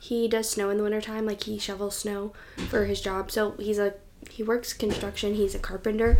he 0.00 0.28
does 0.28 0.48
snow 0.48 0.70
in 0.70 0.76
the 0.76 0.82
wintertime, 0.82 1.26
like 1.26 1.44
he 1.44 1.58
shovels 1.58 1.96
snow 1.96 2.32
for 2.68 2.84
his 2.84 3.00
job. 3.00 3.30
So 3.30 3.52
he's 3.52 3.78
a 3.78 3.94
he 4.30 4.42
works 4.42 4.72
construction, 4.72 5.34
he's 5.34 5.54
a 5.54 5.58
carpenter. 5.58 6.18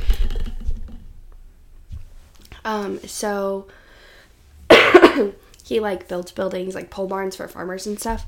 Um, 2.65 3.01
so 3.07 3.69
he 5.65 5.81
like 5.81 6.09
builds 6.09 6.33
buildings 6.33 6.75
like 6.75 6.91
pole 6.91 7.07
barns 7.07 7.37
for 7.37 7.49
farmers 7.49 7.87
and 7.87 7.99
stuff. 7.99 8.27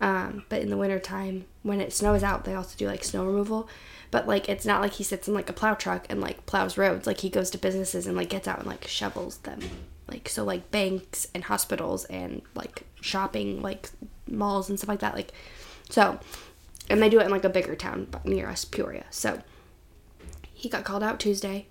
Um, 0.00 0.44
but 0.48 0.60
in 0.60 0.70
the 0.70 0.76
wintertime, 0.76 1.46
when 1.62 1.80
it 1.80 1.92
snows 1.92 2.22
out, 2.22 2.44
they 2.44 2.54
also 2.54 2.76
do 2.76 2.86
like 2.86 3.04
snow 3.04 3.24
removal. 3.24 3.68
But 4.10 4.26
like 4.26 4.48
it's 4.48 4.66
not 4.66 4.80
like 4.80 4.92
he 4.92 5.04
sits 5.04 5.28
in 5.28 5.34
like 5.34 5.50
a 5.50 5.54
plow 5.54 5.74
truck 5.74 6.06
and 6.08 6.20
like 6.20 6.46
plows 6.46 6.78
roads. 6.78 7.06
Like 7.06 7.20
he 7.20 7.30
goes 7.30 7.50
to 7.50 7.58
businesses 7.58 8.06
and 8.06 8.16
like 8.16 8.28
gets 8.28 8.48
out 8.48 8.58
and 8.58 8.66
like 8.66 8.86
shovels 8.86 9.38
them. 9.38 9.60
Like 10.08 10.28
so 10.28 10.44
like 10.44 10.70
banks 10.70 11.28
and 11.34 11.44
hospitals 11.44 12.04
and 12.06 12.42
like 12.54 12.82
shopping 13.00 13.62
like 13.62 13.90
malls 14.28 14.68
and 14.68 14.78
stuff 14.78 14.88
like 14.88 15.00
that. 15.00 15.14
Like 15.14 15.32
so 15.90 16.18
and 16.88 17.02
they 17.02 17.08
do 17.08 17.20
it 17.20 17.24
in 17.24 17.30
like 17.30 17.44
a 17.44 17.48
bigger 17.48 17.74
town 17.74 18.08
near 18.24 18.48
us, 18.48 18.64
Peoria. 18.64 19.04
So 19.10 19.42
he 20.52 20.68
got 20.68 20.84
called 20.84 21.02
out 21.02 21.20
Tuesday. 21.20 21.66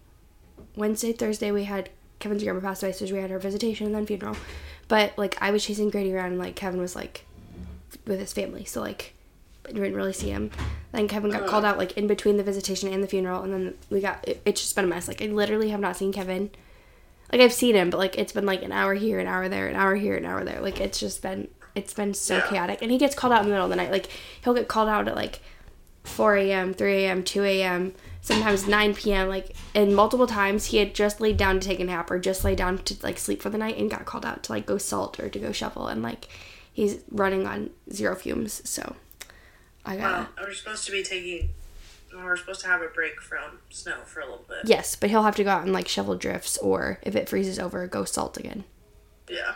Wednesday, 0.76 1.14
Thursday 1.14 1.52
we 1.52 1.64
had 1.64 1.90
Kevin's 2.20 2.44
grandma 2.44 2.60
passed 2.60 2.84
away, 2.84 2.92
so 2.92 3.06
we 3.06 3.20
had 3.20 3.32
our 3.32 3.40
visitation 3.40 3.88
and 3.88 3.96
then 3.96 4.06
funeral. 4.06 4.36
But 4.88 5.18
like 5.18 5.42
I 5.42 5.52
was 5.52 5.66
chasing 5.66 5.90
Grady 5.90 6.14
around 6.14 6.32
and 6.32 6.40
like 6.40 6.56
Kevin 6.56 6.82
was 6.82 6.96
like 6.96 7.26
with 8.06 8.20
his 8.20 8.34
family, 8.34 8.66
so 8.66 8.82
like 8.82 9.14
I 9.68 9.72
didn't 9.72 9.96
really 9.96 10.14
see 10.14 10.30
him. 10.30 10.52
Then 10.92 11.08
Kevin 11.08 11.32
got 11.32 11.48
called 11.48 11.66
out 11.66 11.78
like 11.78 11.98
in 11.98 12.08
between 12.08 12.38
the 12.38 12.44
visitation 12.44 12.92
and 12.94 13.04
the 13.04 13.08
funeral, 13.08 13.44
and 13.44 13.54
then 13.54 13.74
we 13.90 14.02
got 14.02 14.28
it, 14.28 14.42
it's 14.46 14.62
just 14.62 14.76
been 14.76 14.86
a 14.86 14.88
mess. 14.88 15.08
Like 15.08 15.22
I 15.22 15.26
literally 15.26 15.70
have 15.70 15.80
not 15.80 15.98
seen 15.98 16.14
Kevin. 16.14 16.52
Like 17.32 17.42
I've 17.42 17.54
seen 17.54 17.76
him, 17.76 17.90
but 17.90 17.98
like 17.98 18.18
it's 18.18 18.34
been 18.34 18.46
like 18.46 18.64
an 18.64 18.72
hour 18.72 18.94
here, 18.94 19.20
an 19.20 19.28
hour 19.28 19.50
there, 19.50 19.68
an 19.68 19.76
hour 19.76 19.96
here, 19.96 20.16
an 20.16 20.26
hour 20.26 20.44
there. 20.44 20.62
Like 20.62 20.80
it's 20.80 21.00
just 21.00 21.22
been 21.22 21.48
it's 21.76 21.94
been 21.94 22.14
so 22.14 22.38
Yeah. 22.38 22.48
chaotic. 22.48 22.82
And 22.82 22.92
he 22.92 22.98
gets 22.98 23.14
called 23.16 23.34
out 23.34 23.40
in 23.42 23.46
the 23.48 23.52
middle 23.52 23.66
of 23.66 23.70
the 23.70 23.76
night. 23.76 23.92
Like 23.92 24.08
he'll 24.44 24.54
get 24.54 24.68
called 24.68 24.90
out 24.90 25.08
at 25.08 25.16
like 25.16 25.40
4 26.04 26.36
a.m., 26.38 26.74
3 26.74 27.04
a.m., 27.06 27.24
2 27.24 27.44
a.m., 27.44 27.94
sometimes 28.22 28.68
9 28.68 28.94
p.m. 28.96 29.28
Like, 29.28 29.56
and 29.74 29.96
multiple 29.96 30.28
times 30.28 30.66
he 30.68 30.78
had 30.78 30.94
just 30.96 31.20
laid 31.22 31.38
down 31.38 31.60
to 31.60 31.68
take 31.68 31.80
a 31.80 31.84
nap 31.84 32.10
or 32.10 32.18
just 32.20 32.44
laid 32.44 32.58
down 32.58 32.78
to 32.80 32.96
like 33.04 33.18
sleep 33.18 33.42
for 33.42 33.50
the 33.50 33.58
night 33.58 33.78
and 33.78 33.90
got 33.90 34.06
called 34.06 34.26
out 34.26 34.44
to 34.44 34.52
like 34.52 34.66
go 34.66 34.78
salt 34.78 35.20
or 35.20 35.30
to 35.30 35.40
go 35.40 35.52
shovel. 35.52 35.88
And 35.88 36.02
like 36.02 36.28
he's 36.72 37.00
running 37.12 37.46
on 37.48 37.70
zero 37.92 38.16
fumes. 38.16 38.62
So 38.70 38.96
I 39.86 39.98
got 39.98 40.12
Well, 40.38 40.48
we're 40.48 40.54
supposed 40.54 40.86
to 40.86 40.92
be 40.92 41.04
taking. 41.04 41.50
We're 42.16 42.38
supposed 42.38 42.62
to 42.62 42.68
have 42.68 42.82
a 42.82 42.88
break 42.88 43.20
from 43.20 43.60
snow 43.70 43.98
for 44.06 44.22
a 44.22 44.24
little 44.26 44.46
bit. 44.48 44.60
yes, 44.64 44.96
but 44.96 45.10
he'll 45.10 45.24
have 45.24 45.36
to 45.36 45.44
go 45.44 45.50
out 45.50 45.64
and 45.64 45.74
like 45.74 45.88
shovel 45.90 46.16
drifts 46.16 46.58
or 46.60 46.98
if 47.02 47.14
it 47.16 47.28
freezes 47.28 47.60
over, 47.60 47.86
go 47.88 48.06
salt 48.06 48.38
again. 48.38 48.64
Yeah. 49.28 49.56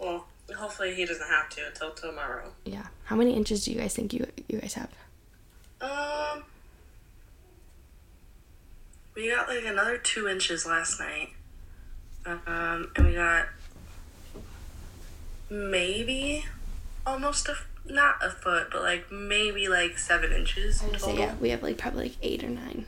Well, 0.00 0.26
hopefully 0.56 0.94
he 0.94 1.04
doesn't 1.04 1.26
have 1.28 1.48
to 1.50 1.66
until 1.66 1.90
tomorrow. 1.92 2.52
Yeah. 2.64 2.86
How 3.04 3.16
many 3.16 3.34
inches 3.34 3.64
do 3.64 3.72
you 3.72 3.78
guys 3.78 3.94
think 3.94 4.12
you 4.12 4.26
you 4.48 4.58
guys 4.60 4.74
have? 4.74 4.90
Um, 5.80 6.44
we 9.14 9.30
got 9.30 9.48
like 9.48 9.64
another 9.64 9.98
two 9.98 10.28
inches 10.28 10.66
last 10.66 11.00
night. 11.00 11.30
Um, 12.26 12.90
and 12.96 13.06
we 13.06 13.14
got 13.14 13.46
maybe 15.50 16.44
almost 17.06 17.48
a 17.48 17.54
not 17.90 18.16
a 18.22 18.28
foot, 18.30 18.68
but 18.70 18.82
like 18.82 19.10
maybe 19.10 19.68
like 19.68 19.96
seven 19.98 20.30
inches 20.32 20.80
So 20.80 20.88
total. 20.92 21.14
yeah, 21.18 21.34
we 21.40 21.50
have 21.50 21.62
like 21.62 21.78
probably 21.78 22.04
like 22.04 22.16
eight 22.22 22.44
or 22.44 22.50
nine. 22.50 22.84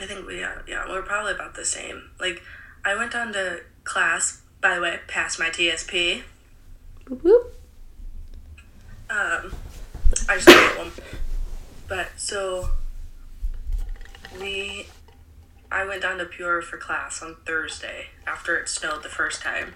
I 0.00 0.06
think 0.06 0.26
we 0.26 0.42
are. 0.42 0.64
Yeah, 0.66 0.88
we're 0.88 1.02
probably 1.02 1.32
about 1.32 1.54
the 1.56 1.64
same. 1.64 2.10
Like, 2.20 2.42
I 2.84 2.94
went 2.94 3.14
on 3.14 3.32
to 3.32 3.60
class. 3.84 4.40
By 4.60 4.76
the 4.76 4.80
way, 4.80 4.98
passed 5.08 5.38
my 5.38 5.46
TSP. 5.50 6.22
Whoop, 7.08 7.24
whoop. 7.24 7.54
Um, 9.10 9.54
I 10.28 10.34
just 10.34 10.46
got 10.46 10.78
one. 10.78 10.90
But 11.88 12.08
so 12.16 12.68
we, 14.38 14.86
I 15.72 15.86
went 15.86 16.02
down 16.02 16.18
to 16.18 16.26
Pure 16.26 16.62
for 16.62 16.76
class 16.76 17.22
on 17.22 17.36
Thursday 17.46 18.08
after 18.26 18.58
it 18.58 18.68
snowed 18.68 19.02
the 19.02 19.08
first 19.08 19.40
time. 19.40 19.74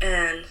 And 0.00 0.44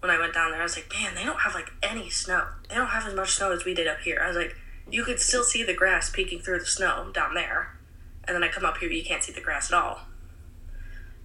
when 0.00 0.10
I 0.10 0.18
went 0.18 0.34
down 0.34 0.50
there, 0.50 0.60
I 0.60 0.62
was 0.62 0.76
like, 0.76 0.92
man, 0.92 1.14
they 1.14 1.24
don't 1.24 1.40
have 1.40 1.54
like 1.54 1.70
any 1.82 2.10
snow. 2.10 2.46
They 2.68 2.74
don't 2.74 2.88
have 2.88 3.06
as 3.06 3.14
much 3.14 3.30
snow 3.32 3.52
as 3.52 3.64
we 3.64 3.72
did 3.72 3.86
up 3.86 4.00
here. 4.00 4.20
I 4.22 4.28
was 4.28 4.36
like, 4.36 4.54
you 4.90 5.04
could 5.04 5.20
still 5.20 5.44
see 5.44 5.62
the 5.62 5.74
grass 5.74 6.10
peeking 6.10 6.40
through 6.40 6.58
the 6.58 6.66
snow 6.66 7.10
down 7.14 7.34
there. 7.34 7.78
And 8.24 8.34
then 8.34 8.44
I 8.44 8.48
come 8.48 8.66
up 8.66 8.76
here, 8.76 8.90
you 8.90 9.02
can't 9.02 9.24
see 9.24 9.32
the 9.32 9.40
grass 9.40 9.72
at 9.72 9.78
all. 9.82 10.00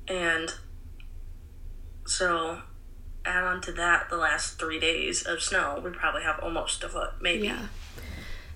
And 0.07 0.53
so 2.05 2.61
add 3.25 3.43
on 3.43 3.61
to 3.61 3.71
that 3.73 4.09
the 4.09 4.17
last 4.17 4.59
three 4.59 4.79
days 4.79 5.23
of 5.25 5.41
snow, 5.41 5.81
we 5.83 5.91
probably 5.91 6.23
have 6.23 6.39
almost 6.39 6.83
a 6.83 6.89
foot, 6.89 7.11
maybe. 7.21 7.47
Yeah. 7.47 7.67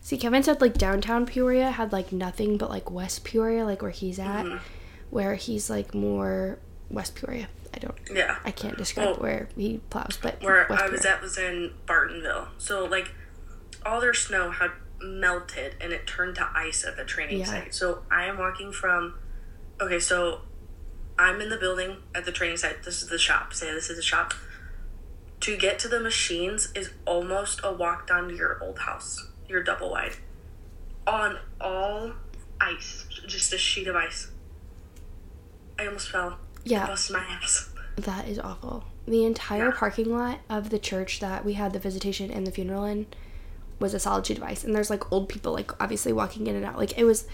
See, 0.02 0.18
Kevin 0.18 0.44
said 0.44 0.62
like 0.62 0.78
downtown 0.78 1.26
Peoria 1.26 1.72
had 1.72 1.92
like 1.92 2.12
nothing 2.12 2.58
but 2.58 2.70
like 2.70 2.90
West 2.90 3.24
Peoria, 3.24 3.66
like 3.66 3.82
where 3.82 3.92
he's 3.92 4.18
at, 4.20 4.46
Mm-hmm. 4.46 4.58
where 5.10 5.36
he's 5.36 5.70
like 5.70 5.94
more 5.94 6.58
West 6.90 7.16
Peoria. 7.16 7.48
I 7.74 7.78
don't, 7.78 7.96
Yeah. 8.12 8.38
I 8.44 8.52
can't 8.52 8.78
describe 8.78 9.08
Well, 9.08 9.16
where 9.18 9.50
he 9.56 9.80
plows, 9.90 10.18
but 10.22 10.42
Where 10.42 10.66
West 10.70 10.82
I 10.82 10.90
was 10.90 11.06
at 11.06 11.22
was 11.22 11.38
in 11.38 11.74
Bartonville. 11.86 12.48
So, 12.58 12.84
like, 12.86 13.12
all 13.86 14.02
their 14.02 14.14
snow 14.16 14.50
had 14.50 14.72
melted 15.02 15.76
and 15.80 15.94
it 15.94 16.08
turned 16.08 16.36
to 16.36 16.50
ice 16.56 16.84
at 16.84 16.98
the 16.98 17.06
training 17.06 17.40
Yeah. 17.40 17.46
site. 17.46 17.76
So, 17.76 18.04
I 18.10 18.26
am 18.26 18.38
walking 18.40 18.72
from. 18.72 19.14
Okay, 19.80 20.00
so 20.00 20.42
I'm 21.20 21.40
in 21.42 21.50
the 21.50 21.58
building 21.58 21.98
at 22.16 22.26
the 22.26 22.32
training 22.32 22.58
site. 22.58 22.82
This 22.84 23.04
is 23.04 23.10
the 23.10 23.20
shop. 23.20 23.54
Say 23.54 23.72
this 23.72 23.90
is 23.92 23.98
the 23.98 24.02
shop. 24.02 24.34
To 25.42 25.56
get 25.58 25.80
to 25.80 25.88
the 25.88 26.00
machines 26.00 26.70
is 26.76 26.92
almost 27.06 27.62
a 27.64 27.72
walk 27.72 28.08
down 28.08 28.30
to 28.30 28.36
your 28.36 28.62
old 28.62 28.80
house, 28.80 29.28
your 29.48 29.64
double 29.64 29.92
wide. 29.92 30.14
On 31.08 31.40
all 31.62 32.12
ice, 32.60 33.06
just 33.28 33.54
a 33.54 33.58
sheet 33.58 33.88
of 33.88 33.96
ice. 33.96 34.30
I 35.78 35.86
almost 35.88 36.10
fell. 36.12 36.38
Yeah. 36.66 36.86
Busted 36.88 37.16
my 37.16 37.24
ass. 37.24 37.70
That 37.96 38.28
is 38.28 38.38
awful. 38.38 38.84
The 39.08 39.24
entire 39.26 39.70
Yeah. 39.70 39.76
parking 39.78 40.12
lot 40.12 40.40
of 40.50 40.70
the 40.70 40.80
church 40.80 41.20
that 41.22 41.46
we 41.46 41.54
had 41.54 41.72
the 41.74 41.80
visitation 41.80 42.30
and 42.32 42.46
the 42.46 42.52
funeral 42.52 42.84
in 42.86 43.08
was 43.80 43.94
a 43.94 44.00
solid 44.00 44.26
sheet 44.28 44.38
of 44.38 44.44
ice. 44.44 44.66
And 44.66 44.76
there's 44.76 44.90
like 44.90 45.10
old 45.12 45.30
people, 45.30 45.54
like 45.54 45.72
obviously 45.82 46.12
walking 46.12 46.48
in 46.48 46.56
and 46.56 46.66
out. 46.66 46.78
Like 46.78 46.98
it 46.98 47.06
was 47.06 47.26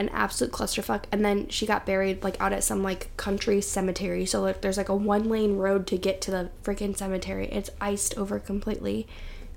an 0.00 0.08
absolute 0.08 0.50
clusterfuck. 0.50 1.04
And 1.12 1.24
then 1.24 1.48
she 1.48 1.66
got 1.66 1.84
buried 1.84 2.24
like 2.24 2.40
out 2.40 2.54
at 2.54 2.64
some 2.64 2.82
like 2.82 3.14
country 3.18 3.60
cemetery. 3.60 4.24
So 4.24 4.40
like 4.40 4.62
there's 4.62 4.78
like 4.78 4.88
a 4.88 4.96
one 4.96 5.28
lane 5.28 5.56
road 5.56 5.86
to 5.88 5.98
get 5.98 6.22
to 6.22 6.30
the 6.30 6.50
freaking 6.64 6.96
cemetery. 6.96 7.46
It's 7.52 7.70
iced 7.80 8.16
over 8.16 8.38
completely. 8.38 9.06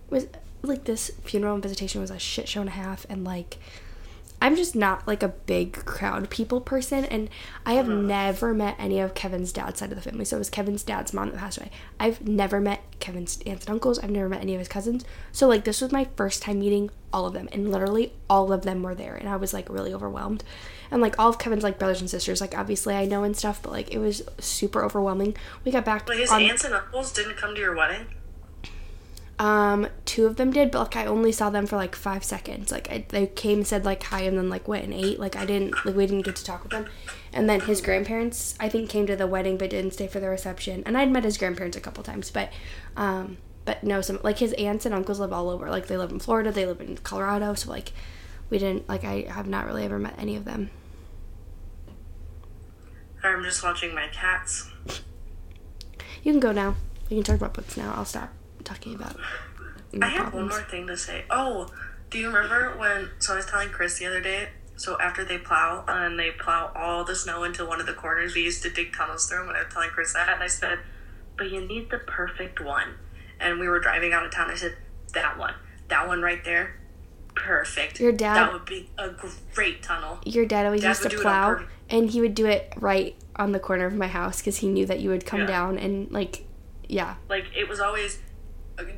It 0.10 0.12
was 0.12 0.28
like 0.62 0.84
this 0.84 1.12
funeral 1.24 1.54
and 1.54 1.64
visitation 1.64 2.02
was 2.02 2.12
a 2.12 2.20
shit 2.20 2.50
show 2.50 2.60
and 2.60 2.70
a 2.70 2.74
half. 2.74 3.06
And 3.10 3.24
like 3.24 3.58
I'm 4.44 4.58
just 4.58 4.76
not 4.76 5.08
like 5.08 5.24
a 5.24 5.30
big 5.30 5.86
crowd 5.86 6.30
people 6.30 6.60
person, 6.60 7.06
and 7.06 7.30
I 7.66 7.76
have 7.76 7.86
mm-hmm. 7.86 8.08
never 8.08 8.54
met 8.54 8.76
any 8.78 9.00
of 9.00 9.14
Kevin's 9.14 9.54
dad's 9.54 9.80
side 9.80 9.90
of 9.90 9.96
the 9.96 10.02
family. 10.02 10.26
So 10.26 10.36
it 10.36 10.40
was 10.40 10.50
Kevin's 10.50 10.84
dad's 10.84 11.14
mom 11.14 11.32
that 11.32 11.38
passed 11.38 11.60
away. 11.60 11.72
I've 11.98 12.28
never 12.28 12.60
met 12.60 12.84
Kevin's 13.00 13.40
aunts 13.46 13.66
and 13.66 13.76
uncles. 13.76 14.00
I've 14.00 14.10
never 14.10 14.28
met 14.28 14.42
any 14.42 14.54
of 14.54 14.60
his 14.60 14.68
cousins. 14.68 15.06
So 15.32 15.48
like 15.48 15.64
this 15.64 15.80
was 15.80 15.94
my 15.94 16.10
first 16.18 16.42
time 16.42 16.60
meeting 16.60 16.90
all 17.14 17.26
of 17.26 17.32
them, 17.32 17.48
and 17.54 17.72
literally 17.72 18.12
all 18.30 18.52
of 18.52 18.64
them 18.64 18.84
were 18.84 18.94
there, 18.94 19.16
and 19.16 19.30
I 19.30 19.38
was 19.38 19.54
like 19.54 19.70
really 19.70 19.94
overwhelmed. 19.94 20.44
And 20.92 21.02
like 21.02 21.18
all 21.18 21.30
of 21.30 21.40
Kevin's 21.40 21.64
like 21.64 21.80
brothers 21.80 22.02
and 22.02 22.10
sisters, 22.10 22.42
like 22.42 22.58
obviously 22.58 22.96
I 22.96 23.06
know 23.06 23.24
and 23.24 23.38
stuff, 23.38 23.62
but 23.64 23.72
like 23.72 23.94
it 23.94 24.00
was 24.00 24.24
super 24.40 24.84
overwhelming. 24.84 25.38
We 25.64 25.72
got 25.72 25.86
back 25.86 26.06
But 26.06 26.18
his 26.18 26.30
on 26.30 26.42
aunts 26.42 26.66
and 26.66 26.74
uncles 26.74 27.14
didn't 27.14 27.38
come 27.38 27.56
to 27.56 27.62
your 27.62 27.78
wedding? 27.78 28.08
Um, 29.40 29.88
two 30.06 30.28
of 30.28 30.36
them 30.36 30.52
did, 30.52 30.70
but 30.72 30.80
like 30.80 30.96
I 30.96 31.06
only 31.06 31.32
saw 31.32 31.50
them 31.50 31.66
for 31.66 31.76
like 31.76 31.96
five 31.96 32.24
seconds. 32.24 32.72
Like 32.72 32.90
I, 32.90 33.06
they 33.10 33.28
came, 33.28 33.64
said 33.64 33.84
like 33.84 34.04
hi, 34.04 34.22
and 34.22 34.38
then 34.38 34.50
like 34.50 34.68
went 34.68 34.84
and 34.84 34.94
ate. 34.94 35.20
Like 35.20 35.36
I 35.36 35.46
didn't, 35.46 35.86
like 35.86 35.96
we 35.96 36.06
didn't 36.06 36.24
get 36.24 36.36
to 36.36 36.44
talk 36.44 36.62
with 36.62 36.72
them. 36.72 36.86
And 37.32 37.50
then 37.50 37.62
his 37.62 37.82
grandparents, 37.82 38.56
I 38.60 38.70
think, 38.70 38.90
came 38.90 39.08
to 39.08 39.16
the 39.16 39.26
wedding 39.26 39.58
but 39.58 39.72
didn't 39.72 39.94
stay 39.94 40.08
for 40.08 40.20
the 40.20 40.30
reception. 40.30 40.84
And 40.86 40.98
I'd 40.98 41.12
met 41.12 41.24
his 41.24 41.38
grandparents 41.38 41.76
a 41.76 41.82
couple 41.82 42.04
times, 42.04 42.30
but, 42.30 42.52
um, 42.96 43.38
but 43.66 43.84
no, 43.84 44.02
some 44.02 44.20
like 44.24 44.38
his 44.38 44.54
aunts 44.54 44.86
and 44.86 44.94
uncles 44.94 45.20
live 45.20 45.34
all 45.34 45.50
over. 45.50 45.70
Like 45.70 45.88
they 45.88 45.98
live 45.98 46.12
in 46.12 46.20
Florida, 46.20 46.52
they 46.52 46.68
live 46.68 46.82
in 46.82 46.98
Colorado. 46.98 47.56
So 47.56 47.72
like, 47.72 47.92
we 48.52 48.60
didn't 48.60 48.88
like 48.88 49.04
I 49.04 49.26
have 49.30 49.48
not 49.48 49.66
really 49.66 49.84
ever 49.84 49.98
met 49.98 50.14
any 50.20 50.36
of 50.36 50.46
them. 50.46 50.70
I'm 53.24 53.44
just 53.44 53.64
watching 53.64 53.96
my 53.96 54.08
cats. 54.10 54.70
You 56.22 56.34
can 56.34 56.40
go 56.40 56.52
now. 56.52 56.76
You 57.10 57.18
can 57.18 57.24
talk 57.24 57.38
about 57.38 57.54
books 57.54 57.78
now. 57.78 57.94
I'll 57.96 58.06
stop 58.06 58.30
talking 58.64 58.96
about. 58.96 59.16
I 60.02 60.08
have 60.08 60.34
one 60.34 60.48
more 60.50 60.62
thing 60.64 60.88
to 60.88 60.98
say. 60.98 61.26
Oh, 61.30 61.70
do 62.10 62.18
you 62.18 62.28
remember 62.28 62.76
when? 62.78 63.10
So 63.20 63.34
I 63.34 63.38
was 63.38 63.46
telling 63.46 63.70
Chris 63.70 64.00
the 64.00 64.06
other 64.08 64.22
day. 64.22 64.50
So 64.76 65.00
after 65.00 65.24
they 65.24 65.38
plow 65.38 65.84
and 65.88 66.18
they 66.20 66.32
plow 66.32 66.72
all 66.76 67.04
the 67.04 67.16
snow 67.16 67.44
into 67.44 67.64
one 67.66 67.80
of 67.80 67.86
the 67.86 67.94
corners, 67.94 68.34
we 68.34 68.42
used 68.42 68.64
to 68.64 68.70
dig 68.72 68.94
tunnels 68.94 69.28
through 69.30 69.40
them. 69.40 69.50
And 69.50 69.58
I 69.58 69.64
was 69.64 69.74
telling 69.74 69.90
Chris 69.92 70.14
that, 70.14 70.30
and 70.30 70.42
I 70.42 70.48
said, 70.48 70.80
"But 71.38 71.52
you 71.52 71.62
need 71.62 71.92
the 71.92 72.00
perfect 72.00 72.60
one." 72.60 72.96
And 73.40 73.60
we 73.60 73.68
were 73.70 73.80
driving 73.80 74.14
out 74.14 74.26
of 74.26 74.32
town. 74.32 74.50
I 74.50 74.56
said, 74.56 74.76
"That 75.14 75.38
one, 75.38 75.54
that 75.90 76.08
one 76.08 76.22
right 76.24 76.44
there, 76.44 76.80
perfect. 77.36 78.00
Your 78.00 78.12
dad- 78.12 78.36
That 78.36 78.54
would 78.54 78.66
be 78.66 78.90
a 78.98 79.12
great 79.54 79.84
tunnel." 79.84 80.20
your 80.26 80.46
dad 80.46 80.66
always 80.66 80.82
Dad 80.82 80.90
used 80.90 81.02
to 81.04 81.08
would 81.10 81.12
do 81.12 81.22
it 81.22 81.26
on 81.28 81.56
plow 81.58 81.66
and 81.90 82.10
he 82.10 82.22
would 82.22 82.34
do 82.36 82.46
it 82.48 82.74
right 82.78 83.16
on 83.36 83.52
the 83.52 83.60
corner 83.60 83.86
of 83.86 83.94
my 83.94 84.08
house 84.08 84.38
because 84.40 84.58
he 84.58 84.68
knew 84.68 84.86
that 84.86 85.00
you 85.00 85.10
would 85.10 85.26
come 85.26 85.42
Yeah. 85.42 85.46
down 85.48 85.78
and 85.78 86.12
like 86.12 86.46
yeah 86.88 87.16
Like 87.30 87.46
it 87.56 87.68
was 87.68 87.80
always 87.80 88.20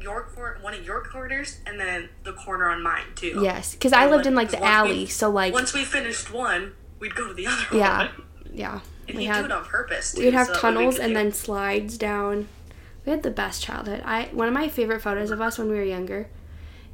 your 0.01 0.23
cor- 0.23 0.57
one 0.61 0.73
of 0.73 0.85
your 0.85 1.03
corners, 1.03 1.59
and 1.65 1.79
then 1.79 2.09
the 2.23 2.33
corner 2.33 2.69
on 2.69 2.81
mine 2.81 3.03
too. 3.15 3.39
yes 3.43 3.73
because 3.73 3.91
i 3.93 4.05
lived 4.09 4.25
in 4.25 4.33
like 4.35 4.49
the 4.49 4.57
once 4.57 4.63
we- 4.63 4.69
alley 4.69 5.05
so 5.05 5.29
like 5.29 5.53
Once 5.53 5.73
we 5.73 5.83
finished 5.83 6.31
one, 6.33 6.73
we'd 6.99 7.15
go 7.15 7.27
to 7.27 7.33
the 7.33 7.47
other 7.51 7.63
yeah 7.77 7.97
one. 7.97 8.09
yeah 8.53 8.79
And 9.07 9.17
we 9.17 9.23
he'd 9.23 9.29
do 9.29 9.33
had 9.33 9.45
it 9.45 9.51
on 9.51 9.65
purpose. 9.65 10.13
Too, 10.13 10.21
we'd 10.23 10.33
have 10.33 10.47
so 10.47 10.53
that 10.53 10.63
way 10.63 10.69
we 10.69 10.75
tunnels 10.75 10.99
and 10.99 11.09
do- 11.09 11.13
then 11.15 11.31
slides 11.33 11.97
down 11.97 12.47
We 13.05 13.11
had 13.11 13.21
the 13.23 13.31
best 13.31 13.61
childhood. 13.63 14.01
I 14.05 14.29
one 14.33 14.47
of 14.47 14.53
my 14.53 14.67
favorite 14.69 15.01
photos 15.01 15.29
of 15.31 15.41
us 15.41 15.57
when 15.59 15.67
we 15.69 15.75
were 15.75 15.83
younger 15.83 16.27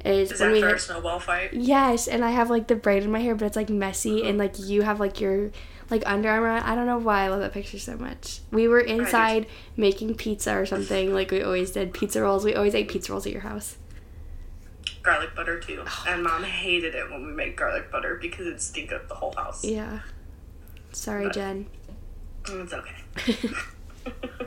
is, 0.04 0.32
Is 0.32 0.40
when 0.40 0.50
we 0.52 0.60
had, 0.60 0.80
snowball 0.80 1.20
fight? 1.20 1.54
Yes, 1.54 2.08
and 2.08 2.24
I 2.24 2.30
have 2.32 2.50
like 2.50 2.66
the 2.66 2.74
braid 2.74 3.04
in 3.04 3.10
my 3.12 3.20
hair, 3.20 3.36
but 3.36 3.46
it's 3.46 3.54
like 3.56 3.70
messy, 3.70 4.18
uh-huh. 4.20 4.28
and 4.30 4.38
like 4.38 4.58
you 4.58 4.82
have 4.82 4.98
like 4.98 5.20
your 5.20 5.52
like 5.92 6.02
Under 6.06 6.30
Armour. 6.30 6.62
I 6.64 6.74
don't 6.74 6.86
know 6.86 6.96
why 6.96 7.24
I 7.24 7.28
love 7.28 7.40
that 7.40 7.52
picture 7.52 7.78
so 7.78 7.98
much. 7.98 8.40
We 8.50 8.66
were 8.66 8.80
inside 8.80 9.46
making 9.76 10.14
pizza 10.14 10.56
or 10.56 10.64
something, 10.64 11.12
like 11.12 11.30
we 11.30 11.42
always 11.42 11.70
did. 11.70 11.92
Pizza 11.92 12.22
rolls. 12.22 12.44
We 12.44 12.54
always 12.54 12.74
ate 12.74 12.88
pizza 12.88 13.12
rolls 13.12 13.26
at 13.26 13.32
your 13.32 13.42
house. 13.42 13.76
Garlic 15.02 15.34
butter 15.36 15.60
too. 15.60 15.84
Oh, 15.86 16.04
and 16.08 16.24
mom 16.24 16.44
hated 16.44 16.94
it 16.94 17.10
when 17.10 17.26
we 17.26 17.32
made 17.32 17.56
garlic 17.56 17.92
butter 17.92 18.18
because 18.20 18.46
it'd 18.46 18.62
stink 18.62 18.90
up 18.90 19.06
the 19.08 19.14
whole 19.14 19.34
house. 19.36 19.64
Yeah. 19.64 20.00
Sorry, 20.92 21.24
But- 21.24 21.34
Jen. 21.34 21.66
Mm, 22.44 22.64
it's 22.64 22.72
okay. 22.72 23.54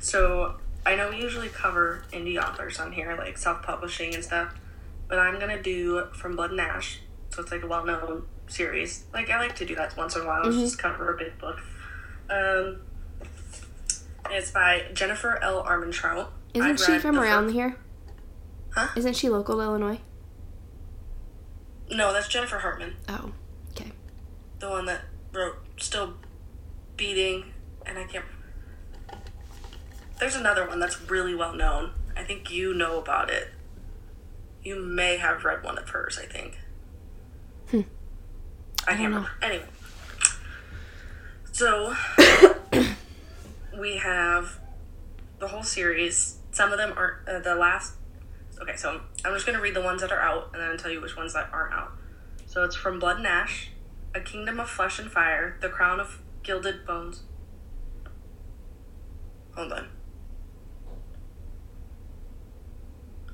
so 0.00 0.56
I 0.84 0.96
know 0.96 1.10
we 1.10 1.20
usually 1.20 1.48
cover 1.48 2.04
indie 2.12 2.42
authors 2.42 2.80
on 2.80 2.90
here, 2.90 3.14
like 3.16 3.38
self-publishing 3.38 4.12
and 4.14 4.24
stuff, 4.24 4.54
but 5.08 5.20
I'm 5.20 5.38
gonna 5.38 5.62
do 5.62 6.06
From 6.14 6.34
Blood 6.34 6.50
and 6.50 6.60
Ash. 6.60 6.98
So 7.30 7.42
it's 7.42 7.52
like 7.52 7.62
a 7.62 7.66
well-known 7.68 8.26
series. 8.54 9.04
Like 9.12 9.30
I 9.30 9.38
like 9.38 9.56
to 9.56 9.64
do 9.66 9.74
that 9.76 9.96
once 9.96 10.16
in 10.16 10.22
a 10.22 10.26
while. 10.26 10.44
Mhm. 10.44 10.60
Just 10.60 10.78
cover 10.78 11.12
a 11.12 11.16
big 11.16 11.36
book. 11.38 11.58
Um, 12.30 12.80
it's 14.30 14.50
by 14.50 14.84
Jennifer 14.94 15.38
L. 15.42 15.62
Armentrout. 15.64 16.28
Isn't 16.54 16.78
she 16.80 16.98
from 16.98 17.18
around 17.18 17.46
fir- 17.48 17.52
here? 17.52 17.76
Huh? 18.70 18.88
Isn't 18.96 19.14
she 19.16 19.28
local 19.28 19.56
to 19.56 19.60
Illinois? 19.62 20.00
No, 21.90 22.12
that's 22.12 22.28
Jennifer 22.28 22.58
Hartmann, 22.58 22.94
Oh, 23.08 23.32
okay. 23.72 23.92
the 24.58 24.68
one 24.70 24.86
that 24.86 25.02
wrote 25.32 25.56
"Still 25.78 26.14
Beating," 26.96 27.52
and 27.84 27.98
I 27.98 28.04
can't. 28.04 28.24
There's 30.18 30.34
another 30.36 30.66
one 30.66 30.80
that's 30.80 31.00
really 31.02 31.34
well 31.34 31.52
known. 31.54 31.92
I 32.16 32.22
think 32.24 32.50
you 32.50 32.72
know 32.72 32.98
about 32.98 33.30
it. 33.30 33.48
You 34.62 34.76
may 34.80 35.18
have 35.18 35.44
read 35.44 35.62
one 35.62 35.76
of 35.76 35.88
hers. 35.90 36.18
I 36.18 36.26
think. 36.26 36.58
Hmm. 37.70 37.82
I, 38.86 38.92
I 38.92 38.96
can't 38.96 39.12
don't 39.12 39.12
know. 39.12 39.16
remember. 39.18 39.30
Anyway, 39.42 39.66
so 41.52 41.94
we 43.80 43.96
have 43.96 44.58
the 45.38 45.48
whole 45.48 45.62
series. 45.62 46.38
Some 46.52 46.72
of 46.72 46.78
them 46.78 46.92
aren't. 46.96 47.28
Uh, 47.28 47.38
the 47.40 47.54
last. 47.54 47.94
Okay, 48.60 48.76
so 48.76 49.00
I'm 49.24 49.34
just 49.34 49.46
gonna 49.46 49.60
read 49.60 49.74
the 49.74 49.82
ones 49.82 50.00
that 50.02 50.12
are 50.12 50.20
out, 50.20 50.50
and 50.52 50.62
then 50.62 50.70
I'll 50.70 50.76
tell 50.78 50.90
you 50.90 51.00
which 51.00 51.16
ones 51.16 51.32
that 51.34 51.50
aren't 51.52 51.74
out. 51.74 51.92
So 52.46 52.62
it's 52.62 52.76
from 52.76 52.98
Blood 53.00 53.18
and 53.18 53.26
Ash, 53.26 53.70
A 54.14 54.20
Kingdom 54.20 54.60
of 54.60 54.70
Flesh 54.70 54.98
and 54.98 55.10
Fire, 55.10 55.56
The 55.60 55.68
Crown 55.68 55.98
of 55.98 56.20
Gilded 56.42 56.86
Bones. 56.86 57.22
Hold 59.56 59.72
on. 59.72 59.88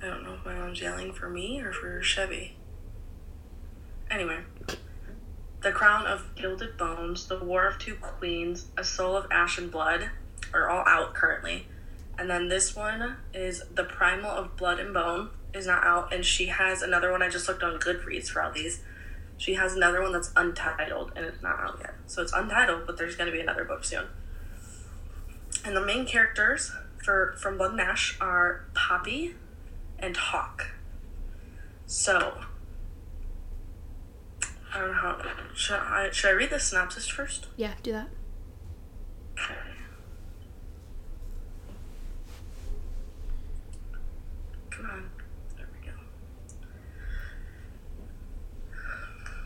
I 0.03 0.07
don't 0.07 0.23
know 0.23 0.35
if 0.35 0.45
my 0.45 0.55
mom's 0.55 0.81
yelling 0.81 1.13
for 1.13 1.29
me 1.29 1.61
or 1.61 1.73
for 1.73 2.01
Chevy. 2.01 2.57
Anyway. 4.11 4.39
The 5.63 5.73
Crown 5.73 6.07
of 6.07 6.35
Gilded 6.37 6.79
Bones, 6.79 7.27
The 7.27 7.39
War 7.39 7.67
of 7.67 7.79
Two 7.79 7.95
Queens, 7.97 8.69
A 8.79 8.85
Soul 8.85 9.15
of 9.15 9.27
Ash 9.31 9.59
and 9.59 9.71
Blood 9.71 10.09
are 10.55 10.71
all 10.71 10.89
out 10.89 11.13
currently. 11.13 11.67
And 12.19 12.31
then 12.31 12.49
this 12.49 12.75
one 12.75 13.19
is 13.35 13.63
The 13.75 13.85
Primal 13.85 14.31
of 14.31 14.57
Blood 14.57 14.79
and 14.79 14.95
Bone 14.95 15.29
is 15.53 15.67
not 15.67 15.85
out. 15.85 16.15
And 16.15 16.25
she 16.25 16.47
has 16.47 16.81
another 16.81 17.13
one 17.13 17.23
I 17.23 17.29
just 17.29 17.47
looked 17.47 17.63
on 17.63 17.79
Goodreads 17.79 18.29
for 18.29 18.43
all 18.43 18.51
these. 18.51 18.83
She 19.37 19.55
has 19.55 19.75
another 19.75 20.01
one 20.01 20.13
that's 20.13 20.33
untitled 20.35 21.13
and 21.15 21.27
it's 21.27 21.43
not 21.43 21.61
out 21.61 21.77
yet. 21.81 21.95
So 22.07 22.23
it's 22.23 22.33
untitled, 22.33 22.87
but 22.87 22.97
there's 22.97 23.17
going 23.17 23.27
to 23.27 23.33
be 23.33 23.41
another 23.41 23.65
book 23.65 23.85
soon. 23.85 24.07
And 25.63 25.77
the 25.77 25.85
main 25.85 26.07
characters 26.07 26.73
for 27.05 27.35
from 27.39 27.59
Blood 27.59 27.73
and 27.73 27.81
Ash 27.83 28.17
are 28.19 28.65
Poppy 28.73 29.35
and 29.99 30.17
Hawke. 30.17 30.69
So 31.85 32.45
Uh, 34.73 34.77
I 34.77 34.81
don't 34.81 34.89
know 34.89 34.95
how 34.95 35.21
should 35.55 35.77
I 35.77 36.11
should 36.11 36.31
I 36.31 36.33
read 36.33 36.51
the 36.51 36.61
synopsis 36.61 37.09
first? 37.09 37.47
Yeah, 37.57 37.75
do 37.83 37.93
that. 37.93 38.09
Okay. 39.39 39.55
Come 44.71 44.87
on. 44.91 45.11
There 45.57 45.69
we 45.73 45.87
go. 45.87 45.93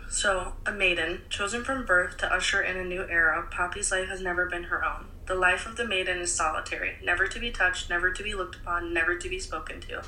So, 0.08 0.52
a 0.66 0.72
maiden, 0.72 1.22
chosen 1.28 1.64
from 1.64 1.84
birth 1.84 2.18
to 2.18 2.32
usher 2.32 2.62
in 2.62 2.76
a 2.76 2.84
new 2.84 3.02
era, 3.08 3.46
Poppy's 3.50 3.90
life 3.90 4.08
has 4.08 4.20
never 4.20 4.46
been 4.46 4.64
her 4.64 4.84
own. 4.84 5.06
The 5.26 5.34
life 5.34 5.66
of 5.66 5.76
the 5.76 5.86
maiden 5.86 6.18
is 6.18 6.34
solitary, 6.34 6.96
never 7.02 7.26
to 7.26 7.40
be 7.40 7.50
touched, 7.50 7.88
never 7.88 8.10
to 8.10 8.22
be 8.22 8.34
looked 8.34 8.56
upon, 8.56 8.92
never 8.92 9.16
to 9.16 9.28
be 9.28 9.38
spoken 9.38 9.80
to. 9.82 10.02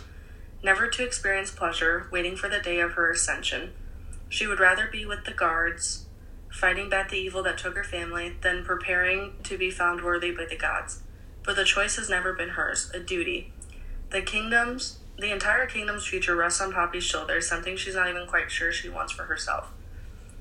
Never 0.62 0.88
to 0.88 1.04
experience 1.04 1.50
pleasure, 1.50 2.06
waiting 2.12 2.36
for 2.36 2.48
the 2.48 2.60
day 2.60 2.80
of 2.80 2.92
her 2.92 3.10
ascension. 3.10 3.72
She 4.28 4.46
would 4.46 4.60
rather 4.60 4.86
be 4.86 5.06
with 5.06 5.24
the 5.24 5.32
guards, 5.32 6.06
fighting 6.50 6.88
back 6.88 7.10
the 7.10 7.18
evil 7.18 7.42
that 7.44 7.58
took 7.58 7.76
her 7.76 7.84
family, 7.84 8.36
than 8.42 8.64
preparing 8.64 9.34
to 9.44 9.56
be 9.56 9.70
found 9.70 10.02
worthy 10.02 10.30
by 10.30 10.46
the 10.46 10.56
gods. 10.56 11.02
But 11.44 11.56
the 11.56 11.64
choice 11.64 11.96
has 11.96 12.10
never 12.10 12.32
been 12.32 12.50
hers, 12.50 12.90
a 12.92 13.00
duty. 13.00 13.52
The 14.10 14.22
kingdom's 14.22 14.98
the 15.18 15.32
entire 15.32 15.66
kingdom's 15.66 16.06
future 16.06 16.36
rests 16.36 16.60
on 16.60 16.72
Poppy's 16.72 17.04
shoulders, 17.04 17.48
something 17.48 17.76
she's 17.76 17.94
not 17.94 18.10
even 18.10 18.26
quite 18.26 18.50
sure 18.50 18.70
she 18.70 18.90
wants 18.90 19.12
for 19.12 19.24
herself. 19.24 19.70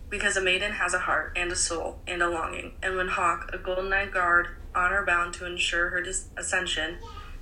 Because 0.10 0.36
a 0.36 0.42
maiden 0.42 0.74
has 0.74 0.94
a 0.94 1.00
heart 1.00 1.32
and 1.36 1.52
a 1.52 1.56
soul 1.56 2.00
and 2.06 2.22
a 2.22 2.30
longing, 2.30 2.74
and 2.84 2.98
when 2.98 3.08
Hawke, 3.08 3.50
a 3.54 3.58
golden 3.58 3.94
eyed 3.94 4.12
guard, 4.12 4.50
honor 4.76 5.06
bound 5.06 5.34
to 5.36 5.46
ensure 5.46 5.90
her 5.90 6.04
ascension, 6.38 6.98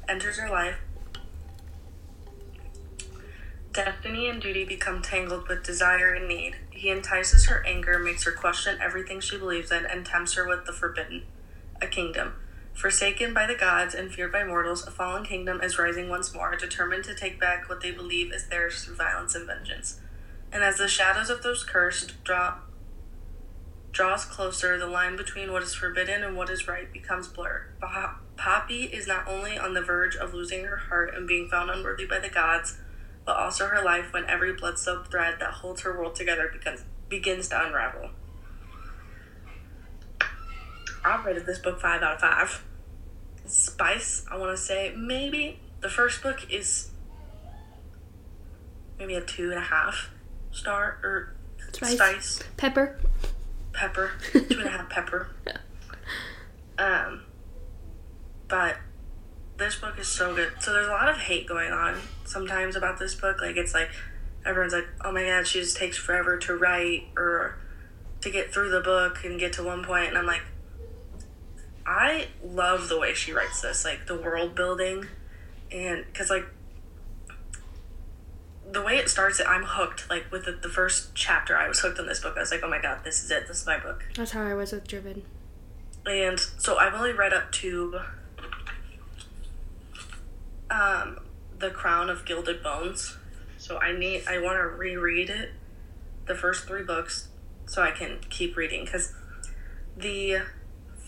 enters 0.07 0.37
her 0.37 0.49
life, 0.49 0.75
destiny 3.73 4.29
and 4.29 4.41
duty 4.41 4.63
become 4.63 5.01
tangled 5.01 5.47
with 5.47 5.63
desire 5.63 6.13
and 6.13 6.27
need. 6.27 6.55
He 6.69 6.89
entices 6.89 7.47
her 7.47 7.65
anger, 7.65 7.99
makes 7.99 8.23
her 8.23 8.31
question 8.31 8.79
everything 8.79 9.19
she 9.19 9.37
believes 9.37 9.71
in, 9.71 9.85
and 9.85 10.05
tempts 10.05 10.35
her 10.35 10.47
with 10.47 10.65
the 10.65 10.73
forbidden 10.73 11.23
a 11.81 11.87
kingdom. 11.87 12.33
Forsaken 12.73 13.33
by 13.33 13.45
the 13.45 13.55
gods 13.55 13.93
and 13.93 14.11
feared 14.11 14.31
by 14.31 14.43
mortals, 14.43 14.87
a 14.87 14.91
fallen 14.91 15.25
kingdom 15.25 15.61
is 15.61 15.77
rising 15.77 16.09
once 16.09 16.33
more, 16.33 16.55
determined 16.55 17.03
to 17.03 17.13
take 17.13 17.39
back 17.39 17.67
what 17.67 17.81
they 17.81 17.91
believe 17.91 18.31
is 18.31 18.47
theirs 18.47 18.83
through 18.83 18.95
violence 18.95 19.35
and 19.35 19.45
vengeance. 19.45 19.99
And 20.51 20.63
as 20.63 20.77
the 20.77 20.87
shadows 20.87 21.29
of 21.29 21.43
those 21.43 21.63
cursed 21.63 22.23
draw 22.23 22.55
draws 23.91 24.25
closer, 24.25 24.77
the 24.79 24.87
line 24.87 25.15
between 25.15 25.51
what 25.51 25.61
is 25.61 25.75
forbidden 25.75 26.23
and 26.23 26.35
what 26.35 26.49
is 26.49 26.67
right 26.67 26.91
becomes 26.91 27.27
blurred. 27.27 27.67
Poppy 28.37 28.85
is 28.85 29.07
not 29.07 29.27
only 29.27 29.57
on 29.57 29.75
the 29.75 29.81
verge 29.81 30.15
of 30.15 30.33
losing 30.33 30.65
her 30.65 30.77
heart 30.77 31.13
and 31.13 31.27
being 31.27 31.47
found 31.47 31.69
unworthy 31.69 32.05
by 32.05 32.17
the 32.17 32.29
gods, 32.29 32.77
but 33.25 33.35
also 33.37 33.67
her 33.67 33.83
life 33.83 34.11
when 34.13 34.25
every 34.25 34.53
blood-soaked 34.53 35.09
thread 35.11 35.35
that 35.39 35.51
holds 35.51 35.81
her 35.81 35.97
world 35.97 36.15
together 36.15 36.49
begins 36.51 36.83
begins 37.09 37.49
to 37.49 37.65
unravel. 37.65 38.09
I've 41.05 41.25
rated 41.25 41.45
this 41.45 41.59
book 41.59 41.79
five 41.81 42.01
out 42.01 42.15
of 42.15 42.19
five. 42.21 42.63
Spice, 43.45 44.25
I 44.31 44.37
want 44.37 44.55
to 44.55 44.57
say 44.61 44.93
maybe 44.97 45.59
the 45.81 45.89
first 45.89 46.23
book 46.23 46.47
is 46.49 46.89
maybe 48.97 49.15
a 49.15 49.21
two 49.21 49.49
and 49.49 49.59
a 49.59 49.63
half 49.63 50.09
star 50.51 50.97
or 51.03 51.33
Spice. 51.73 51.93
spice 51.95 52.39
Pepper. 52.57 52.99
pepper, 53.73 54.11
two 54.31 54.39
and 54.49 54.61
a 54.63 54.69
half 54.69 54.89
pepper. 54.89 55.27
Um, 56.77 57.23
but 58.47 58.77
this 59.57 59.75
book 59.75 59.99
is 59.99 60.07
so 60.07 60.35
good. 60.35 60.53
So 60.59 60.73
there's 60.73 60.87
a 60.87 60.91
lot 60.91 61.09
of 61.09 61.17
hate 61.17 61.47
going 61.47 61.71
on 61.71 61.99
sometimes 62.25 62.75
about 62.75 62.99
this 62.99 63.15
book. 63.15 63.41
Like 63.41 63.57
it's 63.57 63.73
like 63.73 63.89
everyone's 64.45 64.73
like, 64.73 64.87
"Oh 65.03 65.11
my 65.11 65.23
god, 65.23 65.47
she 65.47 65.59
just 65.59 65.77
takes 65.77 65.97
forever 65.97 66.37
to 66.39 66.55
write 66.55 67.07
or 67.15 67.57
to 68.21 68.29
get 68.29 68.53
through 68.53 68.71
the 68.71 68.81
book 68.81 69.23
and 69.23 69.39
get 69.39 69.53
to 69.53 69.63
one 69.63 69.83
point." 69.83 70.09
And 70.09 70.17
I'm 70.17 70.25
like, 70.25 70.41
I 71.85 72.27
love 72.43 72.89
the 72.89 72.99
way 72.99 73.13
she 73.13 73.31
writes 73.33 73.61
this, 73.61 73.85
like 73.85 74.07
the 74.07 74.15
world 74.15 74.55
building, 74.55 75.07
and 75.71 76.05
because 76.05 76.29
like 76.29 76.45
the 78.71 78.81
way 78.81 78.97
it 78.97 79.09
starts, 79.09 79.39
I'm 79.45 79.63
hooked. 79.63 80.09
Like 80.09 80.31
with 80.31 80.45
the, 80.45 80.53
the 80.53 80.69
first 80.69 81.13
chapter, 81.13 81.55
I 81.55 81.67
was 81.67 81.79
hooked 81.79 81.99
on 81.99 82.07
this 82.07 82.19
book. 82.19 82.35
I 82.35 82.39
was 82.39 82.51
like, 82.51 82.61
oh 82.63 82.69
my 82.69 82.81
god, 82.81 83.03
this 83.03 83.23
is 83.23 83.29
it. 83.31 83.47
This 83.47 83.61
is 83.61 83.65
my 83.67 83.77
book. 83.77 84.03
That's 84.15 84.31
how 84.31 84.43
I 84.43 84.53
was 84.53 84.71
with 84.71 84.87
Driven. 84.87 85.23
And 86.05 86.39
so 86.39 86.77
I've 86.77 86.93
only 86.93 87.13
read 87.13 87.33
up 87.33 87.51
to 87.53 88.01
um, 90.73 91.19
the 91.59 91.69
Crown 91.69 92.09
of 92.09 92.25
Gilded 92.25 92.63
Bones. 92.63 93.17
So 93.57 93.77
I 93.77 93.97
need 93.97 94.23
I 94.27 94.39
want 94.39 94.57
to 94.57 94.63
reread 94.63 95.29
it, 95.29 95.51
the 96.25 96.35
first 96.35 96.65
three 96.67 96.83
books, 96.83 97.29
so 97.65 97.81
I 97.81 97.91
can 97.91 98.19
keep 98.29 98.57
reading 98.57 98.83
because 98.85 99.13
the 99.95 100.39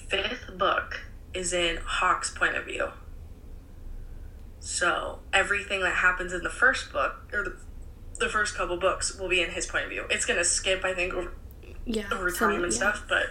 fifth 0.10 0.58
book 0.58 1.02
is 1.34 1.52
in 1.52 1.78
Hawke's 1.84 2.30
point 2.32 2.56
of 2.56 2.66
view. 2.66 2.90
So 4.60 5.20
everything 5.34 5.82
that 5.82 5.96
happens 5.96 6.34
in 6.34 6.44
the 6.44 6.50
first 6.50 6.92
book 6.94 7.16
or 7.34 7.44
the 7.44 7.58
the 8.18 8.30
first 8.30 8.56
couple 8.56 8.78
books 8.78 9.20
will 9.20 9.28
be 9.28 9.42
in 9.42 9.50
his 9.52 9.66
point 9.66 9.84
of 9.84 9.90
view. 9.90 10.06
It's 10.10 10.26
gonna 10.26 10.46
skip, 10.46 10.86
I 10.86 10.94
think, 10.94 11.14
over 11.14 11.34
Yeah. 11.86 12.08
over 12.14 12.30
some- 12.32 12.52
time 12.52 12.64
and 12.64 12.72
yeah. 12.72 12.78
stuff, 12.78 13.04
but 13.10 13.28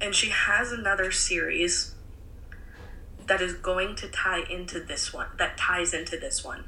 and 0.00 0.14
she 0.14 0.30
has 0.30 0.72
another 0.72 1.10
series 1.12 1.94
that 3.30 3.40
is 3.40 3.52
going 3.54 3.94
to 3.94 4.08
tie 4.08 4.40
into 4.50 4.80
this 4.80 5.14
one. 5.14 5.28
That 5.38 5.56
ties 5.56 5.94
into 5.94 6.16
this 6.18 6.44
one. 6.44 6.64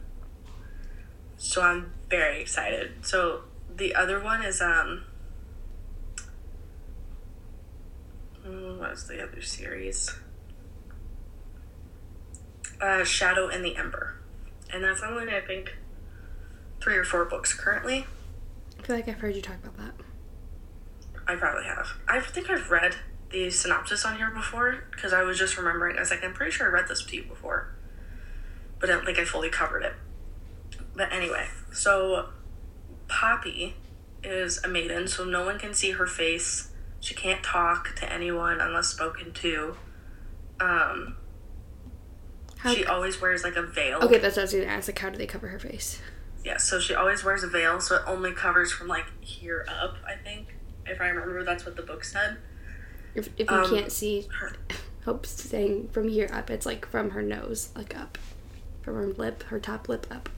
So 1.37 1.61
I'm 1.61 1.93
very 2.09 2.41
excited. 2.41 3.05
So 3.05 3.41
the 3.75 3.97
other 3.97 4.23
one 4.23 4.45
is 4.45 4.61
um. 4.61 5.03
mm, 8.47 8.79
What 8.79 8.91
was 8.91 9.09
the 9.09 9.21
other 9.21 9.43
series? 9.43 10.15
Uh, 12.81 13.03
Shadow 13.03 13.49
and 13.49 13.65
the 13.65 13.75
Ember, 13.77 14.21
and 14.73 14.85
that's 14.85 15.03
only 15.03 15.35
I 15.35 15.41
think 15.41 15.77
three 16.81 16.97
or 16.97 17.05
four 17.05 17.25
books 17.25 17.53
currently. 17.55 18.07
I 18.79 18.83
feel 18.85 18.95
like 18.95 19.09
I've 19.09 19.19
heard 19.19 19.35
you 19.35 19.43
talk 19.43 19.57
about 19.65 19.77
that. 19.79 19.95
I 21.27 21.35
probably 21.35 21.65
have. 21.65 21.89
I 22.09 22.21
think 22.21 22.51
I've 22.51 22.71
read 22.71 22.95
the 23.33 23.51
synopsis 23.51 24.05
on 24.05 24.17
here 24.17 24.31
before 24.31 24.85
because 24.91 25.13
I 25.13 25.23
was 25.23 25.39
just 25.39 25.57
remembering. 25.57 25.97
I 25.97 26.01
was 26.01 26.11
like, 26.11 26.25
I'm 26.25 26.35
pretty 26.35 26.53
sure 26.53 26.67
I 26.69 26.71
read 26.71 26.89
this 26.89 27.05
to 27.05 27.17
you 27.17 27.25
before, 27.25 27.75
but 28.79 28.91
I 28.91 28.93
don't 28.95 29.05
think 29.05 29.19
I 29.19 29.25
fully 29.25 29.49
covered 29.49 29.83
it. 29.83 29.95
But 30.95 31.13
anyway, 31.13 31.47
so 31.73 32.29
Poppy 33.09 33.77
is 34.23 34.63
a 34.63 34.69
maiden, 34.69 35.09
so 35.09 35.25
no 35.25 35.45
one 35.45 35.59
can 35.59 35.75
see 35.75 35.93
her 35.93 36.07
face. 36.07 36.71
She 37.01 37.15
can't 37.15 37.43
talk 37.43 37.95
to 37.97 38.13
anyone 38.13 38.61
unless 38.61 38.89
spoken 38.89 39.33
to. 39.33 39.77
Um, 40.61 41.17
How, 42.59 42.75
she 42.75 42.85
always 42.85 43.21
wears 43.21 43.43
like 43.43 43.57
a 43.57 43.63
veil. 43.63 43.99
okay, 44.03 44.19
that's 44.19 44.37
what 44.37 44.43
I 44.43 44.45
was 44.45 44.53
gonna 44.53 44.67
ask. 44.67 44.89
Like, 44.89 44.99
how 44.99 45.11
do 45.11 45.19
they 45.19 45.27
cover 45.27 45.49
her 45.49 45.59
face? 45.59 46.01
Yeah, 46.45 46.59
so 46.59 46.79
she 46.81 46.95
always 46.95 47.25
wears 47.25 47.43
a 47.43 47.49
veil, 47.49 47.81
so 47.81 47.97
it 47.97 48.03
only 48.07 48.33
covers 48.33 48.73
from 48.73 48.89
like 48.89 49.07
here 49.21 49.67
up, 49.69 49.97
I 50.07 50.15
think. 50.15 50.55
If 50.87 51.01
I 51.01 51.09
remember, 51.09 51.45
that's 51.45 51.65
what 51.65 51.77
the 51.77 51.83
book 51.83 52.05
said. 52.05 52.39
If, 53.15 53.29
if 53.37 53.51
you 53.51 53.57
Um, 53.57 53.71
can't 53.71 53.93
see, 53.93 54.27
her- 54.41 54.57
Hope's 55.05 55.31
saying 55.31 55.89
from 55.93 56.09
here 56.09 56.29
up, 56.33 56.51
it's 56.51 56.65
like 56.67 56.87
from 56.87 57.11
her 57.11 57.23
nose, 57.23 57.71
like 57.77 57.97
up, 57.99 58.19
from 58.83 58.95
her 58.95 59.07
lip, 59.07 59.43
her 59.45 59.59
top 59.61 59.89
lip 59.89 60.07
up. 60.11 60.29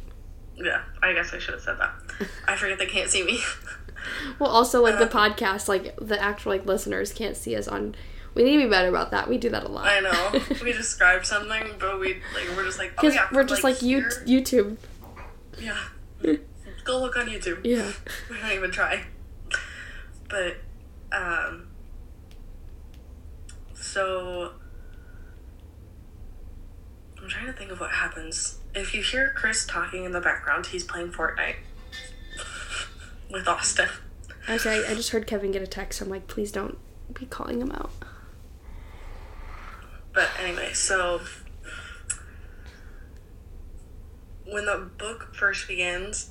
Yeah, 0.56 0.82
I 1.02 1.12
guess 1.12 1.32
I 1.34 1.38
should 1.38 1.54
have 1.54 1.62
said 1.62 1.76
that. 1.78 1.92
I 2.48 2.56
forget 2.56 2.78
they 2.78 2.86
can't 2.86 3.10
see 3.10 3.22
me. 3.24 3.40
Well, 4.38 4.50
also 4.50 4.82
like 4.82 4.98
the 4.98 5.06
Uh, 5.06 5.30
podcast, 5.30 5.66
like 5.66 5.96
the 5.96 6.20
actual 6.20 6.52
like 6.52 6.66
listeners 6.66 7.10
can't 7.10 7.34
see 7.38 7.56
us 7.56 7.66
on. 7.66 7.94
We 8.34 8.42
need 8.42 8.58
to 8.58 8.64
be 8.64 8.68
better 8.68 8.88
about 8.90 9.12
that. 9.12 9.30
We 9.30 9.38
do 9.38 9.48
that 9.48 9.64
a 9.64 9.68
lot. 9.68 9.86
I 9.86 10.00
know. 10.00 10.40
We 10.62 10.72
describe 10.72 11.24
something, 11.24 11.64
but 11.78 11.98
we 11.98 12.20
like 12.34 12.54
we're 12.54 12.64
just 12.66 12.78
like 12.78 12.90
oh 12.98 13.00
because 13.00 13.14
yeah, 13.14 13.28
we're 13.32 13.44
just 13.44 13.64
like, 13.64 13.80
you 13.80 14.00
here- 14.00 14.24
YouTube. 14.42 14.76
Yeah. 15.58 15.78
Go 16.84 17.00
look 17.00 17.16
on 17.16 17.28
YouTube. 17.28 17.60
Yeah. 17.64 17.92
We 18.28 18.36
don't 18.40 18.52
even 18.52 18.70
try. 18.70 19.04
But 20.28 20.56
um 21.10 21.68
so 23.94 24.50
I'm 27.16 27.28
trying 27.28 27.46
to 27.46 27.52
think 27.52 27.70
of 27.70 27.78
what 27.78 27.92
happens. 27.92 28.58
If 28.74 28.92
you 28.92 29.02
hear 29.02 29.32
Chris 29.36 29.64
talking 29.64 30.04
in 30.04 30.10
the 30.10 30.20
background, 30.20 30.66
he's 30.66 30.82
playing 30.82 31.12
Fortnite 31.12 31.54
with 33.30 33.46
Austin. 33.46 33.88
Actually, 34.48 34.84
I, 34.84 34.90
I 34.90 34.94
just 34.96 35.10
heard 35.10 35.28
Kevin 35.28 35.52
get 35.52 35.62
a 35.62 35.66
text. 35.68 36.00
I'm 36.00 36.08
like, 36.08 36.26
please 36.26 36.50
don't 36.50 36.76
be 37.12 37.24
calling 37.26 37.60
him 37.60 37.70
out. 37.70 37.92
But 40.12 40.28
anyway, 40.42 40.72
so 40.72 41.20
when 44.44 44.66
the 44.66 44.90
book 44.98 45.36
first 45.36 45.68
begins, 45.68 46.30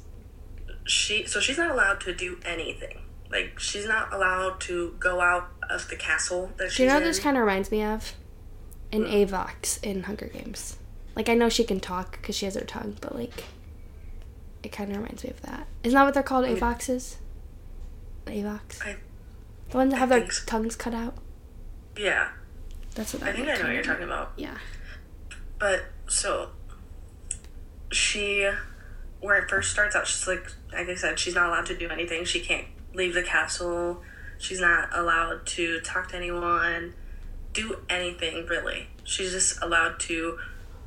she 0.84 1.26
so 1.28 1.40
she's 1.40 1.58
not 1.58 1.72
allowed 1.72 2.02
to 2.02 2.14
do 2.14 2.40
anything. 2.46 3.00
Like 3.32 3.58
she's 3.58 3.88
not 3.88 4.14
allowed 4.14 4.60
to 4.62 4.96
go 5.00 5.22
out 5.22 5.53
of 5.70 5.90
the 5.90 5.96
castle 5.96 6.52
that 6.58 6.70
she's 6.72 6.78
Do 6.78 6.84
you 6.84 6.90
know 6.90 6.96
what 6.96 7.04
in. 7.04 7.08
this 7.10 7.20
kind 7.20 7.38
of 7.38 7.42
reminds 7.42 7.72
me 7.72 7.84
of? 7.84 8.14
An 8.92 9.06
Hmm. 9.06 9.12
Avox 9.12 9.82
in 9.84 10.04
Hunger 10.04 10.28
Games. 10.28 10.78
Like, 11.16 11.30
I 11.30 11.34
know 11.34 11.50
she 11.50 11.64
can 11.64 11.80
talk 11.80 12.14
because 12.14 12.36
she 12.36 12.46
has 12.46 12.56
her 12.56 12.62
tongue, 12.62 12.96
but 13.02 13.16
like, 13.16 13.44
it 14.64 14.72
kind 14.72 14.90
of 14.92 14.98
reminds 14.98 15.24
me 15.24 15.30
of 15.32 15.42
that. 15.42 15.68
Isn't 15.84 15.96
that 15.98 16.04
what 16.06 16.14
they're 16.14 16.24
called? 16.24 16.46
Avoxes? 16.46 17.16
Avox? 18.28 18.82
I- 18.86 18.98
the 19.70 19.78
ones 19.78 19.92
that 19.92 19.98
I 19.98 20.00
have 20.00 20.10
their 20.10 20.30
so. 20.30 20.44
tongues 20.46 20.76
cut 20.76 20.94
out? 20.94 21.16
yeah, 21.98 22.30
That's 22.96 23.14
what 23.14 23.24
I 23.24 23.34
think 23.34 23.48
I 23.48 23.56
know 23.56 23.64
what 23.64 23.74
you're 23.74 23.84
talking 23.84 24.04
about. 24.04 24.34
Yeah. 24.38 24.58
But 25.60 25.86
so 26.08 26.50
she, 27.92 28.50
where 29.22 29.38
it 29.38 29.50
first 29.50 29.72
starts 29.72 29.96
out, 29.96 30.08
she's 30.08 30.28
like, 30.28 30.46
like 30.72 30.90
I 30.90 30.96
said, 30.96 31.20
she's 31.20 31.36
not 31.36 31.48
allowed 31.50 31.66
to 31.68 31.78
do 31.78 31.90
anything. 31.90 32.26
She 32.26 32.40
can't 32.40 32.68
leave 32.94 33.14
the 33.14 33.24
castle. 33.24 34.02
She's 34.44 34.60
not 34.60 34.90
allowed 34.92 35.46
to 35.46 35.80
talk 35.80 36.10
to 36.10 36.18
anyone, 36.18 36.96
do 37.54 37.80
anything 37.90 38.46
really. 38.46 38.88
She's 39.06 39.32
just 39.32 39.64
allowed 39.64 40.02
to 40.02 40.38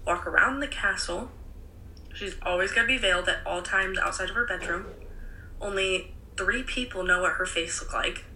walk 0.07 0.27
around 0.27 0.61
the 0.61 0.69
castle. 0.69 1.31
She's 2.13 2.37
always 2.43 2.71
gonna 2.71 2.87
be 2.87 2.99
veiled 2.99 3.31
at 3.31 3.39
all 3.47 3.63
times 3.63 3.97
outside 3.97 4.29
of 4.29 4.37
her 4.37 4.45
bedroom. 4.45 4.85
Only 5.59 6.13
three 6.37 6.65
people 6.65 7.03
know 7.03 7.23
what 7.23 7.33
her 7.33 7.47
face 7.47 7.81
looked 7.81 7.95
like 7.95 8.27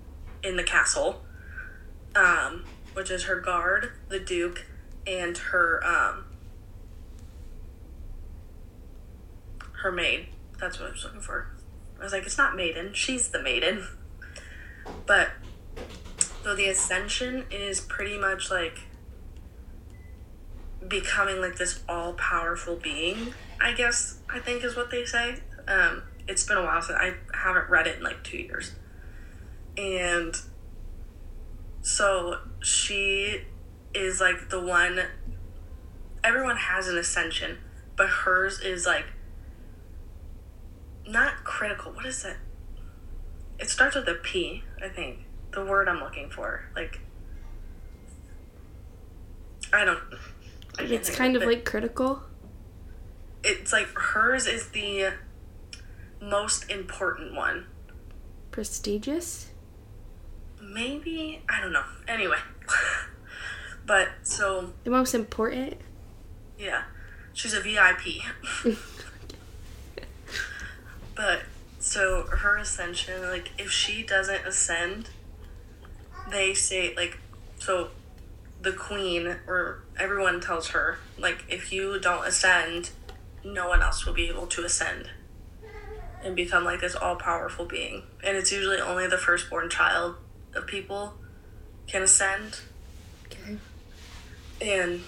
in 0.42 0.56
the 0.56 0.64
castle. 0.64 1.22
Um, 2.16 2.64
which 2.94 3.10
is 3.10 3.24
her 3.24 3.38
guard, 3.38 3.92
the 4.08 4.18
duke, 4.18 4.64
and 5.06 5.36
her 5.36 5.84
um 5.84 6.24
her 9.82 9.92
maid. 9.92 10.28
That's 10.58 10.80
what 10.80 10.88
I 10.88 10.92
was 10.92 11.04
looking 11.04 11.20
for. 11.20 11.50
I 12.00 12.04
was 12.04 12.14
like, 12.14 12.24
it's 12.24 12.38
not 12.38 12.56
maiden, 12.56 12.94
she's 12.94 13.28
the 13.28 13.42
maiden. 13.42 13.86
But 15.06 15.30
so 16.42 16.54
the 16.54 16.68
ascension 16.68 17.46
is 17.50 17.80
pretty 17.80 18.18
much 18.18 18.50
like 18.50 18.80
becoming 20.88 21.40
like 21.40 21.56
this 21.56 21.80
all 21.88 22.14
powerful 22.14 22.76
being, 22.76 23.34
I 23.60 23.72
guess 23.72 24.18
I 24.28 24.38
think 24.38 24.64
is 24.64 24.76
what 24.76 24.90
they 24.90 25.04
say. 25.04 25.40
Um, 25.68 26.02
it's 26.26 26.44
been 26.44 26.56
a 26.56 26.62
while 26.62 26.80
since 26.80 26.98
I 26.98 27.14
haven't 27.34 27.68
read 27.68 27.86
it 27.86 27.98
in 27.98 28.02
like 28.02 28.24
two 28.24 28.38
years. 28.38 28.72
And 29.76 30.34
so 31.82 32.38
she 32.60 33.42
is 33.94 34.20
like 34.20 34.48
the 34.48 34.60
one 34.60 35.00
everyone 36.22 36.56
has 36.56 36.88
an 36.88 36.96
ascension, 36.98 37.58
but 37.96 38.08
hers 38.08 38.60
is 38.60 38.86
like 38.86 39.06
not 41.06 41.44
critical. 41.44 41.92
What 41.92 42.06
is 42.06 42.24
it? 42.24 42.36
It 43.60 43.68
starts 43.70 43.94
with 43.94 44.08
a 44.08 44.14
P, 44.14 44.64
I 44.82 44.88
think. 44.88 45.26
The 45.52 45.64
word 45.64 45.88
I'm 45.88 46.00
looking 46.00 46.30
for. 46.30 46.64
Like 46.74 47.00
I 49.72 49.84
don't 49.84 50.00
I 50.78 50.82
It's 50.84 51.10
kind 51.14 51.36
of 51.36 51.42
like 51.42 51.64
critical. 51.64 52.22
it's 53.44 53.72
like 53.72 53.88
hers 53.96 54.46
is 54.46 54.68
the 54.70 55.12
most 56.20 56.70
important 56.70 57.34
one. 57.34 57.66
Prestigious? 58.50 59.48
Maybe 60.62 61.42
I 61.48 61.60
don't 61.60 61.72
know. 61.72 61.84
Anyway. 62.06 62.38
but 63.86 64.08
so 64.22 64.72
The 64.84 64.90
most 64.90 65.14
important? 65.14 65.74
Yeah, 66.58 66.82
she's 67.32 67.54
a 67.54 67.60
VIP. 67.60 68.22
but 71.14 71.42
so 71.80 72.26
her 72.26 72.56
ascension, 72.58 73.22
like 73.22 73.50
if 73.58 73.70
she 73.70 74.02
doesn't 74.04 74.46
ascend, 74.46 75.10
they 76.30 76.54
say 76.54 76.94
like 76.94 77.18
so 77.58 77.88
the 78.60 78.72
queen 78.72 79.26
or 79.46 79.82
everyone 79.98 80.40
tells 80.40 80.68
her 80.68 80.98
like 81.18 81.44
if 81.48 81.72
you 81.72 81.98
don't 81.98 82.26
ascend, 82.26 82.90
no 83.42 83.68
one 83.68 83.82
else 83.82 84.04
will 84.06 84.12
be 84.12 84.28
able 84.28 84.46
to 84.46 84.64
ascend 84.64 85.10
and 86.22 86.36
become 86.36 86.64
like 86.64 86.80
this 86.80 86.94
all 86.94 87.16
powerful 87.16 87.64
being. 87.64 88.02
And 88.22 88.36
it's 88.36 88.52
usually 88.52 88.78
only 88.78 89.06
the 89.06 89.16
firstborn 89.18 89.70
child 89.70 90.16
of 90.54 90.66
people 90.66 91.14
can 91.86 92.02
ascend 92.02 92.60
Okay. 93.26 93.56
and 94.60 95.00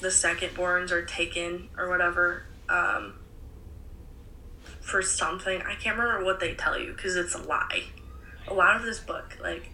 the 0.00 0.10
second 0.10 0.50
borns 0.50 0.90
are 0.90 1.04
taken 1.04 1.68
or 1.78 1.88
whatever 1.88 2.42
um, 2.68 3.14
for 4.86 5.02
something. 5.02 5.60
I 5.62 5.74
can't 5.74 5.98
remember 5.98 6.24
what 6.24 6.40
they 6.40 6.54
tell 6.54 6.78
you 6.78 6.92
because 6.92 7.16
it's 7.16 7.34
a 7.34 7.38
lie. 7.42 7.84
A 8.48 8.54
lot 8.54 8.76
of 8.76 8.82
this 8.82 9.00
book, 9.00 9.36
like, 9.42 9.70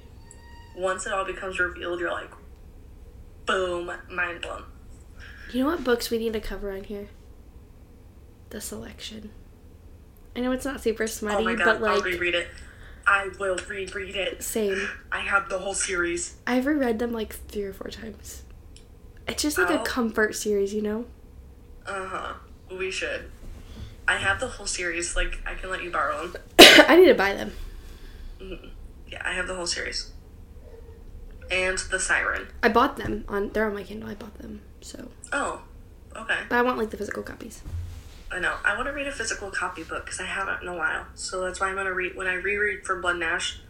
once 0.76 1.06
it 1.06 1.12
all 1.12 1.24
becomes 1.26 1.58
revealed, 1.60 2.00
you're 2.00 2.10
like, 2.10 2.30
boom, 3.46 3.92
mind 4.10 4.40
blown. 4.40 4.64
You 5.52 5.64
know 5.64 5.70
what 5.70 5.84
books 5.84 6.10
we 6.10 6.18
need 6.18 6.32
to 6.32 6.40
cover 6.40 6.72
on 6.72 6.84
here? 6.84 7.08
The 8.50 8.60
selection. 8.60 9.30
I 10.34 10.40
know 10.40 10.52
it's 10.52 10.64
not 10.64 10.80
super 10.80 11.06
smutty, 11.06 11.42
oh 11.42 11.44
my 11.44 11.54
god, 11.54 11.80
but 11.80 11.90
I'll 11.90 11.96
like 11.96 12.04
reread 12.04 12.34
it. 12.34 12.48
I 13.06 13.28
will 13.38 13.58
reread 13.68 14.16
it. 14.16 14.42
same. 14.42 14.88
I 15.10 15.20
have 15.20 15.48
the 15.50 15.58
whole 15.58 15.74
series. 15.74 16.36
I've 16.46 16.64
reread 16.66 16.98
them 16.98 17.12
like 17.12 17.34
three 17.48 17.64
or 17.64 17.72
four 17.74 17.88
times. 17.90 18.44
It's 19.28 19.42
just 19.42 19.58
like 19.58 19.68
a 19.70 19.80
Oh. 19.80 19.84
comfort 19.84 20.34
series, 20.34 20.72
you 20.72 20.80
know? 20.80 21.04
Uh 21.84 22.06
huh. 22.06 22.32
We 22.70 22.90
should. 22.90 23.30
I 24.08 24.16
have 24.16 24.40
the 24.40 24.48
whole 24.48 24.66
series. 24.66 25.14
Like, 25.16 25.40
I 25.46 25.54
can 25.54 25.70
let 25.70 25.82
you 25.82 25.90
borrow 25.90 26.26
them. 26.26 26.42
I 26.58 26.96
need 26.96 27.06
to 27.06 27.14
buy 27.14 27.34
them. 27.34 27.52
Mm-hmm. 28.40 28.68
Yeah, 29.08 29.22
I 29.24 29.32
have 29.32 29.46
the 29.46 29.54
whole 29.54 29.66
series. 29.66 30.10
and 31.50 31.78
The 31.78 32.00
Siren. 32.00 32.48
I 32.62 32.68
bought 32.68 32.96
them 32.96 33.24
on. 33.28 33.50
They're 33.50 33.66
on 33.66 33.74
my 33.74 33.82
Kindle. 33.82 34.08
I 34.10 34.14
bought 34.14 34.38
them. 34.38 34.60
So, 34.80 35.08
Oh, 35.32 35.62
okay. 36.16 36.38
but 36.48 36.56
I 36.56 36.62
want 36.62 36.78
like 36.78 36.90
the 36.90 36.96
physical 36.96 37.22
copies. 37.22 37.62
I 38.30 38.38
know. 38.40 38.54
I 38.64 38.74
want 38.76 38.86
to 38.86 38.92
read 38.92 39.06
a 39.06 39.12
physical 39.12 39.50
copy 39.50 39.82
book 39.84 40.04
because 40.06 40.18
I 40.18 40.24
haven't 40.24 40.62
in 40.62 40.68
a 40.68 40.74
while. 40.76 41.06
So 41.14 41.42
that's 41.42 41.60
why 41.60 41.68
I'm 41.68 41.76
gonna 41.76 41.92
read 41.92 42.16
when 42.16 42.26
I 42.26 42.34
reread 42.34 42.84
for 42.86 42.98
Blood 43.00 43.16
and 43.16 43.24
Ash. 43.24 43.60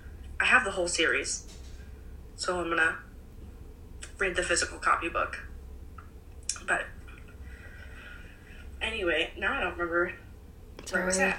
I 0.41 0.45
have 0.47 0.64
the 0.64 0.70
whole 0.70 0.87
series, 0.89 1.45
so 2.37 2.61
I'm 2.61 2.68
gonna 2.70 2.97
read 4.18 4.37
the 4.37 4.43
physical 4.43 4.78
copy 4.78 5.09
book. 5.09 5.39
But 6.66 6.87
anyway, 8.80 9.33
now 9.37 9.55
I 9.55 9.61
don't 9.61 9.72
remember 9.72 10.12
where 10.91 11.05
was 11.07 11.18
that. 11.18 11.39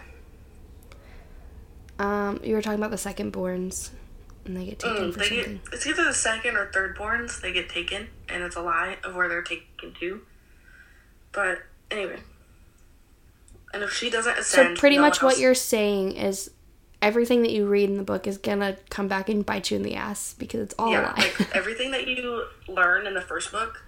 Um, 1.99 2.39
you 2.43 2.55
were 2.55 2.61
talking 2.61 2.79
about 2.79 2.91
the 2.91 2.97
second 2.97 3.33
borns, 3.33 3.91
and 4.45 4.57
they 4.57 4.65
get 4.65 4.79
taken 4.79 5.11
Mm, 5.11 5.13
for 5.13 5.19
they 5.19 5.29
get, 5.29 5.45
something. 5.45 5.61
it's 5.71 5.85
either 5.87 6.03
the 6.03 6.13
second 6.13 6.55
or 6.57 6.71
third 6.71 6.95
borns 6.97 7.39
they 7.41 7.53
get 7.53 7.69
taken, 7.69 8.07
and 8.29 8.43
it's 8.43 8.55
a 8.55 8.61
lie 8.61 8.97
of 9.03 9.15
where 9.15 9.29
they're 9.29 9.41
taken 9.43 9.93
to. 9.99 10.21
But 11.31 11.59
anyway, 11.91 12.19
and 13.73 13.83
if 13.83 13.91
she 13.93 14.09
doesn't 14.09 14.37
ascend, 14.37 14.77
So 14.77 14.79
pretty 14.79 14.95
no 14.97 15.03
much 15.03 15.21
what 15.21 15.37
you're 15.37 15.53
saying 15.55 16.15
is 16.15 16.51
everything 17.01 17.41
that 17.43 17.51
you 17.51 17.67
read 17.67 17.89
in 17.89 17.97
the 17.97 18.03
book 18.03 18.25
is 18.27 18.37
gonna 18.37 18.77
come 18.89 19.07
back 19.07 19.29
and 19.29 19.45
bite 19.45 19.69
you 19.71 19.77
in 19.77 19.83
the 19.83 19.95
ass 19.95 20.33
because 20.37 20.61
it's 20.61 20.75
all 20.79 20.89
a 20.89 20.91
yeah, 20.93 21.01
lie. 21.07 21.13
like 21.17 21.55
everything 21.55 21.91
that 21.91 22.07
you 22.07 22.45
learn 22.67 23.05
in 23.07 23.13
the 23.13 23.21
first 23.21 23.51
book, 23.51 23.83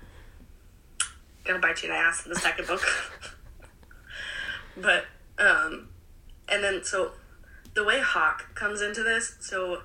gonna 1.44 1.60
bite 1.60 1.82
you 1.82 1.90
in 1.90 1.96
the 1.96 2.00
ass 2.02 2.24
in 2.26 2.32
the 2.34 2.40
second 2.40 2.68
book. 2.68 2.82
but 4.78 5.06
um, 5.38 5.90
and 6.48 6.64
then 6.64 6.84
so 6.84 7.12
the 7.74 7.84
way 7.84 8.00
Hawke 8.00 8.56
comes 8.56 8.82
into 8.82 9.04
this, 9.04 9.36
so 9.40 9.84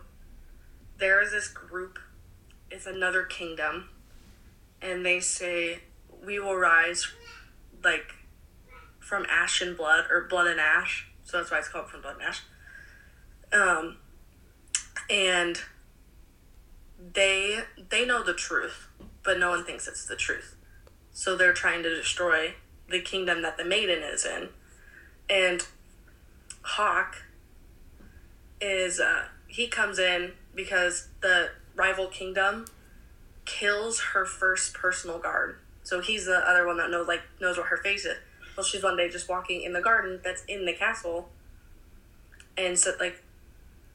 there 0.98 1.22
is 1.22 1.32
this 1.32 1.48
group, 1.48 1.98
it's 2.70 2.86
another 2.86 3.24
kingdom, 3.24 3.88
and 4.80 5.04
they 5.04 5.20
say 5.20 5.80
we 6.24 6.38
will 6.38 6.56
rise, 6.56 7.08
like 7.82 8.14
from 9.00 9.26
ash 9.28 9.60
and 9.60 9.76
blood 9.76 10.04
or 10.10 10.26
blood 10.28 10.46
and 10.46 10.60
ash. 10.60 11.08
So 11.24 11.38
that's 11.38 11.50
why 11.50 11.58
it's 11.58 11.68
called 11.68 11.88
from 11.88 12.02
blood 12.02 12.16
and 12.16 12.24
ash. 12.24 12.42
Um, 13.52 13.96
and 15.08 15.60
they 17.12 17.60
they 17.88 18.06
know 18.06 18.22
the 18.22 18.34
truth, 18.34 18.86
but 19.24 19.38
no 19.38 19.50
one 19.50 19.64
thinks 19.64 19.88
it's 19.88 20.06
the 20.06 20.16
truth. 20.16 20.54
So 21.12 21.36
they're 21.36 21.52
trying 21.52 21.82
to 21.82 21.94
destroy 21.94 22.54
the 22.88 23.00
kingdom 23.00 23.42
that 23.42 23.56
the 23.56 23.64
maiden 23.64 24.02
is 24.02 24.24
in. 24.24 24.50
And 25.30 25.66
Hawke 26.62 27.24
is 28.60 29.00
uh 29.00 29.24
he 29.46 29.68
comes 29.68 29.98
in 29.98 30.32
because 30.54 31.08
the 31.22 31.50
rival 31.74 32.08
kingdom 32.08 32.66
kills 33.46 34.00
her 34.12 34.26
first 34.26 34.74
personal 34.74 35.18
guard. 35.18 35.56
So 35.82 36.00
he's 36.00 36.26
the 36.26 36.36
other 36.36 36.66
one 36.66 36.76
that 36.78 36.90
knows 36.90 37.08
like 37.08 37.22
knows 37.40 37.56
what 37.56 37.68
her 37.68 37.78
face 37.78 38.04
is. 38.04 38.16
Well 38.56 38.64
she's 38.64 38.82
one 38.82 38.96
day 38.96 39.08
just 39.08 39.28
walking 39.28 39.62
in 39.62 39.72
the 39.72 39.80
garden 39.80 40.20
that's 40.22 40.44
in 40.44 40.66
the 40.66 40.72
castle 40.72 41.30
and 42.58 42.78
so 42.78 42.92
like 43.00 43.22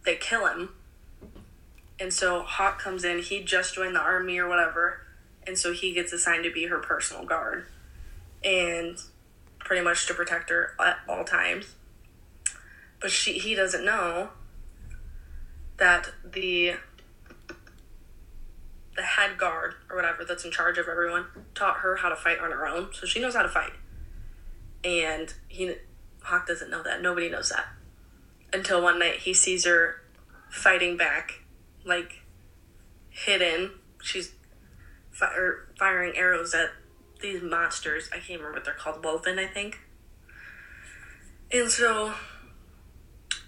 they 0.05 0.15
kill 0.15 0.47
him 0.47 0.69
and 1.99 2.13
so 2.13 2.41
Hawke 2.41 2.79
comes 2.79 3.03
in. 3.03 3.19
He 3.19 3.43
just 3.43 3.75
joined 3.75 3.95
the 3.95 4.01
army 4.01 4.37
or 4.37 4.47
whatever, 4.47 5.01
and 5.47 5.57
so 5.57 5.71
he 5.71 5.93
gets 5.93 6.11
assigned 6.13 6.43
to 6.43 6.51
be 6.51 6.65
her 6.65 6.79
personal 6.79 7.25
guard, 7.25 7.65
and 8.43 8.97
pretty 9.65 9.83
much 9.83 10.07
to 10.07 10.13
protect 10.13 10.49
her 10.49 10.71
at 10.79 10.99
all 11.09 11.25
times. 11.25 11.75
But 13.01 13.11
she 13.11 13.33
he 13.33 13.53
doesn't 13.53 13.83
know 13.83 14.29
that 15.77 16.11
the 16.23 16.75
the 18.95 19.01
head 19.01 19.37
guard 19.37 19.73
or 19.89 19.97
whatever 19.97 20.23
that's 20.23 20.45
in 20.45 20.51
charge 20.51 20.77
of 20.77 20.87
everyone 20.87 21.25
taught 21.53 21.77
her 21.77 21.97
how 21.97 22.07
to 22.07 22.15
fight 22.15 22.39
on 22.39 22.51
her 22.51 22.65
own, 22.65 22.89
so 22.93 23.05
she 23.05 23.19
knows 23.19 23.35
how 23.35 23.41
to 23.41 23.49
fight. 23.49 23.73
And 24.85 25.33
he 25.49 25.75
Hawke 26.23 26.47
doesn't 26.47 26.71
know 26.71 26.81
that. 26.83 27.01
Nobody 27.01 27.29
knows 27.29 27.49
that 27.49 27.67
until 28.53 28.81
one 28.81 28.99
night 28.99 29.17
he 29.17 29.33
sees 29.33 29.65
her 29.65 30.01
fighting 30.49 30.95
back, 30.95 31.41
like 31.83 32.21
hidden. 33.09 33.71
She's 34.01 34.33
fire, 35.11 35.67
firing 35.77 36.15
arrows 36.15 36.53
at 36.53 36.69
these 37.21 37.41
monsters. 37.41 38.09
I 38.11 38.17
can't 38.17 38.39
remember 38.39 38.53
what 38.53 38.65
they're 38.65 38.73
called. 38.73 39.03
Woven, 39.03 39.39
I 39.39 39.47
think. 39.47 39.79
And 41.51 41.69
so 41.69 42.13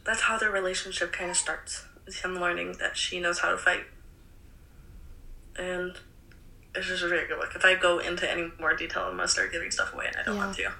that's 0.05 0.22
how 0.22 0.38
their 0.38 0.51
relationship 0.51 1.11
kind 1.11 1.30
of 1.30 1.38
starts. 1.38 1.86
Is 2.05 2.22
him 2.22 2.39
learning 2.39 2.78
that 2.80 2.95
she 2.95 3.20
knows 3.20 3.39
how 3.39 3.51
to 3.51 3.57
fight. 3.57 3.84
And 5.57 5.97
it's 6.76 6.88
just 6.88 7.03
a 7.03 7.07
very 7.07 7.28
good 7.28 7.39
book. 7.39 7.51
If 7.55 7.65
I 7.65 7.76
go 7.76 7.99
into 7.99 8.30
any 8.32 8.51
more 8.59 8.76
detail, 8.76 9.03
I'm 9.03 9.15
gonna 9.18 9.28
start 9.28 9.51
giving 9.51 9.72
stuff 9.72 9.93
away, 9.93 10.07
and 10.07 10.15
I 10.15 10.24
don't 10.24 10.36
Yeah. 10.36 10.45
want 10.45 10.55
to. 10.57 10.72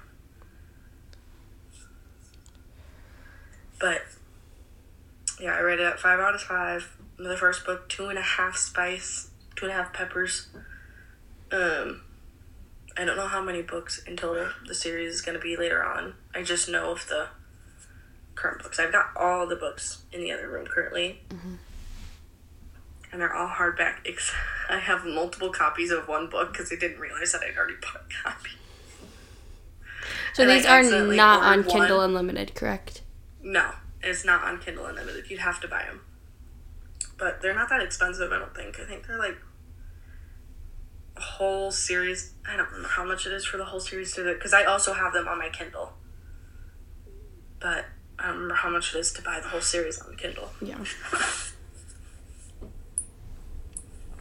But 3.80 4.06
yeah, 5.40 5.54
I 5.54 5.60
rated 5.60 5.86
it 5.86 6.00
five 6.00 6.18
out 6.18 6.34
of 6.34 6.42
five. 6.42 6.96
The 7.16 7.36
first 7.36 7.64
book, 7.66 7.88
two 7.88 8.08
and 8.08 8.18
a 8.18 8.22
half 8.22 8.56
spice, 8.56 9.30
two 9.56 9.66
and 9.66 9.72
a 9.72 9.76
half 9.76 9.92
peppers. 9.92 10.48
Um, 11.50 12.02
I 12.98 13.04
don't 13.04 13.16
know 13.16 13.28
how 13.28 13.40
many 13.40 13.62
books 13.62 14.02
in 14.06 14.16
total 14.16 14.48
the 14.66 14.74
series 14.74 15.14
is 15.14 15.20
going 15.20 15.38
to 15.38 15.42
be 15.42 15.56
later 15.56 15.84
on. 15.84 16.14
I 16.34 16.42
just 16.42 16.68
know 16.68 16.90
of 16.90 17.06
the 17.06 17.28
current 18.34 18.60
books. 18.60 18.80
I've 18.80 18.90
got 18.90 19.10
all 19.16 19.46
the 19.46 19.54
books 19.54 20.02
in 20.12 20.20
the 20.20 20.32
other 20.32 20.48
room 20.48 20.66
currently, 20.66 21.20
mm-hmm. 21.28 21.54
and 23.12 23.20
they're 23.20 23.32
all 23.32 23.48
hardback. 23.48 23.98
Ex- 24.04 24.32
I 24.68 24.80
have 24.80 25.06
multiple 25.06 25.50
copies 25.50 25.92
of 25.92 26.08
one 26.08 26.28
book 26.28 26.52
because 26.52 26.72
I 26.72 26.76
didn't 26.76 26.98
realize 26.98 27.30
that 27.32 27.42
I'd 27.42 27.56
already 27.56 27.76
bought 27.80 28.02
a 28.02 28.28
copy. 28.28 28.50
so 30.34 30.42
and 30.42 30.50
these 30.50 30.66
are 30.66 30.82
not 30.82 31.42
on 31.42 31.58
ordered 31.58 31.66
one. 31.66 31.80
Kindle 31.80 32.00
Unlimited, 32.00 32.54
correct? 32.56 33.02
No, 33.40 33.70
it's 34.02 34.24
not 34.24 34.42
on 34.42 34.58
Kindle 34.58 34.86
Unlimited. 34.86 35.30
You'd 35.30 35.40
have 35.40 35.60
to 35.60 35.68
buy 35.68 35.84
them. 35.84 36.00
But 37.16 37.42
they're 37.42 37.54
not 37.54 37.68
that 37.68 37.80
expensive, 37.80 38.32
I 38.32 38.38
don't 38.40 38.54
think. 38.54 38.80
I 38.80 38.84
think 38.84 39.06
they're 39.06 39.18
like 39.18 39.36
whole 41.20 41.70
series. 41.70 42.34
I 42.46 42.56
don't 42.56 42.66
remember 42.66 42.88
how 42.88 43.04
much 43.04 43.26
it 43.26 43.32
is 43.32 43.44
for 43.44 43.56
the 43.56 43.64
whole 43.64 43.80
series 43.80 44.14
to 44.14 44.34
because 44.34 44.52
I 44.54 44.64
also 44.64 44.92
have 44.92 45.12
them 45.12 45.28
on 45.28 45.38
my 45.38 45.48
Kindle. 45.48 45.92
But 47.60 47.86
I 48.18 48.26
don't 48.26 48.34
remember 48.34 48.54
how 48.54 48.70
much 48.70 48.94
it 48.94 48.98
is 48.98 49.12
to 49.14 49.22
buy 49.22 49.40
the 49.40 49.48
whole 49.48 49.60
series 49.60 49.98
on 50.00 50.16
Kindle. 50.16 50.50
Yeah. 50.62 50.78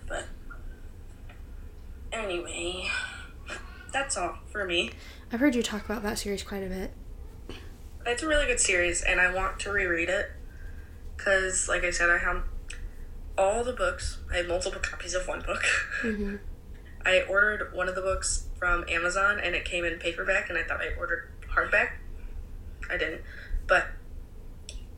But 0.07 0.25
anyway, 2.13 2.89
that's 3.91 4.15
all 4.15 4.37
for 4.51 4.65
me. 4.65 4.91
I've 5.31 5.41
heard 5.41 5.53
you 5.55 5.61
talk 5.61 5.83
about 5.85 6.01
that 6.03 6.17
series 6.17 6.43
quite 6.43 6.63
a 6.63 6.67
bit. 6.67 6.91
It's 8.05 8.23
a 8.23 8.27
really 8.27 8.45
good 8.45 8.61
series, 8.61 9.01
and 9.03 9.19
I 9.19 9.33
want 9.33 9.59
to 9.61 9.71
reread 9.71 10.07
it 10.07 10.27
because, 11.17 11.67
like 11.67 11.83
I 11.83 11.91
said, 11.91 12.09
I 12.09 12.19
have 12.19 12.43
all 13.37 13.65
the 13.65 13.73
books. 13.73 14.19
I 14.31 14.37
have 14.37 14.47
multiple 14.47 14.79
copies 14.79 15.13
of 15.13 15.27
one 15.27 15.41
book. 15.41 15.63
Mhm. 16.03 16.39
I 17.07 17.21
ordered 17.21 17.73
one 17.73 17.87
of 17.87 17.95
the 17.95 18.01
books 18.01 18.47
from 18.59 18.83
Amazon, 18.89 19.39
and 19.41 19.55
it 19.55 19.63
came 19.63 19.85
in 19.85 19.97
paperback, 19.97 20.49
and 20.49 20.57
I 20.57 20.63
thought 20.63 20.81
I 20.81 20.89
ordered 20.99 21.29
hardback. 21.55 21.91
I 22.89 22.97
didn't, 22.97 23.21
but 23.65 23.87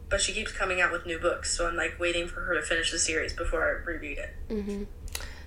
but 0.10 0.20
she 0.20 0.34
keeps 0.34 0.52
coming 0.52 0.82
out 0.82 0.92
with 0.92 1.06
new 1.06 1.20
books, 1.20 1.56
so 1.56 1.68
I'm 1.68 1.76
like 1.76 2.00
waiting 2.00 2.28
for 2.28 2.42
her 2.42 2.56
to 2.56 2.64
finish 2.64 2.92
the 2.92 2.98
series 2.98 3.32
before 3.34 3.64
I 3.64 3.86
reread 3.88 4.18
it. 4.18 4.36
hmm 4.50 4.84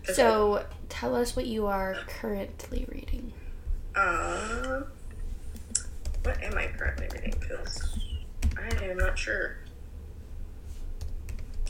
'Cause 0.04 0.14
So 0.16 0.64
tell 0.88 1.16
us 1.16 1.34
what 1.34 1.46
you 1.46 1.66
are 1.66 1.96
currently 2.06 2.86
reading. 2.88 3.32
Um, 3.96 4.86
what 6.22 6.40
am 6.42 6.56
I 6.56 6.68
currently 6.68 7.08
reading? 7.12 7.34
Because 7.40 7.98
I 8.56 8.84
am 8.84 8.96
not 8.98 9.18
sure. 9.18 9.56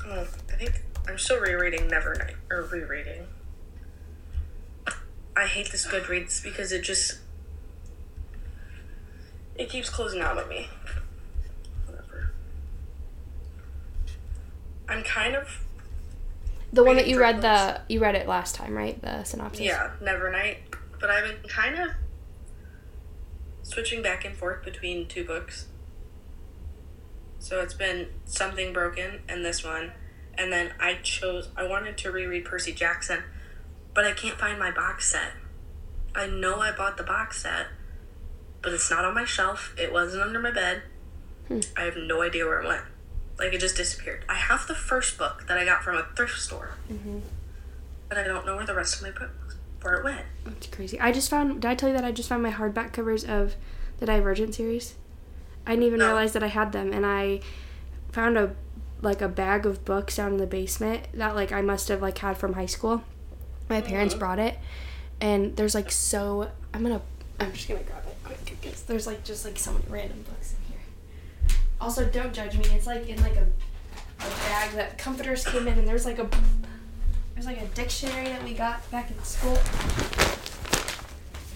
Oh, 0.07 0.26
I 0.53 0.57
think 0.57 0.82
I'm 1.09 1.16
still 1.18 1.40
rereading 1.40 1.88
Nevernight 1.88 2.34
or 2.51 2.62
rereading. 2.64 3.26
I 5.37 5.47
hate 5.47 5.70
this 5.72 5.87
Goodreads 5.87 6.43
because 6.43 6.72
it 6.72 6.83
just 6.83 7.18
it 9.57 9.68
keeps 9.68 9.89
closing 9.89 10.20
out 10.20 10.39
on 10.39 10.49
me. 10.49 10.68
Whatever. 11.87 12.33
I'm 14.89 15.03
kind 15.03 15.35
of 15.35 15.64
The 16.72 16.85
one 16.85 16.97
that 16.97 17.07
you 17.07 17.20
read 17.20 17.43
the 17.43 17.80
you 17.89 18.01
read 18.01 18.14
it 18.14 18.26
last 18.28 18.55
time, 18.55 18.76
right? 18.76 19.01
The 19.01 19.24
synopsis. 19.24 19.64
Yeah, 19.64 19.91
Nevernight. 20.03 20.57
But 21.01 21.11
I've 21.11 21.24
been 21.24 21.49
kind 21.49 21.78
of 21.78 21.91
switching 23.62 24.03
back 24.03 24.24
and 24.24 24.37
forth 24.37 24.64
between 24.64 25.07
two 25.07 25.24
books. 25.24 25.66
So 27.39 27.61
it's 27.61 27.74
been 27.74 28.09
Something 28.24 28.72
Broken 28.72 29.20
and 29.28 29.45
this 29.45 29.64
one. 29.64 29.93
And 30.35 30.53
then 30.53 30.72
I 30.78 30.95
chose, 31.03 31.49
I 31.57 31.64
wanted 31.64 31.99
to 31.99 32.11
reread 32.11 32.45
Percy 32.45 32.72
Jackson, 32.72 33.22
but 33.95 34.05
I 34.05 34.12
can't 34.12 34.38
find 34.38 34.59
my 34.59 34.70
box 34.70 35.11
set. 35.12 35.32
I 36.14 36.26
know 36.26 36.61
I 36.61 36.72
bought 36.72 36.97
the 36.97 37.03
box 37.03 37.43
set, 37.43 37.66
but 38.61 38.72
it's 38.72 38.90
not 38.90 39.05
on 39.05 39.14
my 39.14 39.24
shelf. 39.24 39.74
It 39.78 39.93
wasn't 39.93 40.22
under 40.22 40.38
my 40.40 40.51
bed. 40.51 40.82
Hmm. 41.49 41.61
I 41.76 41.82
have 41.82 41.97
no 41.97 42.22
idea 42.22 42.45
where 42.47 42.61
it 42.61 42.66
went. 42.66 42.82
Like 43.38 43.53
it 43.53 43.61
just 43.61 43.76
disappeared. 43.76 44.24
I 44.28 44.34
have 44.34 44.66
the 44.66 44.74
first 44.74 45.18
book 45.18 45.47
that 45.49 45.57
I 45.59 45.64
got 45.64 45.82
from 45.82 45.97
a 45.97 46.07
thrift 46.16 46.38
store. 46.38 46.72
hmm 46.88 47.18
but 48.09 48.18
I 48.18 48.24
don't 48.24 48.45
know 48.45 48.57
where 48.57 48.66
the 48.66 48.74
rest 48.74 48.97
of 48.97 49.03
my 49.03 49.11
books 49.11 49.57
where 49.80 49.95
it 49.95 50.05
went. 50.05 50.20
That's 50.45 50.66
crazy. 50.66 51.01
I 51.01 51.12
just 51.12 51.30
found. 51.30 51.62
Did 51.62 51.70
I 51.70 51.74
tell 51.74 51.88
you 51.88 51.95
that 51.95 52.05
I 52.05 52.12
just 52.12 52.28
found 52.28 52.43
my 52.43 52.51
hardback 52.51 52.93
covers 52.93 53.24
of 53.24 53.55
the 54.01 54.05
Divergent 54.07 54.55
series? 54.55 54.97
I 55.66 55.70
didn't 55.70 55.84
even 55.86 55.99
No. 56.01 56.09
realize 56.09 56.34
that 56.34 56.43
I 56.43 56.49
had 56.49 56.72
them, 56.72 56.93
and 56.93 57.07
I 57.07 57.40
found 58.12 58.36
a 58.36 58.55
like 59.01 59.22
a 59.22 59.28
bag 59.28 59.64
of 59.64 59.86
books 59.86 60.16
down 60.16 60.32
in 60.32 60.36
the 60.36 60.47
basement 60.47 61.07
that 61.14 61.34
like 61.34 61.53
I 61.53 61.62
must 61.62 61.88
have 61.88 62.03
like 62.03 62.18
had 62.18 62.36
from 62.36 62.53
high 62.53 62.66
school. 62.66 63.03
My 63.73 63.81
parents 63.81 64.12
brought 64.12 64.39
it, 64.39 64.59
and 65.23 65.57
there's 65.57 65.75
like 65.75 65.91
so. 65.91 66.51
I'm 66.75 66.83
gonna. 66.83 67.01
I'm 67.41 67.55
just 67.55 67.68
gonna 67.68 67.81
grab 67.81 68.03
it 68.07 68.16
quick 68.23 68.45
because 68.61 68.83
there's 68.83 69.07
like 69.07 69.25
just 69.25 69.47
like 69.47 69.59
so 69.59 69.73
many 69.73 69.87
random 69.89 70.23
books 70.29 70.53
in 70.53 70.75
here. 70.75 71.57
Also, 71.81 72.05
don't 72.05 72.35
judge 72.35 72.59
me. 72.59 72.64
It's 72.66 72.87
like 72.87 73.09
in 73.09 73.18
like 73.23 73.37
a, 73.37 73.47
a 73.47 74.29
bag 74.51 74.73
that 74.73 74.99
comforters 74.99 75.47
came 75.47 75.66
in, 75.66 75.79
and 75.79 75.89
there's 75.89 76.05
like 76.05 76.18
a 76.18 76.29
there's 77.33 77.47
like 77.47 77.62
a 77.62 77.66
dictionary 77.68 78.27
that 78.27 78.45
we 78.45 78.53
got 78.53 78.89
back 78.91 79.11
in 79.11 79.18
school. 79.25 79.59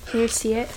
Can 0.06 0.20
you 0.20 0.28
see 0.28 0.54
it? 0.54 0.70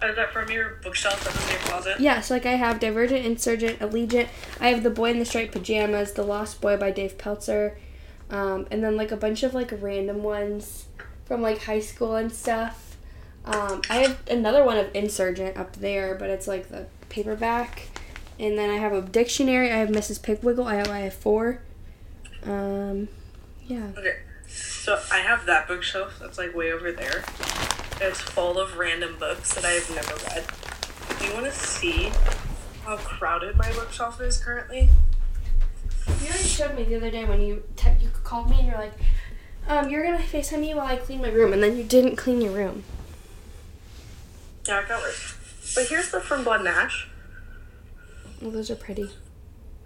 Oh, 0.00 0.14
that 0.14 0.32
from 0.32 0.48
your 0.48 0.74
bookshelf 0.84 1.24
that's 1.24 1.44
in 1.44 1.50
your 1.50 1.60
closet? 1.60 1.98
Yeah, 1.98 2.20
so 2.20 2.34
like 2.34 2.46
I 2.46 2.52
have 2.52 2.78
Divergent, 2.78 3.24
Insurgent, 3.26 3.80
Allegiant. 3.80 4.28
I 4.60 4.68
have 4.68 4.84
The 4.84 4.90
Boy 4.90 5.10
in 5.10 5.18
the 5.18 5.24
Striped 5.24 5.52
Pajamas, 5.52 6.12
The 6.12 6.22
Lost 6.22 6.60
Boy 6.60 6.76
by 6.76 6.92
Dave 6.92 7.18
Pelzer, 7.18 7.76
um, 8.34 8.66
and 8.72 8.82
then 8.82 8.96
like 8.96 9.12
a 9.12 9.16
bunch 9.16 9.44
of 9.44 9.54
like 9.54 9.72
random 9.80 10.24
ones 10.24 10.86
from 11.24 11.40
like 11.40 11.62
high 11.62 11.78
school 11.78 12.16
and 12.16 12.32
stuff. 12.32 12.96
Um, 13.44 13.80
I 13.88 13.98
have 13.98 14.18
another 14.28 14.64
one 14.64 14.76
of 14.76 14.92
Insurgent 14.92 15.56
up 15.56 15.76
there, 15.76 16.16
but 16.16 16.30
it's 16.30 16.48
like 16.48 16.68
the 16.68 16.86
paperback. 17.10 17.88
And 18.40 18.58
then 18.58 18.70
I 18.70 18.78
have 18.78 18.92
a 18.92 19.02
dictionary. 19.02 19.70
I 19.70 19.76
have 19.76 19.90
Mrs. 19.90 20.20
Piggle-Wiggle. 20.20 20.66
I 20.66 20.74
have 20.74 20.88
I 20.88 21.00
have 21.00 21.14
four. 21.14 21.60
Um, 22.44 23.06
yeah. 23.66 23.90
Okay, 23.96 24.16
so 24.48 25.00
I 25.12 25.18
have 25.18 25.46
that 25.46 25.68
bookshelf 25.68 26.18
that's 26.20 26.36
like 26.36 26.56
way 26.56 26.72
over 26.72 26.90
there. 26.90 27.24
It's 28.00 28.20
full 28.20 28.58
of 28.58 28.76
random 28.76 29.16
books 29.20 29.54
that 29.54 29.64
I 29.64 29.70
have 29.70 29.88
never 29.94 30.14
read. 30.26 30.44
Do 31.20 31.26
you 31.26 31.34
want 31.34 31.46
to 31.46 31.52
see 31.52 32.10
how 32.84 32.96
crowded 32.96 33.56
my 33.56 33.70
bookshelf 33.72 34.20
is 34.20 34.38
currently? 34.38 34.90
You 36.06 36.28
already 36.28 36.44
showed 36.44 36.74
me 36.76 36.84
the 36.84 36.96
other 36.96 37.10
day 37.10 37.24
when 37.24 37.40
you 37.40 37.62
te- 37.76 37.90
you 38.00 38.10
called 38.22 38.50
me 38.50 38.58
and 38.58 38.66
you're 38.66 38.76
like, 38.78 38.92
um, 39.68 39.88
you're 39.88 40.04
gonna 40.04 40.18
FaceTime 40.18 40.60
me 40.60 40.74
while 40.74 40.86
I 40.86 40.96
clean 40.96 41.20
my 41.20 41.30
room, 41.30 41.52
and 41.52 41.62
then 41.62 41.76
you 41.76 41.84
didn't 41.84 42.16
clean 42.16 42.40
your 42.40 42.52
room. 42.52 42.84
Yeah, 44.66 44.82
I 44.84 44.88
got 44.88 45.02
it. 45.08 45.14
But 45.74 45.86
here's 45.88 46.10
the 46.10 46.20
From 46.20 46.44
Blood 46.44 46.60
and 46.60 46.68
Ash. 46.68 47.08
Well, 48.40 48.50
those 48.50 48.70
are 48.70 48.76
pretty. 48.76 49.10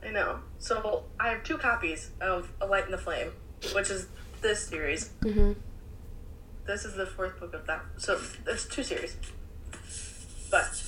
I 0.05 0.11
know. 0.11 0.41
So 0.59 1.05
I 1.21 1.29
have 1.31 1.45
two 1.45 1.59
copies 1.59 2.11
of 2.21 2.51
A 2.61 2.67
Light 2.67 2.87
in 2.87 2.91
the 2.91 2.99
Flame, 2.99 3.33
which 3.75 3.91
is 3.91 4.09
this 4.41 4.67
series. 4.67 5.11
Mm-hmm. 5.21 5.53
This 6.67 6.85
is 6.85 6.95
the 6.95 7.07
fourth 7.07 7.39
book 7.41 7.55
of 7.55 7.67
that. 7.67 7.83
So 7.97 8.21
it's 8.47 8.67
two 8.67 8.83
series. 8.83 9.17
But 10.51 10.83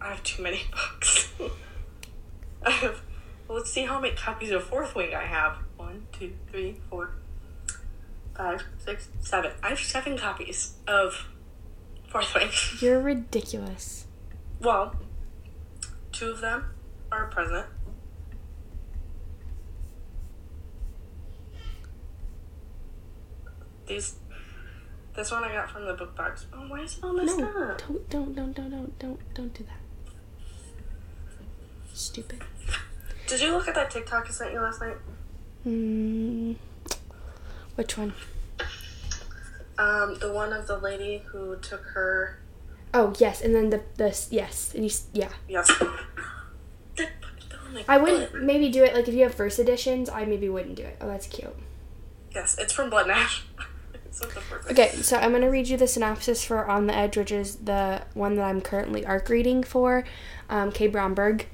I 0.00 0.10
have 0.10 0.22
too 0.22 0.42
many 0.42 0.62
books. 0.70 1.32
I 2.62 2.70
have. 2.70 3.02
Well, 3.48 3.56
let's 3.58 3.70
see 3.72 3.84
how 3.86 3.98
many 3.98 4.14
copies 4.14 4.50
of 4.50 4.62
Fourth 4.64 4.94
Wing 4.94 5.14
I 5.14 5.24
have. 5.24 5.56
One, 5.78 6.06
two, 6.12 6.34
three, 6.50 6.76
four, 6.90 7.12
five, 8.36 8.62
six, 8.84 9.08
seven. 9.20 9.52
I 9.62 9.70
have 9.70 9.78
seven 9.80 10.18
copies 10.18 10.74
of 10.86 11.28
Fourth 12.08 12.34
Wing. 12.34 12.50
You're 12.80 13.00
ridiculous. 13.00 14.06
Well, 14.60 14.96
two 16.12 16.30
of 16.30 16.40
them 16.42 16.66
are 17.10 17.26
present. 17.26 17.66
These, 23.86 24.16
this 25.16 25.30
one 25.30 25.44
I 25.44 25.52
got 25.52 25.70
from 25.70 25.86
the 25.86 25.94
book 25.94 26.14
box. 26.14 26.46
Oh, 26.52 26.58
why 26.68 26.80
is 26.82 26.98
it 26.98 27.04
all 27.04 27.14
messed 27.14 27.38
No, 27.38 27.46
up? 27.46 27.78
don't, 27.78 28.10
don't, 28.10 28.34
don't, 28.34 28.52
don't, 28.54 28.70
don't, 28.70 28.98
don't, 28.98 29.34
don't 29.34 29.54
do 29.54 29.64
that. 29.64 29.80
Stupid. 31.94 32.42
Did 33.28 33.42
you 33.42 33.52
look 33.52 33.68
at 33.68 33.74
that 33.74 33.90
TikTok 33.90 34.26
I 34.26 34.30
sent 34.30 34.52
you 34.52 34.60
last 34.60 34.80
night? 34.80 34.96
Hmm. 35.62 36.52
Which 37.74 37.98
one? 37.98 38.14
Um, 39.76 40.16
the 40.18 40.32
one 40.32 40.52
of 40.54 40.66
the 40.66 40.78
lady 40.78 41.22
who 41.26 41.56
took 41.56 41.82
her. 41.94 42.38
Oh 42.94 43.12
yes, 43.18 43.42
and 43.42 43.54
then 43.54 43.68
the 43.68 43.82
the 43.96 44.26
yes, 44.30 44.72
and 44.74 44.82
you 44.82 44.90
yeah. 45.12 45.28
Yes. 45.46 45.68
That 46.96 47.20
book 47.20 47.30
fell 47.50 47.60
on 47.66 47.74
my 47.74 47.84
I 47.86 47.98
wouldn't 47.98 48.42
maybe 48.42 48.70
do 48.70 48.82
it 48.82 48.94
like 48.94 49.06
if 49.08 49.14
you 49.14 49.24
have 49.24 49.34
first 49.34 49.58
editions. 49.58 50.08
I 50.08 50.24
maybe 50.24 50.48
wouldn't 50.48 50.74
do 50.74 50.84
it. 50.84 50.96
Oh, 51.00 51.06
that's 51.06 51.26
cute. 51.26 51.54
Yes, 52.34 52.56
it's 52.58 52.72
from 52.72 52.88
Blood 52.88 53.08
and 53.08 53.12
Ash. 53.12 53.44
it's 54.06 54.22
like 54.22 54.32
the 54.32 54.40
first 54.40 54.70
Okay, 54.70 54.88
so 55.02 55.18
I'm 55.18 55.32
gonna 55.32 55.50
read 55.50 55.68
you 55.68 55.76
the 55.76 55.86
synopsis 55.86 56.44
for 56.44 56.66
On 56.66 56.86
the 56.86 56.94
Edge, 56.94 57.18
which 57.18 57.30
is 57.30 57.56
the 57.56 58.02
one 58.14 58.36
that 58.36 58.44
I'm 58.44 58.62
currently 58.62 59.04
arc 59.04 59.28
reading 59.28 59.62
for. 59.62 60.04
Um, 60.48 60.72
K. 60.72 60.88
Bromberg, 60.88 61.46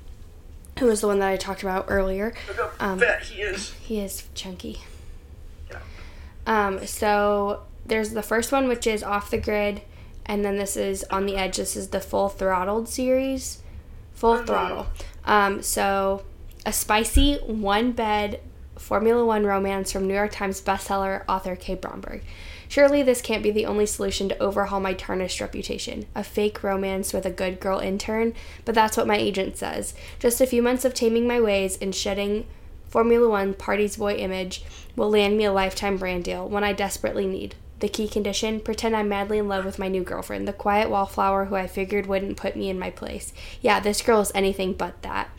who 0.79 0.87
was 0.87 1.01
the 1.01 1.07
one 1.07 1.19
that 1.21 1.29
I 1.29 1.37
talked 1.37 1.63
about 1.63 1.87
earlier. 1.89 2.35
Look 2.49 2.59
how 2.79 2.93
Um, 2.93 2.99
fat 2.99 3.23
he 3.25 3.41
is. 3.43 3.73
He 3.81 4.01
is 4.01 4.25
chunky. 4.35 4.81
Yeah. 5.71 5.79
Um, 6.47 6.87
so 6.87 7.63
there's 7.87 8.11
the 8.11 8.23
first 8.23 8.51
one, 8.53 8.69
which 8.69 8.87
is 8.87 9.03
Off 9.03 9.31
the 9.31 9.39
Grid, 9.39 9.83
and 10.27 10.45
then 10.45 10.57
this 10.59 10.77
is 10.77 11.05
On 11.11 11.27
the 11.27 11.37
Edge. 11.37 11.57
This 11.59 11.77
is 11.77 11.89
the 11.89 12.01
Full 12.01 12.29
Throttled 12.29 12.89
series. 12.89 13.59
Full 14.15 14.39
Mhm. 14.39 14.47
Throttle. 14.47 14.87
Um, 15.25 15.63
so 15.63 16.23
a 16.67 16.73
spicy 16.73 17.37
one 17.47 17.93
bed 17.93 18.41
Formula 18.77 19.25
One 19.25 19.45
romance 19.47 19.93
from 19.93 20.07
New 20.09 20.15
York 20.15 20.33
Times 20.33 20.61
bestseller 20.61 21.23
author 21.29 21.55
K. 21.57 21.75
Bromberg. 21.75 22.23
Surely 22.75 23.05
this 23.05 23.23
can't 23.23 23.45
be 23.45 23.53
the 23.53 23.67
only 23.67 23.87
solution 23.87 24.29
to 24.29 24.43
overhaul 24.43 24.81
my 24.81 24.95
tarnished 24.95 25.41
reputation. 25.41 26.07
A 26.13 26.25
fake 26.25 26.65
romance 26.65 27.13
with 27.13 27.25
a 27.25 27.31
good 27.31 27.61
girl 27.61 27.79
intern, 27.79 28.35
but 28.65 28.75
that's 28.75 28.97
what 28.97 29.07
my 29.07 29.17
agent 29.17 29.57
says. 29.57 29.95
Just 30.19 30.41
a 30.41 30.47
few 30.47 30.61
months 30.61 30.85
of 30.85 30.93
taming 30.93 31.25
my 31.25 31.41
ways 31.41 31.79
and 31.81 31.95
shedding 31.95 32.49
Formula 32.89 33.29
One 33.29 33.55
party's 33.55 33.97
boy 33.97 34.15
image 34.15 34.65
will 34.97 35.09
land 35.09 35.37
me 35.37 35.45
a 35.45 35.53
lifetime 35.53 35.99
brand 35.99 36.25
deal, 36.25 36.49
one 36.49 36.65
I 36.65 36.73
desperately 36.73 37.29
need. 37.29 37.55
The 37.79 37.89
key 37.89 38.09
condition 38.09 38.59
pretend 38.59 38.97
I'm 38.97 39.09
madly 39.09 39.39
in 39.39 39.47
love 39.47 39.65
with 39.65 39.79
my 39.79 39.87
new 39.87 40.03
girlfriend, 40.03 40.49
the 40.49 40.53
quiet 40.53 40.91
wallflower 40.91 41.45
who 41.45 41.55
I 41.55 41.69
figured 41.69 42.07
wouldn't 42.07 42.37
put 42.37 42.57
me 42.57 42.69
in 42.71 42.79
my 42.81 42.91
place. 42.91 43.33
Yeah, 43.63 43.79
this 43.79 44.03
girl 44.03 44.21
is 44.21 44.33
anything 44.35 44.73
but 44.73 45.01
that. 45.03 45.31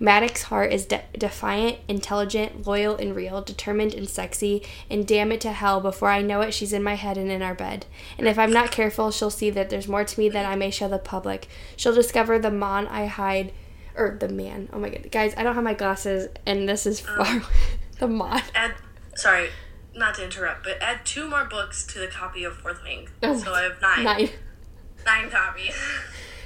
Maddox's 0.00 0.44
heart 0.44 0.72
is 0.72 0.86
de- 0.86 1.04
defiant, 1.16 1.78
intelligent, 1.88 2.66
loyal, 2.66 2.96
and 2.96 3.14
real, 3.14 3.42
determined 3.42 3.94
and 3.94 4.08
sexy, 4.08 4.62
and 4.90 5.06
damn 5.06 5.32
it 5.32 5.40
to 5.42 5.52
hell, 5.52 5.80
before 5.80 6.08
I 6.08 6.22
know 6.22 6.40
it, 6.40 6.52
she's 6.54 6.72
in 6.72 6.82
my 6.82 6.94
head 6.94 7.16
and 7.16 7.30
in 7.30 7.42
our 7.42 7.54
bed. 7.54 7.86
And 8.18 8.26
if 8.26 8.38
I'm 8.38 8.52
not 8.52 8.70
careful, 8.70 9.10
she'll 9.10 9.30
see 9.30 9.50
that 9.50 9.70
there's 9.70 9.88
more 9.88 10.04
to 10.04 10.20
me 10.20 10.28
than 10.28 10.46
I 10.46 10.56
may 10.56 10.70
show 10.70 10.88
the 10.88 10.98
public. 10.98 11.48
She'll 11.76 11.94
discover 11.94 12.38
the 12.38 12.50
man 12.50 12.86
I 12.88 13.06
hide, 13.06 13.52
or 13.96 14.16
the 14.18 14.28
man. 14.28 14.68
Oh 14.72 14.78
my 14.78 14.90
god, 14.90 15.10
guys, 15.10 15.34
I 15.36 15.42
don't 15.42 15.54
have 15.54 15.64
my 15.64 15.74
glasses, 15.74 16.28
and 16.46 16.68
this 16.68 16.86
is 16.86 17.06
um, 17.06 17.24
far. 17.40 17.42
the 18.00 18.08
man. 18.08 18.42
Add, 18.54 18.74
sorry, 19.14 19.50
not 19.94 20.16
to 20.16 20.24
interrupt, 20.24 20.64
but 20.64 20.80
add 20.80 21.04
two 21.04 21.28
more 21.28 21.44
books 21.44 21.86
to 21.88 21.98
the 21.98 22.08
copy 22.08 22.44
of 22.44 22.56
Fourth 22.56 22.82
Wing. 22.82 23.08
Oh 23.22 23.36
so 23.36 23.52
I 23.52 23.62
have 23.62 23.80
nine. 23.80 24.04
Nine. 24.04 24.30
Nine 25.06 25.30
copies. 25.30 25.74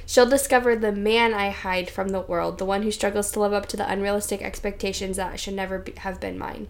She'll 0.08 0.24
discover 0.24 0.74
the 0.74 0.90
man 0.90 1.34
I 1.34 1.50
hide 1.50 1.90
from 1.90 2.08
the 2.08 2.22
world, 2.22 2.56
the 2.56 2.64
one 2.64 2.82
who 2.82 2.90
struggles 2.90 3.30
to 3.30 3.40
live 3.40 3.52
up 3.52 3.66
to 3.66 3.76
the 3.76 3.86
unrealistic 3.86 4.40
expectations 4.40 5.18
that 5.18 5.38
should 5.38 5.52
never 5.52 5.78
be, 5.78 5.92
have 5.98 6.18
been 6.18 6.38
mine. 6.38 6.68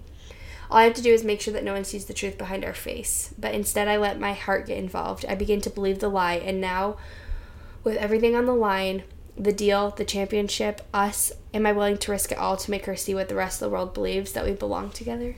All 0.68 0.78
I 0.78 0.82
have 0.82 0.94
to 0.94 1.02
do 1.02 1.12
is 1.12 1.22
make 1.22 1.40
sure 1.40 1.54
that 1.54 1.62
no 1.62 1.72
one 1.72 1.84
sees 1.84 2.06
the 2.06 2.12
truth 2.12 2.36
behind 2.36 2.64
our 2.64 2.74
face. 2.74 3.32
But 3.38 3.54
instead, 3.54 3.86
I 3.86 3.96
let 3.96 4.18
my 4.18 4.32
heart 4.32 4.66
get 4.66 4.78
involved. 4.78 5.24
I 5.28 5.36
begin 5.36 5.60
to 5.60 5.70
believe 5.70 6.00
the 6.00 6.08
lie, 6.08 6.34
and 6.34 6.60
now, 6.60 6.96
with 7.84 7.96
everything 7.98 8.34
on 8.34 8.46
the 8.46 8.56
line 8.56 9.04
the 9.36 9.52
deal, 9.52 9.90
the 9.90 10.04
championship, 10.04 10.80
us 10.92 11.30
am 11.54 11.64
I 11.64 11.70
willing 11.70 11.98
to 11.98 12.10
risk 12.10 12.32
it 12.32 12.38
all 12.38 12.56
to 12.56 12.70
make 12.72 12.86
her 12.86 12.96
see 12.96 13.14
what 13.14 13.28
the 13.28 13.36
rest 13.36 13.62
of 13.62 13.70
the 13.70 13.72
world 13.72 13.94
believes 13.94 14.32
that 14.32 14.44
we 14.44 14.50
belong 14.50 14.90
together? 14.90 15.36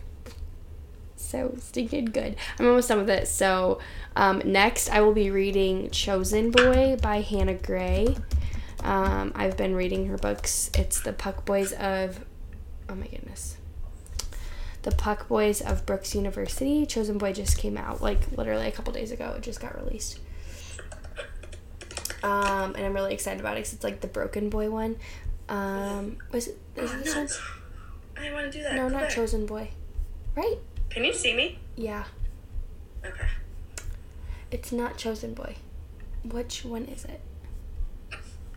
So 1.21 1.55
stinking 1.59 2.07
good. 2.07 2.37
I'm 2.59 2.67
almost 2.67 2.89
done 2.89 2.99
with 2.99 3.11
it. 3.11 3.29
So, 3.29 3.79
um, 4.17 4.43
next 4.45 4.89
I 4.91 5.01
will 5.01 5.13
be 5.13 5.31
reading 5.31 5.91
Chosen 5.91 6.51
Boy 6.51 6.97
by 7.01 7.21
Hannah 7.21 7.55
Gray. 7.55 8.17
Um, 8.83 9.33
I've 9.35 9.57
been 9.57 9.75
reading 9.75 10.07
her 10.07 10.17
books. 10.17 10.71
It's 10.75 11.01
the 11.01 11.13
Puck 11.13 11.45
Boys 11.45 11.73
of, 11.73 12.25
oh 12.89 12.95
my 12.95 13.07
goodness, 13.07 13.59
the 14.83 14.91
Puck 14.91 15.29
Boys 15.29 15.61
of 15.61 15.85
Brooks 15.87 16.15
University. 16.15 16.87
Chosen 16.87 17.19
Boy 17.19 17.33
just 17.33 17.59
came 17.59 17.77
out 17.77 18.01
like 18.01 18.37
literally 18.37 18.67
a 18.67 18.73
couple 18.73 18.93
days 18.93 19.13
ago. 19.13 19.35
It 19.37 19.43
just 19.43 19.61
got 19.61 19.77
released. 19.77 20.19
Um, 22.23 22.75
and 22.75 22.85
I'm 22.85 22.93
really 22.93 23.15
excited 23.15 23.41
about 23.41 23.53
it 23.53 23.61
because 23.61 23.75
it's 23.75 23.85
like 23.85 24.01
the 24.01 24.09
Broken 24.09 24.49
Boy 24.51 24.71
one. 24.71 24.97
Um, 25.49 26.19
was 26.33 26.49
it, 26.49 26.59
is 26.77 26.93
it 26.93 27.05
this 27.05 27.15
one? 27.15 27.29
I 28.19 28.33
want 28.33 28.51
to 28.51 28.59
do 28.59 28.63
that. 28.65 28.75
No, 28.75 28.89
not. 28.89 29.11
Chosen 29.11 29.47
Boy. 29.47 29.71
Right? 30.35 30.59
Can 30.91 31.05
you 31.05 31.13
see 31.15 31.35
me? 31.35 31.59
Yeah. 31.77 32.05
Okay. 33.05 33.29
It's 34.51 34.73
not 34.73 34.97
Chosen 34.97 35.35
Boy. 35.35 35.55
Which 36.25 36.65
one 36.65 36.85
is 36.87 37.05
it? 37.05 37.21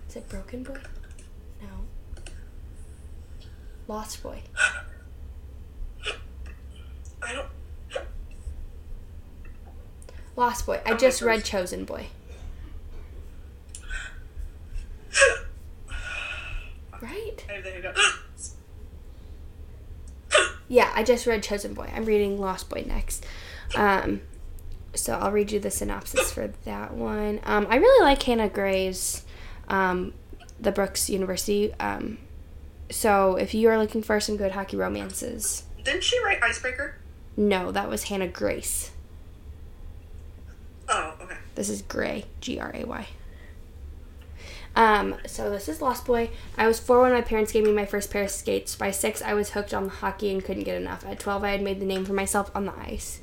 Is 0.09 0.15
it 0.15 0.27
Broken 0.27 0.63
Boy? 0.63 0.79
No. 1.61 1.67
Lost 3.87 4.23
Boy. 4.23 4.41
I 7.21 7.33
don't. 7.33 7.47
Lost 10.35 10.65
Boy. 10.65 10.81
I 10.85 10.95
just 10.95 11.21
read 11.21 11.45
Chosen 11.45 11.85
Boy. 11.85 12.07
Right? 17.01 17.45
I 17.49 17.59
there 17.59 17.75
you 17.75 17.81
go. 17.81 17.91
Yeah, 20.73 20.91
I 20.95 21.03
just 21.03 21.27
read 21.27 21.43
Chosen 21.43 21.75
Boy. 21.75 21.87
I'm 21.95 22.03
reading 22.03 22.41
Lost 22.41 22.67
Boy 22.67 22.83
next. 22.87 23.27
Um, 23.75 24.21
so 24.95 25.13
I'll 25.13 25.31
read 25.31 25.51
you 25.51 25.59
the 25.59 25.69
synopsis 25.69 26.31
for 26.31 26.47
that 26.65 26.95
one. 26.95 27.41
Um, 27.43 27.67
I 27.69 27.75
really 27.75 28.03
like 28.03 28.23
Hannah 28.23 28.49
Gray's, 28.49 29.23
um, 29.67 30.15
the 30.59 30.71
Brooks 30.71 31.11
University. 31.11 31.71
Um, 31.75 32.17
so 32.89 33.35
if 33.35 33.53
you 33.53 33.69
are 33.69 33.77
looking 33.77 34.01
for 34.01 34.19
some 34.19 34.35
good 34.35 34.53
hockey 34.53 34.75
romances, 34.75 35.61
Didn't 35.83 36.03
she 36.03 36.19
write 36.23 36.41
Icebreaker? 36.41 36.95
no, 37.37 37.71
that 37.71 37.87
was 37.87 38.05
Hannah 38.05 38.27
Grace. 38.27 38.89
Oh, 40.89 41.13
okay. 41.21 41.37
This 41.53 41.69
is 41.69 41.83
Gray, 41.83 42.25
G 42.41 42.59
R 42.59 42.71
A 42.73 42.83
Y. 42.83 43.07
Um, 44.75 45.15
so 45.27 45.49
this 45.49 45.69
is 45.69 45.81
Lost 45.81 46.05
Boy. 46.05 46.31
I 46.57 46.67
was 46.67 46.79
four 46.79 47.01
when 47.01 47.11
my 47.11 47.21
parents 47.21 47.51
gave 47.51 47.63
me 47.63 47.71
my 47.71 47.85
first 47.85 48.09
pair 48.09 48.23
of 48.23 48.31
skates. 48.31 48.75
By 48.75 48.91
six, 48.91 49.21
I 49.21 49.33
was 49.33 49.51
hooked 49.51 49.73
on 49.73 49.89
hockey 49.89 50.31
and 50.31 50.43
couldn't 50.43 50.63
get 50.63 50.81
enough. 50.81 51.05
At 51.05 51.19
twelve, 51.19 51.43
I 51.43 51.51
had 51.51 51.61
made 51.61 51.79
the 51.79 51.85
name 51.85 52.05
for 52.05 52.13
myself 52.13 52.49
on 52.55 52.65
the 52.65 52.73
ice. 52.77 53.21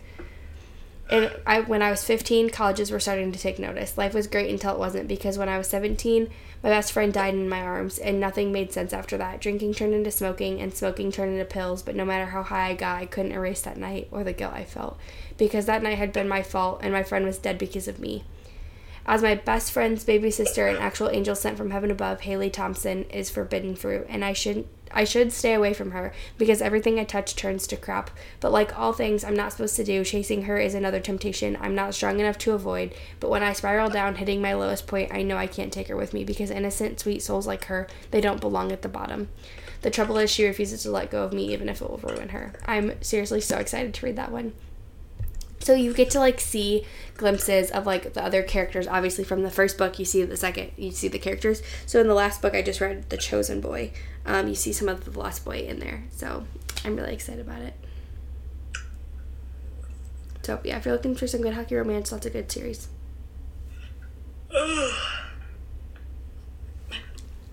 And 1.10 1.32
I, 1.44 1.62
when 1.62 1.82
I 1.82 1.90
was 1.90 2.04
15, 2.04 2.50
colleges 2.50 2.92
were 2.92 3.00
starting 3.00 3.32
to 3.32 3.38
take 3.38 3.58
notice. 3.58 3.98
Life 3.98 4.14
was 4.14 4.28
great 4.28 4.48
until 4.48 4.72
it 4.74 4.78
wasn't 4.78 5.08
because 5.08 5.36
when 5.36 5.48
I 5.48 5.58
was 5.58 5.66
17, 5.66 6.30
my 6.62 6.68
best 6.68 6.92
friend 6.92 7.12
died 7.12 7.34
in 7.34 7.48
my 7.48 7.60
arms, 7.62 7.98
and 7.98 8.20
nothing 8.20 8.52
made 8.52 8.72
sense 8.72 8.92
after 8.92 9.16
that. 9.18 9.40
Drinking 9.40 9.74
turned 9.74 9.92
into 9.92 10.12
smoking, 10.12 10.60
and 10.60 10.72
smoking 10.72 11.10
turned 11.10 11.32
into 11.32 11.44
pills, 11.46 11.82
but 11.82 11.96
no 11.96 12.04
matter 12.04 12.26
how 12.26 12.44
high 12.44 12.68
I 12.68 12.74
got, 12.74 13.02
I 13.02 13.06
couldn't 13.06 13.32
erase 13.32 13.62
that 13.62 13.76
night 13.76 14.06
or 14.12 14.22
the 14.22 14.32
guilt 14.32 14.54
I 14.54 14.64
felt 14.64 14.98
because 15.36 15.66
that 15.66 15.82
night 15.82 15.98
had 15.98 16.12
been 16.12 16.28
my 16.28 16.42
fault, 16.42 16.78
and 16.82 16.92
my 16.92 17.02
friend 17.02 17.24
was 17.24 17.38
dead 17.38 17.58
because 17.58 17.88
of 17.88 17.98
me. 17.98 18.22
As 19.06 19.22
my 19.22 19.34
best 19.34 19.72
friend's 19.72 20.04
baby 20.04 20.30
sister, 20.30 20.66
an 20.68 20.76
actual 20.76 21.08
angel 21.08 21.34
sent 21.34 21.56
from 21.56 21.70
heaven 21.70 21.90
above, 21.90 22.20
Haley 22.22 22.50
Thompson 22.50 23.04
is 23.04 23.30
forbidden 23.30 23.74
fruit, 23.74 24.06
and 24.08 24.24
I 24.24 24.32
should 24.32 24.66
I 24.92 25.04
should 25.04 25.32
stay 25.32 25.54
away 25.54 25.72
from 25.72 25.92
her 25.92 26.12
because 26.36 26.60
everything 26.60 26.98
I 26.98 27.04
touch 27.04 27.36
turns 27.36 27.66
to 27.68 27.76
crap. 27.76 28.10
But 28.40 28.50
like 28.50 28.76
all 28.76 28.92
things 28.92 29.22
I'm 29.22 29.36
not 29.36 29.52
supposed 29.52 29.76
to 29.76 29.84
do, 29.84 30.04
chasing 30.04 30.42
her 30.42 30.58
is 30.58 30.74
another 30.74 30.98
temptation 30.98 31.56
I'm 31.60 31.74
not 31.74 31.94
strong 31.94 32.18
enough 32.18 32.38
to 32.38 32.52
avoid. 32.52 32.94
But 33.20 33.30
when 33.30 33.42
I 33.42 33.52
spiral 33.52 33.88
down, 33.88 34.16
hitting 34.16 34.42
my 34.42 34.54
lowest 34.54 34.86
point, 34.86 35.12
I 35.14 35.22
know 35.22 35.36
I 35.36 35.46
can't 35.46 35.72
take 35.72 35.88
her 35.88 35.96
with 35.96 36.12
me 36.12 36.24
because 36.24 36.50
innocent, 36.50 36.98
sweet 36.98 37.22
souls 37.22 37.46
like 37.46 37.66
her, 37.66 37.86
they 38.10 38.20
don't 38.20 38.40
belong 38.40 38.72
at 38.72 38.82
the 38.82 38.88
bottom. 38.88 39.28
The 39.82 39.90
trouble 39.90 40.18
is 40.18 40.30
she 40.30 40.44
refuses 40.44 40.82
to 40.82 40.90
let 40.90 41.10
go 41.10 41.22
of 41.22 41.32
me 41.32 41.52
even 41.52 41.68
if 41.68 41.80
it 41.80 41.88
will 41.88 41.98
ruin 41.98 42.30
her. 42.30 42.52
I'm 42.66 43.00
seriously 43.00 43.40
so 43.40 43.58
excited 43.58 43.94
to 43.94 44.06
read 44.06 44.16
that 44.16 44.32
one 44.32 44.54
so 45.60 45.74
you 45.74 45.92
get 45.92 46.10
to 46.10 46.18
like 46.18 46.40
see 46.40 46.86
glimpses 47.16 47.70
of 47.70 47.86
like 47.86 48.14
the 48.14 48.24
other 48.24 48.42
characters. 48.42 48.86
Obviously 48.86 49.24
from 49.24 49.42
the 49.42 49.50
first 49.50 49.76
book 49.76 49.98
you 49.98 50.04
see 50.06 50.24
the 50.24 50.36
second 50.36 50.72
you 50.76 50.90
see 50.90 51.08
the 51.08 51.18
characters. 51.18 51.62
So 51.86 52.00
in 52.00 52.08
the 52.08 52.14
last 52.14 52.40
book 52.40 52.54
i 52.54 52.62
just 52.62 52.80
read 52.80 53.10
the 53.10 53.18
chosen 53.18 53.60
boy. 53.60 53.92
Um, 54.24 54.48
you 54.48 54.54
see 54.54 54.72
some 54.72 54.88
of 54.88 55.04
the 55.04 55.18
lost 55.18 55.44
boy 55.44 55.58
in 55.58 55.78
there. 55.78 56.04
So 56.10 56.44
i'm 56.84 56.96
really 56.96 57.12
excited 57.12 57.46
about 57.46 57.60
it. 57.60 57.74
So 60.42 60.60
yeah 60.64 60.78
if 60.78 60.86
you're 60.86 60.94
looking 60.94 61.14
for 61.14 61.26
some 61.26 61.42
good 61.42 61.54
hockey 61.54 61.74
romance 61.74 62.10
that's 62.10 62.26
a 62.26 62.30
good 62.30 62.50
series. 62.50 62.88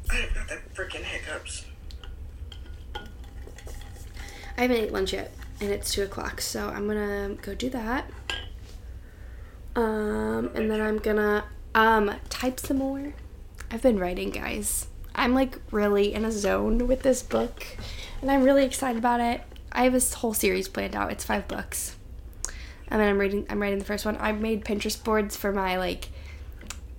I've 0.10 0.34
got 0.34 0.48
the 0.48 0.60
freaking 0.74 1.04
hiccups. 1.04 1.66
i 4.58 4.62
haven't 4.62 4.78
ate 4.78 4.92
lunch 4.94 5.14
yet 5.14 5.32
and 5.60 5.72
it's 5.72 5.92
two 5.92 6.04
o'clock. 6.04 6.42
So 6.42 6.70
i'm 6.70 6.88
gonna 6.88 7.36
go 7.42 7.54
do 7.56 7.70
that. 7.70 8.10
Um, 9.76 10.52
and 10.56 10.70
then 10.72 10.82
i'm 10.82 10.98
gonna 10.98 11.46
um, 11.76 12.14
type 12.30 12.60
some 12.60 12.78
more. 12.78 13.14
I've 13.70 13.82
been 13.82 14.00
writing 14.00 14.32
guys. 14.32 14.88
I'm 15.14 15.34
like 15.34 15.60
really 15.72 16.14
in 16.14 16.26
a 16.26 16.32
zone 16.32 16.88
with 16.88 17.02
this 17.02 17.22
book 17.24 17.66
and 18.22 18.32
i'm 18.32 18.44
really 18.44 18.64
excited 18.66 18.98
about 18.98 19.20
it. 19.20 19.42
I 19.72 19.84
have 19.84 19.94
this 19.94 20.14
whole 20.16 20.34
series 20.34 20.68
planned 20.68 20.96
out. 20.96 21.12
It's 21.12 21.26
five 21.26 21.48
books. 21.48 21.96
And 22.88 23.02
then 23.02 23.10
i'm 23.10 23.18
reading 23.18 23.46
i'm 23.50 23.62
writing 23.62 23.80
the 23.80 23.86
first 23.86 24.06
one. 24.06 24.18
I 24.20 24.32
made 24.32 24.64
pinterest 24.64 25.04
boards 25.04 25.36
for 25.36 25.52
my 25.52 25.78
like 25.78 26.10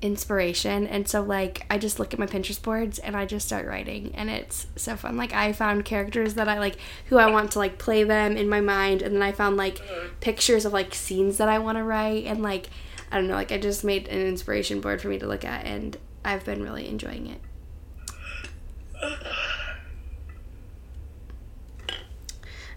inspiration. 0.01 0.87
And 0.87 1.09
so 1.09 1.23
like 1.23 1.67
i 1.71 1.79
just 1.79 1.99
look 1.99 2.13
at 2.13 2.19
my 2.19 2.27
pinterest 2.27 2.63
boards 2.63 2.99
and 2.99 3.17
i 3.17 3.25
just 3.25 3.47
start 3.47 3.67
writing. 3.67 4.13
And 4.15 4.31
it's 4.31 4.67
so 4.77 4.97
fun. 4.97 5.17
Like 5.17 5.33
i 5.33 5.53
found 5.53 5.85
characters 5.85 6.35
that 6.35 6.49
i 6.49 6.59
like 6.59 6.77
who 7.07 7.19
i 7.19 7.31
want 7.31 7.53
to 7.53 7.59
like 7.59 7.79
play 7.79 8.05
them 8.05 8.37
in 8.37 8.49
my 8.49 8.61
mind. 8.61 9.03
And 9.03 9.15
then 9.15 9.23
i 9.23 9.33
found 9.33 9.57
like 9.57 9.81
pictures 10.21 10.65
of 10.65 10.73
like 10.73 10.95
scenes 10.95 11.39
that 11.39 11.49
i 11.49 11.59
want 11.59 11.79
to 11.79 11.85
write. 11.85 12.25
And 12.25 12.43
like 12.43 12.69
i 13.11 13.17
don't 13.17 13.27
know 13.27 13.35
like 13.35 13.53
i 13.53 13.59
just 13.59 13.85
made 13.85 14.09
an 14.09 14.27
inspiration 14.27 14.81
board 14.81 15.01
for 15.01 15.09
me 15.09 15.19
to 15.19 15.27
look 15.27 15.45
at. 15.45 15.65
And 15.65 15.97
i've 16.25 16.45
been 16.45 16.63
really 16.63 16.89
enjoying 16.89 17.27
it. 17.27 17.41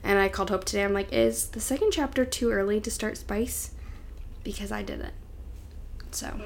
And 0.04 0.18
i 0.18 0.28
called 0.28 0.50
hope 0.50 0.64
today. 0.64 0.84
I'm 0.84 0.94
like 0.94 1.14
is 1.14 1.50
the 1.50 1.60
second 1.60 1.92
chapter 1.92 2.26
too 2.26 2.50
early 2.50 2.82
to 2.82 2.90
start 2.90 3.18
spice? 3.18 3.72
Because 4.44 4.72
i 4.72 4.82
didn't. 4.82 5.14
So 6.10 6.42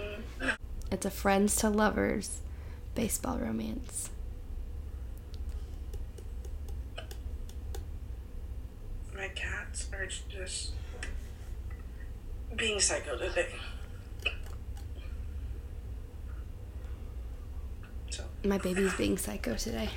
it's 0.91 1.05
a 1.05 1.09
friends 1.09 1.55
to 1.57 1.69
lovers 1.69 2.41
baseball 2.93 3.37
romance. 3.37 4.09
My 9.15 9.27
cats 9.29 9.87
are 9.93 10.05
just 10.29 10.71
being 12.55 12.79
psycho 12.79 13.17
today. 13.17 13.47
So 18.09 18.23
My 18.43 18.57
baby's 18.57 18.93
being 18.95 19.17
psycho 19.17 19.55
today. 19.55 19.89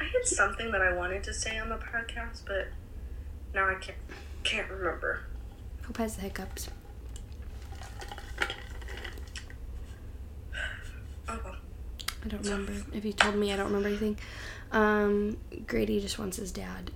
I 0.00 0.04
had 0.04 0.24
something 0.26 0.70
that 0.72 0.82
I 0.82 0.92
wanted 0.94 1.22
to 1.24 1.34
say 1.34 1.58
on 1.58 1.68
the 1.68 1.76
podcast, 1.76 2.42
but 2.46 2.68
now 3.54 3.68
I 3.68 3.74
can't 3.74 3.98
can't 4.44 4.68
remember. 4.70 5.20
Hope 5.86 5.96
has 5.98 6.16
the 6.16 6.22
hiccups. 6.22 6.68
Oh 11.28 11.38
well. 11.44 11.56
I 12.24 12.28
don't 12.28 12.42
remember. 12.44 12.72
If 12.92 13.04
you 13.04 13.12
told 13.12 13.34
me, 13.36 13.52
I 13.52 13.56
don't 13.56 13.66
remember 13.66 13.88
anything. 13.88 14.18
Um, 14.70 15.36
Grady 15.66 16.00
just 16.00 16.18
wants 16.18 16.36
his 16.36 16.52
dad. 16.52 16.90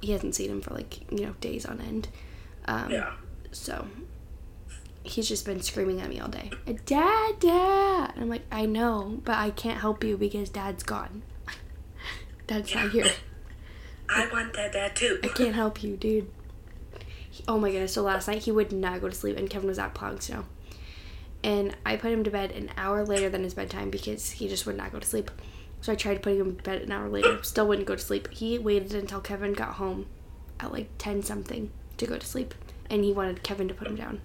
He 0.00 0.12
hasn't 0.12 0.34
seen 0.34 0.50
him 0.50 0.60
for 0.60 0.72
like, 0.74 1.10
you 1.12 1.26
know, 1.26 1.34
days 1.40 1.66
on 1.66 1.80
end. 1.80 2.08
Um, 2.66 2.90
Yeah. 2.90 3.12
So 3.50 3.86
he's 5.02 5.26
just 5.28 5.44
been 5.46 5.60
screaming 5.62 6.00
at 6.00 6.08
me 6.08 6.20
all 6.20 6.28
day. 6.28 6.50
Dad, 6.86 7.40
dad. 7.40 8.12
And 8.14 8.22
I'm 8.24 8.28
like, 8.28 8.42
I 8.52 8.66
know, 8.66 9.20
but 9.24 9.36
I 9.36 9.50
can't 9.50 9.80
help 9.80 10.04
you 10.04 10.16
because 10.16 10.50
dad's 10.50 10.82
gone. 10.82 11.22
dad's 12.46 12.74
not 12.74 12.90
here. 12.90 13.10
I 14.08 14.28
want 14.32 14.52
that 14.54 14.72
dad 14.72 14.94
too. 14.96 15.18
I 15.24 15.28
can't 15.28 15.54
help 15.54 15.82
you, 15.82 15.96
dude. 15.96 16.30
He- 17.30 17.44
oh 17.48 17.58
my 17.58 17.70
goodness. 17.70 17.92
So 17.94 18.02
last 18.02 18.28
night 18.28 18.42
he 18.42 18.52
would 18.52 18.72
not 18.72 19.00
go 19.00 19.08
to 19.08 19.14
sleep, 19.14 19.36
and 19.36 19.50
Kevin 19.50 19.68
was 19.68 19.78
out 19.78 19.94
plowing 19.94 20.20
snow. 20.20 20.44
And 21.44 21.76
I 21.86 21.96
put 21.96 22.12
him 22.12 22.24
to 22.24 22.30
bed 22.30 22.50
an 22.52 22.70
hour 22.76 23.04
later 23.04 23.28
than 23.28 23.44
his 23.44 23.54
bedtime 23.54 23.90
because 23.90 24.30
he 24.32 24.48
just 24.48 24.66
would 24.66 24.76
not 24.76 24.92
go 24.92 24.98
to 24.98 25.06
sleep. 25.06 25.30
So 25.80 25.92
I 25.92 25.94
tried 25.94 26.22
putting 26.22 26.40
him 26.40 26.56
to 26.56 26.62
bed 26.62 26.82
an 26.82 26.92
hour 26.92 27.08
later, 27.08 27.42
still 27.42 27.68
wouldn't 27.68 27.86
go 27.86 27.94
to 27.94 28.02
sleep. 28.02 28.28
He 28.32 28.58
waited 28.58 28.94
until 28.94 29.20
Kevin 29.20 29.52
got 29.52 29.74
home 29.74 30.06
at 30.58 30.72
like 30.72 30.88
10 30.98 31.22
something 31.22 31.70
to 31.96 32.06
go 32.06 32.18
to 32.18 32.26
sleep, 32.26 32.54
and 32.90 33.04
he 33.04 33.12
wanted 33.12 33.42
Kevin 33.42 33.68
to 33.68 33.74
put 33.74 33.86
him 33.86 33.94
down. 33.96 34.20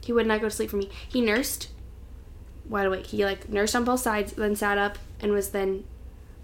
He 0.00 0.12
would 0.12 0.26
not 0.26 0.40
go 0.40 0.48
to 0.48 0.54
sleep 0.54 0.70
for 0.70 0.76
me. 0.76 0.90
He 1.08 1.20
nursed 1.20 1.70
wide 2.68 2.86
awake. 2.86 3.06
He 3.06 3.24
like 3.24 3.48
nursed 3.48 3.76
on 3.76 3.84
both 3.84 4.00
sides, 4.00 4.32
then 4.32 4.56
sat 4.56 4.78
up 4.78 4.98
and 5.20 5.32
was 5.32 5.50
then 5.50 5.84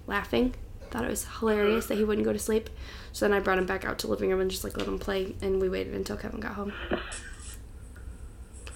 laughing. 0.06 0.54
Thought 0.90 1.04
it 1.04 1.10
was 1.10 1.26
hilarious 1.38 1.86
that 1.86 1.98
he 1.98 2.04
wouldn't 2.04 2.24
go 2.24 2.32
to 2.32 2.38
sleep. 2.38 2.68
So 3.12 3.26
then 3.26 3.36
I 3.36 3.40
brought 3.40 3.58
him 3.58 3.66
back 3.66 3.84
out 3.84 3.98
to 4.00 4.08
living 4.08 4.30
room 4.30 4.40
and 4.40 4.50
just 4.50 4.64
like 4.64 4.76
let 4.76 4.88
him 4.88 4.98
play, 4.98 5.34
and 5.42 5.60
we 5.60 5.68
waited 5.68 5.94
until 5.94 6.16
Kevin 6.16 6.40
got 6.40 6.54
home. 6.54 6.72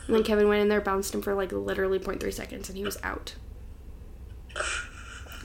And 0.07 0.15
then 0.17 0.23
Kevin 0.23 0.49
went 0.49 0.61
in 0.63 0.69
there, 0.69 0.81
bounced 0.81 1.15
him 1.15 1.23
for 1.23 1.35
like 1.35 1.53
literally 1.53 1.99
0.3 1.99 2.33
seconds, 2.33 2.69
and 2.69 2.77
he 2.77 2.85
was 2.85 2.99
out. 3.03 3.35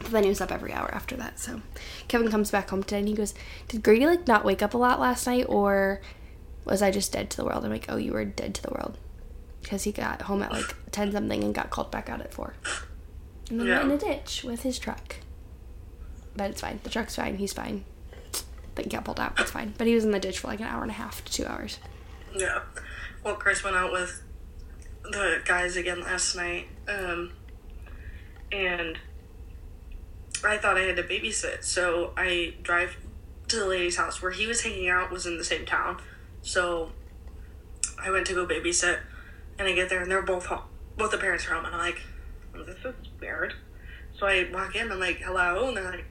But 0.02 0.12
then 0.12 0.24
he 0.24 0.30
was 0.30 0.42
up 0.42 0.52
every 0.52 0.72
hour 0.74 0.94
after 0.94 1.16
that. 1.18 1.40
So 1.40 1.62
Kevin 2.08 2.32
comes 2.32 2.52
back 2.52 2.70
home 2.70 2.84
today 2.84 3.00
and 3.00 3.08
he 3.08 3.14
goes, 3.14 3.34
Did 3.68 3.84
Grady 3.84 4.06
like 4.06 4.28
not 4.28 4.46
wake 4.46 4.62
up 4.62 4.74
a 4.74 4.78
lot 4.78 5.00
last 5.00 5.28
night, 5.28 5.46
or 5.50 6.02
was 6.66 6.82
I 6.82 6.92
just 6.92 7.12
dead 7.12 7.30
to 7.32 7.38
the 7.38 7.46
world? 7.46 7.66
I'm 7.66 7.72
like, 7.72 7.86
Oh, 7.90 7.98
you 7.98 8.14
were 8.14 8.26
dead 8.26 8.56
to 8.56 8.62
the 8.62 8.72
world. 8.72 8.98
Because 9.62 9.84
he 9.84 9.92
got 9.92 10.24
home 10.24 10.42
at 10.42 10.52
like 10.52 10.74
10 10.92 11.12
something 11.12 11.44
and 11.44 11.54
got 11.54 11.70
called 11.70 11.92
back 11.92 12.10
out 12.10 12.22
at 12.22 12.34
4. 12.34 12.54
And 13.50 13.60
then 13.60 13.68
Yeah. 13.68 13.80
went 13.86 13.92
in 14.04 14.10
a 14.10 14.14
ditch 14.14 14.44
with 14.44 14.62
his 14.64 14.80
truck. 14.80 15.18
But 16.36 16.52
it's 16.52 16.62
fine. 16.62 16.80
The 16.84 16.90
truck's 16.90 17.16
fine. 17.16 17.38
He's 17.38 17.52
fine. 17.54 17.84
Then 18.76 18.88
got 18.88 19.04
pulled 19.04 19.20
out. 19.20 19.38
It's 19.40 19.52
fine. 19.52 19.74
But 19.78 19.88
he 19.88 19.96
was 19.96 20.06
in 20.06 20.12
the 20.12 20.20
ditch 20.20 20.40
for 20.40 20.48
like 20.48 20.62
an 20.62 20.68
hour 20.68 20.82
and 20.82 20.92
a 20.92 20.94
half 20.96 21.26
to 21.26 21.32
two 21.32 21.46
hours. 21.46 21.80
Yeah. 22.34 22.62
Well, 23.24 23.36
Chris 23.36 23.64
went 23.66 23.76
out 23.76 23.92
with 23.92 24.22
the 25.12 25.42
guys 25.46 25.76
again 25.76 26.02
last 26.02 26.36
night, 26.36 26.68
um, 26.88 27.32
and 28.52 28.98
I 30.44 30.58
thought 30.58 30.78
I 30.78 30.82
had 30.82 30.96
to 30.98 31.04
babysit, 31.04 31.64
so 31.64 32.14
I 32.16 32.56
drive 32.62 32.98
to 33.50 33.58
the 33.58 33.66
lady's 33.66 33.98
house 33.98 34.22
where 34.22 34.32
he 34.32 34.46
was 34.46 34.62
hanging 34.62 34.90
out 34.90 35.12
was 35.12 35.26
in 35.26 35.38
the 35.38 35.44
same 35.44 35.66
town. 35.66 36.00
So 36.42 36.92
I 38.02 38.12
went 38.12 38.28
to 38.28 38.34
go 38.34 38.46
babysit, 38.46 39.00
and 39.58 39.68
I 39.68 39.74
get 39.74 39.90
there 39.90 40.02
and 40.02 40.10
they're 40.10 40.22
both 40.22 40.46
home. 40.46 40.64
Both 40.98 41.12
the 41.12 41.18
parents 41.18 41.48
are 41.48 41.54
home, 41.54 41.66
and 41.66 41.76
I'm 41.76 41.82
like, 41.82 42.02
oh, 42.56 42.64
this 42.64 42.78
is 42.86 42.96
weird. 43.20 43.54
So 44.18 44.26
I 44.28 44.50
walk 44.52 44.76
in, 44.76 44.84
and 44.84 44.94
I'm 44.94 45.00
like, 45.00 45.18
hello, 45.18 45.68
and 45.68 45.78
they're 45.78 45.92
like, 45.92 46.06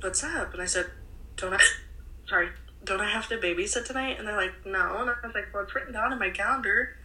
what's 0.00 0.22
up? 0.22 0.52
And 0.52 0.62
I 0.62 0.66
said, 0.66 0.86
don't 1.36 1.52
I, 1.52 1.60
sorry, 2.28 2.48
don't 2.84 3.00
I 3.00 3.10
have 3.10 3.28
to 3.28 3.38
babysit 3.38 3.86
tonight? 3.86 4.18
And 4.18 4.26
they're 4.26 4.36
like, 4.36 4.52
no. 4.64 4.98
And 4.98 5.10
I 5.10 5.26
was 5.26 5.34
like, 5.34 5.52
well, 5.52 5.64
it's 5.64 5.74
written 5.74 5.92
down 5.92 6.12
in 6.12 6.18
my 6.18 6.30
calendar. 6.30 6.96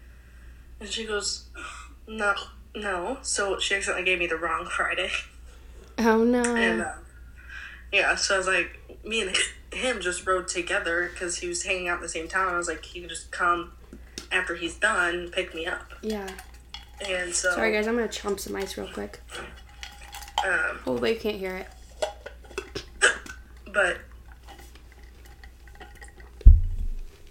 And 0.80 0.90
she 0.90 1.06
goes, 1.06 1.46
no, 2.08 2.34
no. 2.76 3.18
So 3.22 3.60
she 3.60 3.76
accidentally 3.76 4.06
gave 4.06 4.20
me 4.20 4.28
the 4.28 4.38
wrong 4.38 4.66
Friday. 4.66 5.12
Oh 5.98 6.24
no. 6.24 6.56
And 6.56 6.82
uh, 6.82 6.94
yeah, 7.92 8.16
so 8.16 8.36
I 8.36 8.38
was 8.38 8.48
like, 8.48 9.00
me 9.04 9.22
and 9.22 9.36
him 9.74 10.00
just 10.00 10.26
rode 10.26 10.48
together 10.48 11.10
because 11.14 11.38
he 11.38 11.48
was 11.48 11.64
hanging 11.64 11.90
out 11.90 11.98
in 11.98 12.02
the 12.04 12.10
same 12.10 12.28
town. 12.30 12.54
I 12.54 12.58
was 12.58 12.68
like, 12.70 12.86
he 12.86 13.02
can 13.02 13.10
just 13.10 13.32
come 13.32 13.74
after 14.32 14.56
he's 14.56 14.76
done, 14.76 15.30
pick 15.32 15.54
me 15.54 15.66
up. 15.66 15.92
yeah. 16.02 16.28
And 17.08 17.34
so, 17.34 17.52
Sorry 17.56 17.72
guys, 17.72 17.88
I'm 17.88 17.96
gonna 17.96 18.08
chomp 18.10 18.40
some 18.42 18.56
ice 18.58 18.78
real 18.78 18.88
quick. 18.88 19.22
um, 20.46 20.80
Oh, 20.86 20.98
but 20.98 21.14
you 21.14 21.20
can't 21.20 21.38
hear 21.38 21.56
it. 21.56 21.68
but 23.74 23.98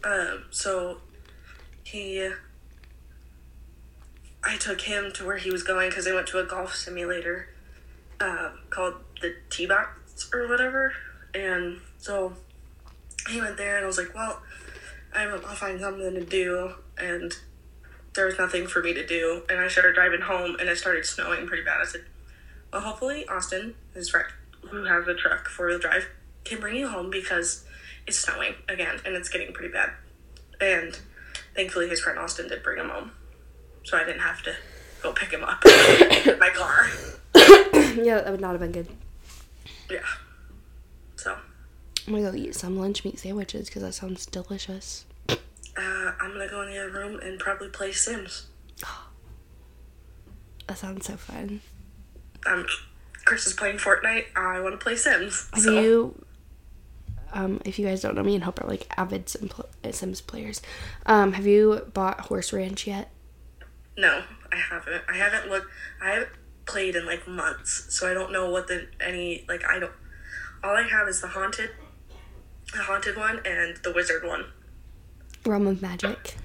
um, 0.04 0.44
so 0.50 0.98
he, 1.84 2.30
I 4.44 4.56
took 4.56 4.82
him 4.82 5.12
to 5.14 5.26
where 5.26 5.36
he 5.36 5.50
was 5.50 5.62
going 5.62 5.90
because 5.90 6.06
I 6.06 6.14
went 6.14 6.26
to 6.28 6.38
a 6.38 6.44
golf 6.44 6.74
simulator 6.74 7.48
um, 8.20 8.60
called 8.70 8.94
the 9.20 9.34
T 9.50 9.66
Box 9.66 10.30
or 10.32 10.48
whatever, 10.48 10.92
and 11.34 11.80
so 11.98 12.34
he 13.28 13.40
went 13.40 13.56
there 13.56 13.76
and 13.76 13.84
I 13.84 13.86
was 13.86 13.98
like, 13.98 14.14
well, 14.14 14.40
I'm, 15.14 15.32
I'll 15.32 15.54
find 15.54 15.80
something 15.80 16.14
to 16.14 16.24
do, 16.24 16.74
and 16.96 17.32
there 18.14 18.26
was 18.26 18.38
nothing 18.38 18.66
for 18.66 18.82
me 18.82 18.94
to 18.94 19.06
do, 19.06 19.42
and 19.48 19.60
I 19.60 19.68
started 19.68 19.94
driving 19.94 20.22
home, 20.22 20.56
and 20.58 20.68
it 20.68 20.78
started 20.78 21.04
snowing 21.04 21.46
pretty 21.46 21.62
bad. 21.64 21.80
I 21.80 21.84
said, 21.84 22.04
well, 22.72 22.82
hopefully 22.82 23.26
Austin, 23.28 23.74
his 23.94 24.10
friend 24.10 24.28
who 24.70 24.84
has 24.84 25.06
a 25.06 25.14
truck 25.14 25.48
four 25.48 25.68
wheel 25.68 25.78
drive, 25.78 26.06
can 26.44 26.60
bring 26.60 26.76
you 26.76 26.88
home 26.88 27.10
because 27.10 27.64
it's 28.06 28.18
snowing 28.18 28.54
again 28.68 29.00
and 29.04 29.14
it's 29.14 29.28
getting 29.28 29.52
pretty 29.52 29.72
bad. 29.72 29.90
And 30.60 30.98
thankfully, 31.54 31.88
his 31.88 32.00
friend 32.00 32.18
Austin 32.18 32.48
did 32.48 32.62
bring 32.62 32.78
him 32.78 32.88
home, 32.88 33.12
so 33.88 33.96
I 33.96 34.04
didn't 34.04 34.20
have 34.20 34.42
to 34.42 34.54
go 35.02 35.12
pick 35.12 35.30
him 35.30 35.42
up 35.44 35.64
in 36.26 36.38
my 36.38 36.50
car. 36.50 36.88
yeah, 38.04 38.20
that 38.20 38.30
would 38.30 38.40
not 38.40 38.52
have 38.52 38.60
been 38.60 38.72
good. 38.72 38.88
Yeah. 39.90 40.00
So 41.16 41.36
I'm 42.06 42.12
gonna 42.14 42.30
go 42.30 42.36
eat 42.36 42.54
some 42.54 42.78
lunch 42.78 43.04
meat 43.04 43.18
sandwiches 43.18 43.68
because 43.68 43.82
that 43.82 43.92
sounds 43.94 44.26
delicious. 44.26 45.04
uh, 45.28 45.36
I'm 45.78 46.32
gonna 46.32 46.48
go 46.48 46.62
in 46.62 46.70
the 46.70 46.78
other 46.78 46.90
room 46.92 47.18
and 47.20 47.38
probably 47.38 47.68
play 47.68 47.92
Sims. 47.92 48.46
That 50.66 50.76
sounds 50.76 51.06
so 51.06 51.16
fun. 51.16 51.62
Um, 52.44 52.66
Chris 53.24 53.46
is 53.46 53.54
playing 53.54 53.78
Fortnite. 53.78 54.26
I 54.36 54.60
want 54.60 54.78
to 54.78 54.84
play 54.84 54.96
Sims. 54.96 55.48
Have 55.54 55.62
so. 55.62 55.80
you, 55.80 56.24
um, 57.32 57.62
if 57.64 57.78
you 57.78 57.86
guys 57.86 58.02
don't 58.02 58.14
know, 58.14 58.22
me 58.22 58.34
and 58.34 58.44
Hope 58.44 58.62
are 58.62 58.66
like 58.68 58.86
avid 58.98 59.30
Sim 59.30 59.48
pl- 59.48 59.66
Sims 59.92 60.20
players. 60.20 60.60
Um, 61.06 61.32
have 61.32 61.46
you 61.46 61.86
bought 61.94 62.20
Horse 62.20 62.52
Ranch 62.52 62.86
yet? 62.86 63.10
No, 63.98 64.22
I 64.52 64.56
haven't. 64.56 65.02
I 65.08 65.16
haven't 65.16 65.50
looked. 65.50 65.66
I 66.00 66.10
haven't 66.10 66.30
played 66.66 66.94
in 66.94 67.04
like 67.04 67.26
months, 67.26 67.92
so 67.92 68.08
I 68.08 68.14
don't 68.14 68.30
know 68.32 68.48
what 68.48 68.68
the 68.68 68.86
any 69.00 69.44
like. 69.48 69.68
I 69.68 69.80
don't. 69.80 69.92
All 70.62 70.76
I 70.76 70.82
have 70.82 71.08
is 71.08 71.20
the 71.20 71.26
haunted, 71.26 71.70
the 72.72 72.78
haunted 72.78 73.16
one, 73.16 73.40
and 73.44 73.76
the 73.78 73.92
wizard 73.92 74.24
one. 74.24 74.44
Realm 75.44 75.66
of 75.66 75.82
Magic. 75.82 76.36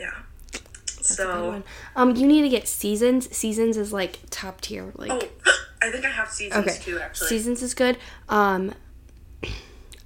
Yeah. 0.00 0.10
That's 0.52 1.16
so. 1.16 1.62
Um, 1.94 2.16
you 2.16 2.26
need 2.26 2.42
to 2.42 2.48
get 2.48 2.66
Seasons. 2.66 3.34
Seasons 3.34 3.76
is 3.76 3.92
like 3.92 4.18
top 4.30 4.60
tier. 4.60 4.92
Like 4.96 5.12
oh, 5.12 5.20
I 5.82 5.92
think 5.92 6.04
I 6.04 6.10
have 6.10 6.28
seasons 6.28 6.66
okay, 6.66 6.78
too. 6.82 6.98
Actually, 6.98 7.28
Seasons 7.28 7.62
is 7.62 7.74
good. 7.74 7.96
Um, 8.28 8.74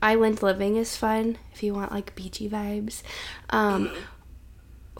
Island 0.02 0.42
Living 0.42 0.76
is 0.76 0.94
fun 0.94 1.38
if 1.54 1.62
you 1.62 1.72
want 1.72 1.90
like 1.90 2.14
beachy 2.14 2.50
vibes. 2.50 3.02
Um, 3.48 3.88
Mm-hmm. 3.88 4.00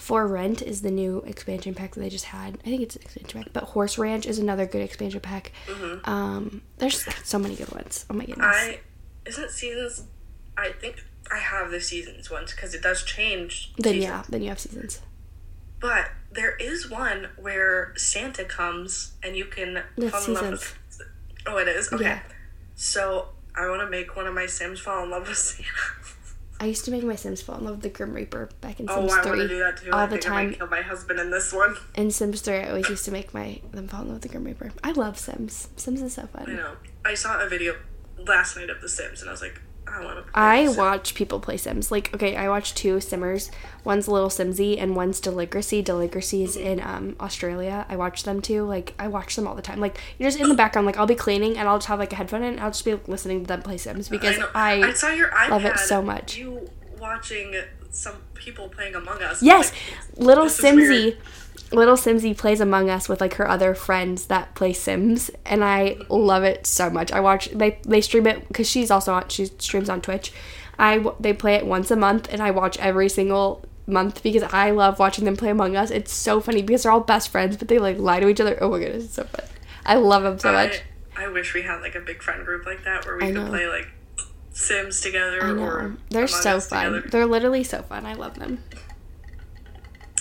For 0.01 0.27
Rent 0.27 0.63
is 0.63 0.81
the 0.81 0.91
new 0.91 1.19
expansion 1.27 1.75
pack 1.75 1.95
that 1.95 2.01
they 2.01 2.09
just 2.09 2.25
had. 2.25 2.55
I 2.65 2.71
think 2.71 2.81
it's 2.81 2.97
an 2.97 3.03
expansion 3.03 3.43
pack, 3.43 3.53
but 3.53 3.65
Horse 3.65 3.99
Ranch 3.99 4.25
is 4.25 4.39
another 4.39 4.65
good 4.65 4.81
expansion 4.81 5.21
pack. 5.21 5.53
Um, 6.05 6.63
there's 6.79 7.07
so 7.23 7.39
many 7.39 7.55
good 7.55 7.71
ones. 7.71 8.07
Oh 8.09 8.15
my 8.15 8.25
goodness. 8.25 8.47
Mm-hmm. 8.47 8.71
I 8.71 8.81
isn't 9.27 9.51
seasons. 9.51 10.05
I 10.57 10.71
think 10.71 11.05
I 11.31 11.37
have 11.37 11.71
the 11.71 11.83
seasons 11.83 12.31
ones 12.31 12.53
because 12.55 12.75
it 12.75 12.83
does 12.83 13.05
change. 13.05 13.73
then 13.77 13.93
seasons. 13.93 14.05
yeah, 14.05 14.23
then 14.29 14.43
you 14.43 14.49
have 14.49 14.59
seasons. 14.59 15.03
But 15.81 16.11
there 16.33 16.57
is 16.57 16.89
one 16.91 17.29
where 17.37 17.93
Santa 17.97 18.45
comes 18.45 19.13
and 19.23 19.37
you 19.37 19.45
can 19.45 19.83
That's 19.99 20.25
fall 20.27 20.35
in 20.35 20.35
love 20.35 20.51
with. 20.53 20.77
Oh, 21.47 21.59
it 21.59 21.69
is 21.69 21.93
okay. 21.93 22.05
Yeah. 22.05 22.21
So 22.75 23.29
I 23.55 23.69
want 23.69 23.83
to 23.83 23.91
make 23.91 24.17
one 24.17 24.27
of 24.27 24.35
my 24.35 24.47
Sims 24.47 24.81
fall 24.81 25.05
in 25.05 25.11
love 25.11 25.29
with 25.29 25.37
Santa. 25.51 25.69
I 26.61 26.67
used 26.67 26.85
to 26.85 26.91
make 26.91 27.03
my 27.03 27.17
Sims 27.17 27.41
fall 27.41 27.57
in 27.57 27.65
love 27.65 27.77
with 27.77 27.83
the 27.83 27.89
Grim 27.89 28.13
Reaper 28.13 28.51
back 28.61 28.79
in 28.81 28.87
oh, 28.91 28.97
Sims 29.01 29.13
I 29.13 29.15
want 29.17 29.27
3. 29.29 29.39
to 29.41 29.49
do 29.49 29.59
that 29.61 29.77
too. 29.79 29.91
all 29.93 30.01
I 30.01 30.07
the 30.07 30.17
I 30.17 30.19
time. 30.19 30.47
might 30.51 30.59
kill 30.59 30.67
my 30.69 30.83
husband 30.83 31.19
in 31.19 31.31
this 31.31 31.53
one. 31.53 31.75
In 31.95 32.11
Sims 32.11 32.43
3, 32.43 32.55
I 32.59 32.69
always 32.69 32.89
used 32.91 33.05
to 33.07 33.11
make 33.11 33.33
my 33.33 33.61
them 33.73 33.89
fall 33.89 34.03
in 34.03 34.09
love 34.09 34.17
with 34.17 34.23
the 34.23 34.29
Grim 34.29 34.45
Reaper. 34.45 34.71
I 34.85 34.93
love 34.93 35.19
Sims. 35.19 35.69
Sims 35.77 36.03
is 36.03 36.15
so 36.15 36.27
fun. 36.27 36.45
I 36.49 36.53
know. 36.53 36.73
I 37.05 37.15
saw 37.15 37.41
a 37.41 37.49
video 37.49 37.77
last 38.19 38.57
night 38.57 38.69
of 38.69 38.83
The 38.83 38.89
Sims, 38.91 39.23
and 39.23 39.31
I 39.31 39.33
was 39.33 39.41
like, 39.41 39.59
I 39.93 40.05
want 40.05 40.17
to. 40.19 40.23
play 40.23 40.33
I 40.35 40.69
watch 40.69 41.15
people 41.15 41.41
play 41.41 41.57
Sims. 41.57 41.91
Like, 41.91 42.15
okay, 42.15 42.37
I 42.37 42.49
watch 42.49 42.75
two 42.75 43.01
Simmers. 43.01 43.51
One's 43.85 44.09
a 44.09 44.11
LilSimsie 44.11 44.81
and 44.81 44.95
one's 44.95 45.21
Deligracy. 45.21 45.83
Deligracy 45.83 46.43
is 46.43 46.57
in 46.57 46.81
um, 46.81 47.17
Australia. 47.21 47.87
I 47.89 47.97
watch 47.97 48.23
them 48.25 48.41
too. 48.41 48.65
Like, 48.65 48.95
I 48.99 49.09
watch 49.09 49.37
them 49.37 49.47
all 49.47 49.55
the 49.55 49.63
time. 49.63 49.81
Like, 49.81 49.99
you're 50.19 50.31
just 50.31 50.41
in 50.41 50.49
the 50.49 50.55
background. 50.55 50.87
Like, 50.87 50.97
I'll 50.97 51.07
be 51.07 51.15
cleaning 51.15 51.57
and 51.57 51.69
I'll 51.69 51.79
just 51.79 51.89
have 51.89 51.99
like 51.99 52.13
a 52.13 52.17
headphone 52.17 52.43
in. 52.43 52.55
And 52.55 52.61
I'll 52.61 52.71
just 52.71 52.85
be 52.85 52.99
listening 53.07 53.43
to 53.43 53.47
them 53.47 53.63
play 53.63 53.77
Sims 53.79 54.09
because 54.09 54.39
know. 54.39 54.49
I, 54.55 54.83
I 54.83 54.93
saw 54.93 55.09
your 55.11 55.29
iPad. 55.29 55.51
love 55.51 55.65
it 55.65 55.79
so 55.79 56.03
much. 56.03 56.37
You 56.37 56.69
watching 56.99 57.55
some 57.91 58.17
people 58.35 58.69
playing 58.69 58.95
Among 58.95 59.23
Us. 59.23 59.43
Yes, 59.43 59.73
Like, 59.73 60.19
little. 60.27 60.47
Simsy. 60.47 61.17
LilSimsie 61.71 62.37
plays 62.37 62.61
Among 62.61 62.91
Us 62.91 63.09
with 63.09 63.21
like 63.21 63.35
her 63.35 63.49
other 63.49 63.75
friends 63.75 64.27
that 64.27 64.55
play 64.55 64.73
Sims, 64.73 65.31
and 65.45 65.63
I 65.65 65.97
love 66.09 66.43
it 66.43 66.67
so 66.67 66.91
much. 66.91 67.13
I 67.13 67.21
watch 67.21 67.49
they 67.51 67.79
they 67.83 68.01
stream 68.01 68.27
it 68.27 68.49
because 68.49 68.69
she's 68.69 68.91
also 68.91 69.15
on 69.15 69.29
she 69.29 69.47
streams 69.47 69.89
on 69.89 70.01
Twitch. 70.01 70.33
I 70.79 71.05
they 71.21 71.33
play 71.33 71.55
it 71.55 71.67
once 71.67 71.91
a 71.91 71.97
month, 71.97 72.29
and 72.33 72.43
I 72.43 72.51
watch 72.51 72.77
every 72.79 73.09
single 73.09 73.65
month 73.87 74.23
because 74.23 74.43
I 74.43 74.71
love 74.71 74.99
watching 74.99 75.25
them 75.25 75.37
play 75.37 75.51
Among 75.51 75.77
Us. 75.77 75.91
It's 75.91 76.13
so 76.13 76.41
funny 76.41 76.63
because 76.63 76.83
they're 76.83 76.93
all 76.93 77.01
best 77.01 77.29
friends, 77.29 77.57
but 77.57 77.69
they 77.69 77.79
like 77.79 77.99
lie 77.99 78.21
to 78.21 78.29
each 78.29 78.41
other. 78.41 78.59
Oh 78.61 78.71
my 78.71 78.79
goodness, 78.81 79.05
it's 79.05 79.15
so 79.15 79.25
fun. 79.25 79.47
I 79.87 79.95
love 79.97 80.23
them 80.25 80.39
so 80.39 80.53
much. 80.53 80.83
I, 81.17 81.25
I 81.25 81.29
wish 81.29 81.55
we 81.55 81.63
had 81.63 81.81
like 81.83 81.95
a 81.95 82.01
big 82.01 82.23
friend 82.23 82.45
group 82.45 82.67
like 82.67 82.85
that 82.85 83.07
where 83.07 83.17
we 83.17 83.29
I 83.29 83.33
could 83.33 83.47
play 83.49 83.67
like 83.69 83.89
Sims 84.53 85.01
together 85.01 85.43
I 85.43 85.51
or 85.51 85.97
they're 86.11 86.25
Among 86.25 86.43
so 86.43 86.61
fun. 86.61 86.93
together. 86.93 87.09
They're 87.11 87.27
literally 87.27 87.63
so 87.65 87.83
fun. 87.83 88.07
I 88.07 88.15
love 88.15 88.39
them. 88.39 88.63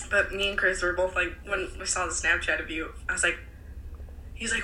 But 0.09 0.33
me 0.33 0.49
and 0.49 0.57
Chris 0.57 0.81
were 0.81 0.93
both 0.93 1.15
like, 1.15 1.33
when 1.45 1.69
we 1.79 1.85
saw 1.85 2.05
the 2.05 2.11
Snapchat 2.11 2.61
of 2.61 2.69
you, 2.69 2.93
I 3.07 3.13
was 3.13 3.23
like, 3.23 3.37
he's 4.33 4.51
like, 4.53 4.63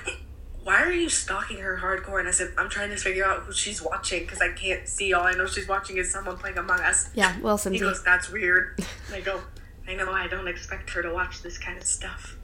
why 0.64 0.82
are 0.82 0.92
you 0.92 1.10
stalking 1.10 1.60
her 1.60 1.78
hardcore? 1.78 2.20
And 2.20 2.28
I 2.28 2.32
said, 2.32 2.54
I'm 2.58 2.70
trying 2.70 2.90
to 2.90 2.98
figure 2.98 3.24
out 3.24 3.44
who 3.44 3.54
she's 3.54 3.82
watching 3.84 4.24
because 4.24 4.42
I 4.42 4.52
can't 4.52 4.88
see. 4.88 5.14
All 5.14 5.24
I 5.24 5.34
know 5.34 5.46
she's 5.46 5.68
watching 5.68 5.98
is 5.98 6.12
someone 6.12 6.38
playing 6.38 6.58
Among 6.58 6.80
Us. 6.80 7.12
Yeah, 7.14 7.36
Little 7.42 7.72
He 7.72 7.80
goes, 7.80 8.04
that's 8.04 8.30
weird. 8.32 8.80
And 9.08 9.16
I 9.16 9.22
go, 9.22 9.40
I 9.88 9.94
know, 9.94 10.12
I 10.12 10.28
don't 10.28 10.48
expect 10.48 10.90
her 10.92 11.04
to 11.04 11.14
watch 11.14 11.44
this 11.44 11.60
kind 11.60 11.78
of 11.78 11.84
stuff. 11.84 12.38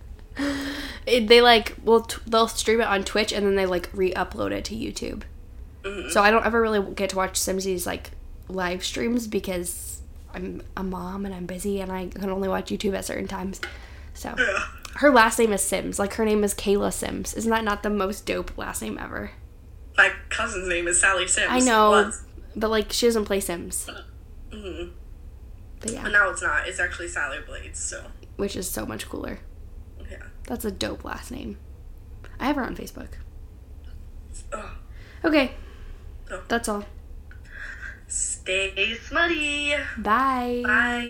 it, 1.07 1.27
they 1.27 1.41
like 1.41 1.75
well 1.83 2.01
t- 2.01 2.21
they'll 2.27 2.47
stream 2.47 2.79
it 2.79 2.87
on 2.87 3.03
Twitch 3.03 3.33
and 3.33 3.45
then 3.45 3.55
they 3.55 3.65
like 3.65 3.89
re-upload 3.93 4.51
it 4.51 4.63
to 4.65 4.75
YouTube. 4.75 5.23
Mm-hmm. 5.81 6.09
So 6.09 6.21
I 6.21 6.29
don't 6.29 6.45
ever 6.45 6.61
really 6.61 6.93
get 6.93 7.09
to 7.09 7.15
watch 7.15 7.33
Simsie's 7.33 7.87
like 7.87 8.11
live 8.47 8.83
streams 8.83 9.27
because 9.27 9.90
I'm 10.33 10.61
a 10.77 10.83
mom 10.83 11.25
and 11.25 11.33
I'm 11.35 11.45
busy 11.45 11.81
and 11.81 11.91
I 11.91 12.07
can 12.07 12.29
only 12.29 12.47
watch 12.47 12.69
YouTube 12.71 12.95
at 12.95 13.05
certain 13.05 13.27
times. 13.27 13.59
So 14.13 14.33
Yeah. 14.37 14.63
her 14.95 15.09
last 15.11 15.39
name 15.39 15.53
is 15.53 15.61
Sims. 15.63 15.99
Like 15.99 16.13
her 16.15 16.25
name 16.25 16.43
is 16.43 16.53
Kayla 16.53 16.91
Sims. 16.93 17.33
Isn't 17.33 17.51
that 17.51 17.63
not 17.63 17.83
the 17.83 17.89
most 17.89 18.25
dope 18.25 18.57
last 18.57 18.81
name 18.81 18.97
ever? 18.97 19.31
My 19.97 20.11
cousin's 20.29 20.67
name 20.67 20.87
is 20.87 20.99
Sally 21.01 21.27
Sims. 21.27 21.47
I 21.49 21.59
know, 21.59 21.91
Was. 21.91 22.23
but 22.55 22.69
like 22.69 22.91
she 22.91 23.05
doesn't 23.07 23.25
play 23.25 23.39
Sims. 23.39 23.87
Mhm. 24.51 24.91
But 25.79 25.87
But 25.87 25.91
yeah, 25.93 26.07
now 26.09 26.29
it's 26.29 26.41
not. 26.41 26.67
It's 26.67 26.79
actually 26.79 27.07
Sally 27.07 27.39
Blades, 27.45 27.79
so 27.79 28.03
which 28.37 28.55
is 28.55 28.69
so 28.69 28.85
much 28.85 29.09
cooler. 29.09 29.39
yeah. 30.09 30.23
That's 30.47 30.63
a 30.65 30.71
dope 30.71 31.03
last 31.05 31.31
name. 31.31 31.57
I 32.39 32.45
have 32.47 32.55
her 32.55 32.63
on 32.63 32.75
Facebook. 32.75 33.09
Okay, 35.23 35.51
So, 36.27 36.41
that's 36.47 36.67
all. 36.67 36.83
Stay 38.43 38.95
smutty. 39.07 39.75
Bye. 39.97 40.61
Bye. 40.65 41.09